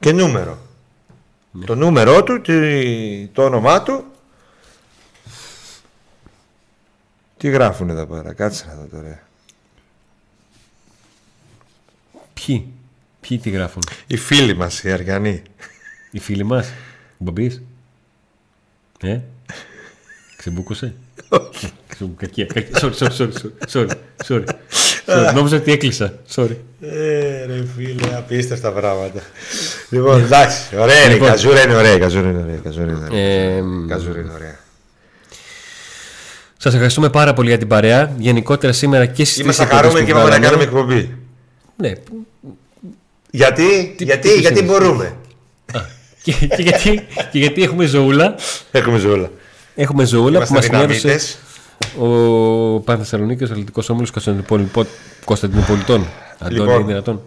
Και 0.00 0.12
νούμερο. 0.12 0.58
Ναι. 1.56 1.64
Το 1.64 1.74
νούμερό 1.74 2.22
του, 2.22 2.40
το 3.32 3.44
όνομά 3.44 3.82
του. 3.82 4.04
Τι 7.36 7.48
γράφουν 7.48 7.90
εδώ 7.90 8.06
πέρα, 8.06 8.32
κάτσε 8.32 8.66
να 8.66 8.74
δω 8.74 8.86
τώρα. 8.86 9.22
Ποιοι, 12.34 12.72
ποιοι 13.20 13.38
τι 13.38 13.50
γράφουν. 13.50 13.82
Οι 14.06 14.16
φίλοι 14.16 14.54
μας, 14.56 14.82
οι 14.82 14.92
Αργανοί. 14.92 15.42
Οι 16.10 16.18
φίλοι 16.18 16.44
μας, 16.44 16.68
ο 17.12 17.16
Μπαμπής. 17.18 17.62
Ε, 19.00 19.20
ξεμπούκωσε. 20.36 20.94
Όχι. 21.28 21.72
Κακία, 22.16 22.46
sorry, 22.46 22.92
sorry, 22.92 23.32
sorry, 23.32 23.50
sorry, 23.68 23.90
sorry. 24.26 24.44
Νόμιζα 25.34 25.56
ότι 25.56 25.72
έκλεισα, 25.72 26.14
sorry. 26.34 26.56
Ε, 26.80 27.46
ρε 27.46 27.64
φίλε, 27.76 28.16
απίστευτα 28.16 28.70
πράγματα. 28.70 29.20
Λοιπόν, 29.90 30.20
εντάξει, 30.20 30.60
ωραία 30.78 31.04
είναι, 31.04 31.14
η 31.14 31.18
καζούρα 31.18 31.62
είναι 31.62 31.74
ωραία, 31.74 31.94
η 31.94 31.98
καζούρα 31.98 32.28
είναι 32.28 32.42
ωραία, 32.42 32.56
καζούρα 32.56 32.84
είναι 32.84 33.06
ωραία. 33.10 33.62
Καζούρα 33.88 34.18
είναι 34.20 34.32
ωραία. 34.34 34.58
Σας 36.56 36.72
ευχαριστούμε 36.72 37.10
πάρα 37.10 37.32
πολύ 37.32 37.48
για 37.48 37.58
την 37.58 37.68
παρέα. 37.68 38.12
Γενικότερα 38.18 38.72
σήμερα 38.72 39.06
και 39.06 39.24
στις 39.24 39.38
Είμαστε 39.38 39.64
χαρούμενοι 39.64 40.06
και 40.06 40.12
πάμε 40.12 40.28
να 40.28 40.38
κάνουμε 40.38 40.62
εκπομπή. 40.62 41.16
Ναι. 41.76 41.92
Γιατί, 43.30 43.94
γιατί, 43.98 44.28
γιατί 44.40 44.62
μπορούμε; 44.62 45.16
και, 46.22 46.32
και, 46.32 46.62
γιατί, 46.62 47.06
και 47.32 47.38
γιατί 47.38 47.62
έχουμε 47.62 47.84
ζωούλα. 47.84 48.34
Έχουμε 48.70 48.98
ζωούλα. 48.98 49.30
Έχουμε 49.74 50.04
ζωούλα 50.04 50.44
που 50.44 50.52
μας 50.52 50.64
συνέδωσε 50.64 51.18
ο 51.98 52.80
Πανθεσσαλονίκης 52.80 53.50
Αθλητικός 53.50 53.88
Όμιλο 53.90 54.06
Κωνσταντινοπολιτών. 55.24 56.06
Λοιπόν, 56.48 56.68
Αντώνη, 56.68 56.84
δυνατόν. 56.84 57.20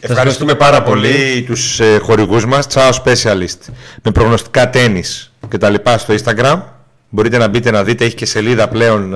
Ευχαριστούμε 0.00 0.54
πάρα 0.54 0.82
πολύ 0.82 1.44
τους 1.46 1.80
ε, 1.80 1.98
χορηγούς 1.98 2.46
μας. 2.46 2.66
Τσάο 2.66 2.90
Specialist. 3.04 3.72
Με 4.02 4.10
προγνωστικά 4.10 4.70
τέννη 4.70 5.02
και 5.48 5.58
τα 5.58 5.70
λοιπά 5.70 5.98
στο 5.98 6.14
Instagram. 6.14 6.60
Μπορείτε 7.08 7.38
να 7.38 7.48
μπείτε 7.48 7.70
να 7.70 7.84
δείτε, 7.84 8.04
έχει 8.04 8.14
και 8.14 8.26
σελίδα 8.26 8.68
πλέον 8.68 9.14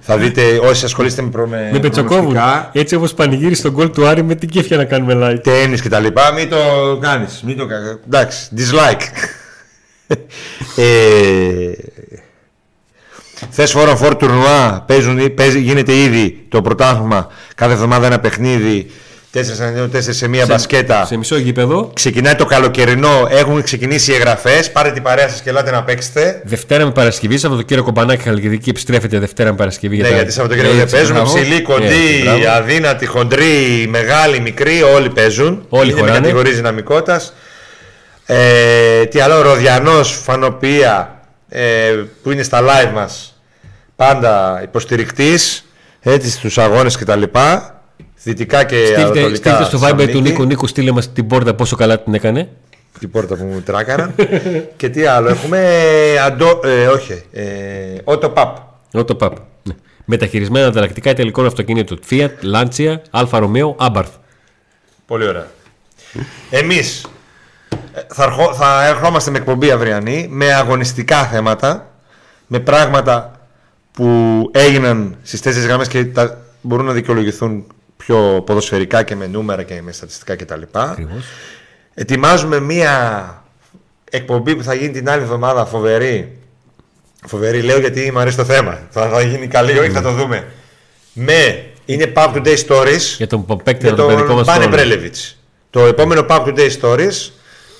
θα 0.00 0.16
δείτε 0.16 0.58
όσοι 0.62 0.84
ασχολείστε 0.84 1.22
με, 1.22 1.30
προ... 1.30 1.46
με, 1.46 1.70
με 1.72 2.70
Έτσι 2.72 2.94
όπως 2.94 3.14
πανηγύρι 3.14 3.54
στον 3.54 3.72
γκολ 3.72 3.90
του 3.90 4.06
Άρη 4.06 4.22
με 4.22 4.34
την 4.34 4.48
κέφια 4.48 4.76
να 4.76 4.84
κάνουμε 4.84 5.14
like. 5.22 5.42
Τέννη 5.42 5.78
και 5.78 5.88
τα 5.88 6.00
λοιπά. 6.00 6.32
Μην 6.32 6.48
το 6.48 6.56
κάνεις. 7.00 7.42
Μην 7.44 7.56
το... 7.56 7.66
Εντάξει, 8.06 8.48
dislike. 8.56 9.02
ε... 10.76 11.72
Θες 13.50 13.70
φόρο 13.70 13.96
φόρ 13.96 14.14
τουρνουά, 14.16 14.84
γίνεται 15.56 15.94
ήδη 15.94 16.44
το 16.48 16.62
πρωτάθλημα 16.62 17.28
κάθε 17.54 17.72
εβδομάδα 17.72 18.06
ένα 18.06 18.20
παιχνίδι 18.20 18.90
4 19.34 19.40
σε 20.10 20.28
μία 20.28 20.44
σε, 20.44 20.52
μπασκέτα. 20.52 21.04
Σε 21.04 21.16
μισό 21.16 21.36
γήπεδο. 21.36 21.90
Ξεκινάει 21.94 22.34
το 22.34 22.44
καλοκαιρινό, 22.44 23.26
έχουν 23.30 23.62
ξεκινήσει 23.62 24.10
οι 24.10 24.14
εγγραφές. 24.14 24.70
Πάρε 24.70 24.90
την 24.90 25.02
παρέα 25.02 25.28
σας 25.28 25.40
και 25.40 25.50
ελάτε 25.50 25.70
να 25.70 25.82
παίξετε. 25.82 26.42
Δευτέρα 26.44 26.84
με 26.84 26.90
Παρασκευή, 26.90 27.38
Σαββατοκύριακο 27.38 27.86
κομπανάκι 27.86 28.22
Χαλκιδική 28.22 28.70
επιστρέφεται 28.70 29.18
Δευτέρα 29.18 29.50
με 29.50 29.56
Παρασκευή. 29.56 29.96
Ναι, 29.96 30.08
γιατί 30.08 30.32
Σαββατοκύριακο 30.32 30.74
δεν 30.76 30.90
παίζουν. 30.90 31.22
Ψηλή, 31.22 31.62
κοντή, 31.62 32.24
αδύνατη, 32.56 33.06
χοντρή, 33.06 33.86
μεγάλη, 33.88 34.40
μικρή, 34.40 34.82
όλοι 34.82 35.10
παίζουν. 35.10 35.64
Όλοι 35.68 35.90
Είναι 35.90 36.02
με 36.02 36.10
κατηγορίες 36.10 36.56
δυναμικότητας. 36.56 37.34
Ε, 38.26 39.04
τι 39.04 39.20
άλλο, 39.20 39.42
Ροδιανός, 39.42 40.20
Φανοπία 40.24 41.19
ε, 41.50 42.04
που 42.22 42.30
είναι 42.30 42.42
στα 42.42 42.60
live 42.62 42.92
μας. 42.94 43.40
Πάντα 43.96 44.60
υποστηρικτής 44.62 45.64
έτσι 46.00 46.30
στους 46.30 46.58
αγώνες 46.58 46.96
κτλ. 46.96 47.22
Δυτικά 48.22 48.64
και 48.64 48.76
στείλτε, 48.84 49.00
ανατολικά. 49.02 49.54
Στείλτε 49.54 49.64
στο 49.64 49.78
Viber 49.86 50.08
του 50.10 50.20
Νίκο 50.20 50.44
Νίκο, 50.44 50.66
στείλε 50.66 50.92
μας 50.92 51.12
την 51.12 51.26
πόρτα 51.26 51.54
πόσο 51.54 51.76
καλά 51.76 52.00
την 52.00 52.14
έκανε. 52.14 52.48
Την 52.98 53.10
πόρτα 53.10 53.36
που 53.36 53.44
μου 53.44 53.60
τράκαρα. 53.60 54.14
και 54.76 54.88
τι 54.88 55.04
άλλο 55.06 55.28
έχουμε; 55.28 55.68
Αντο, 56.26 56.60
ε, 56.64 56.86
όχι. 56.86 57.22
Ε, 57.32 57.44
Autopap. 58.04 58.52
Autopap. 58.92 59.32
Ναι. 59.62 59.74
Μεταχειρισμένα 60.04 60.66
ανταλλακτικά 60.66 61.10
ιταλικών 61.10 61.46
αυτοκίνητων 61.46 61.98
Fiat, 62.10 62.30
Lancia, 62.54 62.96
Alfa 63.10 63.42
Romeo, 63.42 63.74
Abarth. 63.76 64.12
Πολύ 65.06 65.28
ωραία. 65.28 65.46
Εμείς 66.50 67.06
ε, 67.94 68.00
θα, 68.08 68.52
θα 68.54 68.86
ερχόμαστε 68.86 69.30
με 69.30 69.38
εκπομπή 69.38 69.70
αυριανή 69.70 70.26
με 70.30 70.54
αγωνιστικά 70.54 71.26
θέματα, 71.26 71.90
με 72.46 72.60
πράγματα 72.60 73.40
που 73.92 74.08
έγιναν 74.52 75.16
στις 75.22 75.40
τέσσερις 75.40 75.66
γραμμές 75.66 75.88
και 75.88 76.04
τα, 76.04 76.40
μπορούν 76.60 76.86
να 76.86 76.92
δικαιολογηθούν 76.92 77.64
πιο 77.96 78.42
ποδοσφαιρικά 78.46 79.02
και 79.02 79.16
με 79.16 79.26
νούμερα 79.26 79.62
και 79.62 79.82
με 79.82 79.92
στατιστικά 79.92 80.36
κτλ. 80.36 80.62
Ετοιμάζουμε 81.94 82.60
μία 82.60 83.34
εκπομπή 84.10 84.56
που 84.56 84.62
θα 84.62 84.74
γίνει 84.74 84.90
την 84.90 85.10
άλλη 85.10 85.22
εβδομάδα 85.22 85.66
φοβερή. 85.66 86.38
Φοβερή 87.26 87.62
λέω 87.62 87.78
γιατί 87.78 88.10
μου 88.12 88.18
αρέσει 88.18 88.36
το 88.36 88.44
θέμα. 88.44 88.78
Θα, 88.90 89.08
θα 89.08 89.22
γίνει 89.22 89.46
καλή, 89.46 89.78
όχι 89.78 89.90
θα 89.90 90.02
το 90.02 90.12
δούμε. 90.12 90.46
Με 91.12 91.64
είναι 91.84 92.12
Pub 92.16 92.34
Today 92.34 92.56
Stories 92.66 93.14
για 93.16 93.26
τον 93.26 93.44
Ποπέκτη 93.44 93.86
για 93.86 93.94
τον 93.94 94.44
Πάνε 94.44 94.66
Μπρέλεβιτς. 94.66 95.38
Το 95.70 95.84
επόμενο 95.84 96.26
Pub 96.28 96.44
Today 96.46 96.70
Stories 96.80 97.30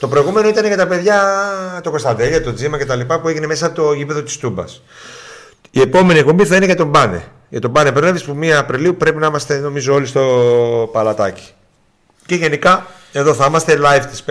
το 0.00 0.08
προηγούμενο 0.08 0.48
ήταν 0.48 0.66
για 0.66 0.76
τα 0.76 0.86
παιδιά, 0.86 1.20
το 1.82 1.90
Κωνσταντέλια, 1.90 2.42
το 2.42 2.52
Τζίμα 2.52 2.78
και 2.78 2.84
τα 2.84 2.94
λοιπά 2.94 3.20
που 3.20 3.28
έγινε 3.28 3.46
μέσα 3.46 3.66
από 3.66 3.74
το 3.74 3.92
γήπεδο 3.92 4.22
της 4.22 4.38
Τούμπας. 4.38 4.82
Η 5.70 5.80
επόμενη 5.80 6.18
εκπομπή 6.18 6.44
θα 6.44 6.56
είναι 6.56 6.64
για 6.64 6.76
τον 6.76 6.88
Μπάνε 6.88 7.24
για 7.50 7.60
τον 7.60 7.72
Πάνε 7.72 7.92
Πρέλεβης 7.92 8.24
που 8.24 8.38
1 8.40 8.46
Απριλίου 8.46 8.96
πρέπει 8.96 9.18
να 9.18 9.26
είμαστε 9.26 9.58
νομίζω 9.58 9.94
όλοι 9.94 10.06
στο 10.06 10.88
παλατάκι. 10.92 11.48
Και 12.26 12.34
γενικά 12.34 12.86
εδώ 13.12 13.34
θα 13.34 13.46
είμαστε 13.46 13.78
live 13.84 14.04
της, 14.10 14.24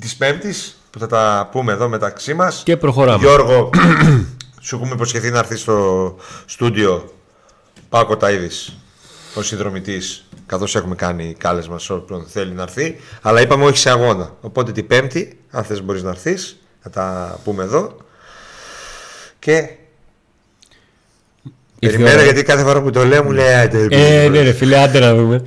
της 0.00 0.16
Πέμπτης 0.16 0.80
που 0.90 0.98
θα 0.98 1.06
τα 1.06 1.48
πούμε 1.52 1.72
εδώ 1.72 1.88
μεταξύ 1.88 2.34
μας. 2.34 2.62
Και 2.64 2.76
προχωράμε. 2.76 3.18
Γιώργο, 3.18 3.70
σου 4.60 4.76
έχουμε 4.76 4.94
υποσχεθεί 4.94 5.30
να 5.30 5.38
έρθεις 5.38 5.60
στο 5.60 6.16
στούντιο 6.44 7.12
Πάκο 7.88 8.16
Ταΐδης 8.20 8.72
ο 9.34 9.42
συνδρομητής, 9.42 10.23
καθώς 10.46 10.76
έχουμε 10.76 10.94
κάνει 10.94 11.34
κάλεσμα 11.38 11.78
σε 11.78 11.92
όποιον 11.92 12.26
θέλει 12.26 12.52
να 12.52 12.62
έρθει. 12.62 12.96
Αλλά 13.22 13.40
είπαμε 13.40 13.64
όχι 13.64 13.78
σε 13.78 13.90
αγώνα. 13.90 14.36
Οπότε 14.40 14.72
την 14.72 14.86
Πέμπτη, 14.86 15.38
αν 15.50 15.64
θες, 15.64 15.82
μπορείς 15.82 16.02
να 16.02 16.10
έρθεις, 16.10 16.56
θα 16.82 16.90
τα 16.90 17.38
πούμε 17.44 17.62
εδώ. 17.62 17.96
Και 19.38 19.68
Περιμένω 21.78 22.22
γιατί 22.22 22.42
κάθε 22.42 22.62
φορά 22.62 22.82
που 22.82 22.90
το 22.90 23.04
λέω 23.04 23.22
μου 23.24 23.30
λέει 23.30 23.46
Ε, 23.90 24.28
ναι, 24.28 24.40
ρε 24.42 24.52
φίλε, 24.52 24.78
άντε 24.78 24.98
να 24.98 25.14
δούμε. 25.14 25.44